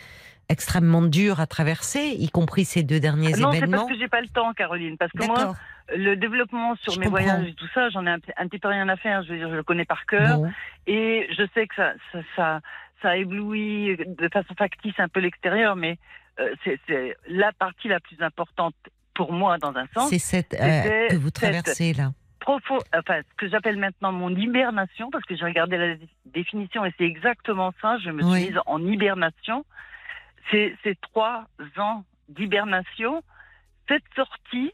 [0.49, 3.79] extrêmement dur à traverser, y compris ces deux derniers non, c'est événements.
[3.79, 4.97] parce que j'ai pas le temps, Caroline.
[4.97, 5.55] Parce que moi,
[5.97, 7.23] le développement sur Je mes comprends.
[7.23, 9.23] voyages et tout ça, j'en ai un, un petit peu rien à faire.
[9.25, 10.39] Je veux dire, je le connais par cœur.
[10.39, 10.51] Bon.
[10.87, 12.61] Et je sais que ça, ça, ça,
[13.03, 15.99] ça éblouit de façon factice un peu l'extérieur, mais
[16.41, 18.75] euh, c'est la partie la plus importante
[19.15, 20.11] pour moi dans un sens.
[20.11, 22.11] C'est cette euh, que vous cette- traversez là.
[22.41, 26.85] Profond, enfin, ce que j'appelle maintenant mon hibernation, parce que j'ai regardé la dé- définition
[26.85, 27.99] et c'est exactement ça.
[27.99, 28.47] Je me suis Oui.
[28.51, 29.65] mise en hibernation.
[30.51, 30.77] Ces
[31.13, 31.45] trois
[31.79, 33.23] ans d'hibernation,
[33.89, 34.73] cette sortie,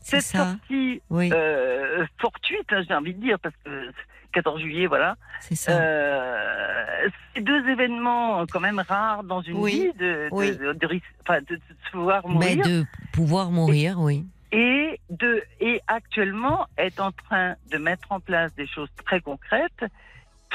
[0.00, 0.38] cette ça.
[0.52, 3.90] sortie Oui, euh, fortuite, hein, j'ai envie de dire, parce que
[4.32, 5.16] 14 juillet, voilà.
[5.40, 5.72] c'est ça.
[5.72, 10.56] Euh, ces deux événements euh, quand même rares dans une Oui, vie de, oui.
[10.56, 11.60] de, de ris- enfin, de- de
[11.90, 14.24] se voir Mais mourir de pouvoir mourir, oui.
[14.50, 19.84] et de et actuellement est en train de mettre en place des choses très concrètes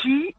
[0.01, 0.35] qui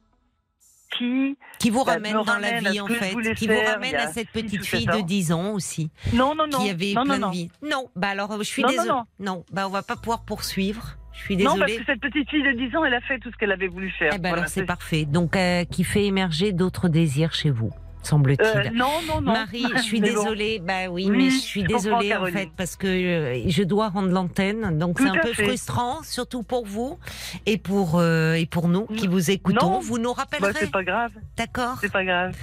[0.96, 3.34] qui Qui vous Bah, ramène dans la ramène vie, en fait.
[3.34, 5.02] Qui vous ramène à cette petite fille de ans.
[5.02, 7.50] 10 ans aussi, non non non qui avait non, plein non, de vie.
[7.62, 8.88] Non, bah alors je suis désolée.
[9.20, 9.44] non.
[9.52, 10.96] bah on va pas pouvoir poursuivre.
[11.12, 11.76] Je suis non parce désolée.
[11.78, 13.90] que cette petite fille de 10 ans elle a fait tout ce qu'elle avait voulu
[13.98, 15.04] faire Eh ben Voilà, alors c'est parfait.
[15.04, 17.70] Donc euh, qui fait émerger d'autres désirs chez vous.
[18.02, 18.46] Semble-t-il.
[18.46, 19.32] Euh, non, non, non.
[19.32, 20.22] Marie, je suis Mais bon.
[20.22, 20.58] désolée.
[20.64, 24.08] Bah oui, mais je suis je désolée en fait parce que euh, je dois rendre
[24.10, 25.44] l'antenne, donc c'est un peu fait.
[25.44, 26.98] frustrant, surtout pour vous
[27.46, 29.72] et pour euh, et pour nous qui vous écoutons.
[29.72, 29.80] Non.
[29.80, 32.34] Vous nous Bah, rappellerez, c'est pas grave, d'accord c'est pas grave.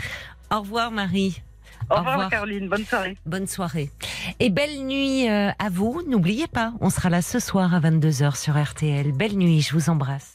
[0.53, 1.41] Au revoir Marie.
[1.89, 2.29] Au Au revoir, revoir.
[2.31, 3.17] Caroline, bonne soirée.
[3.27, 3.91] Bonne soirée
[4.39, 6.01] et belle nuit à vous.
[6.07, 9.11] N'oubliez pas, on sera là ce soir à 22h sur RTL.
[9.11, 10.33] Belle nuit, je vous embrasse.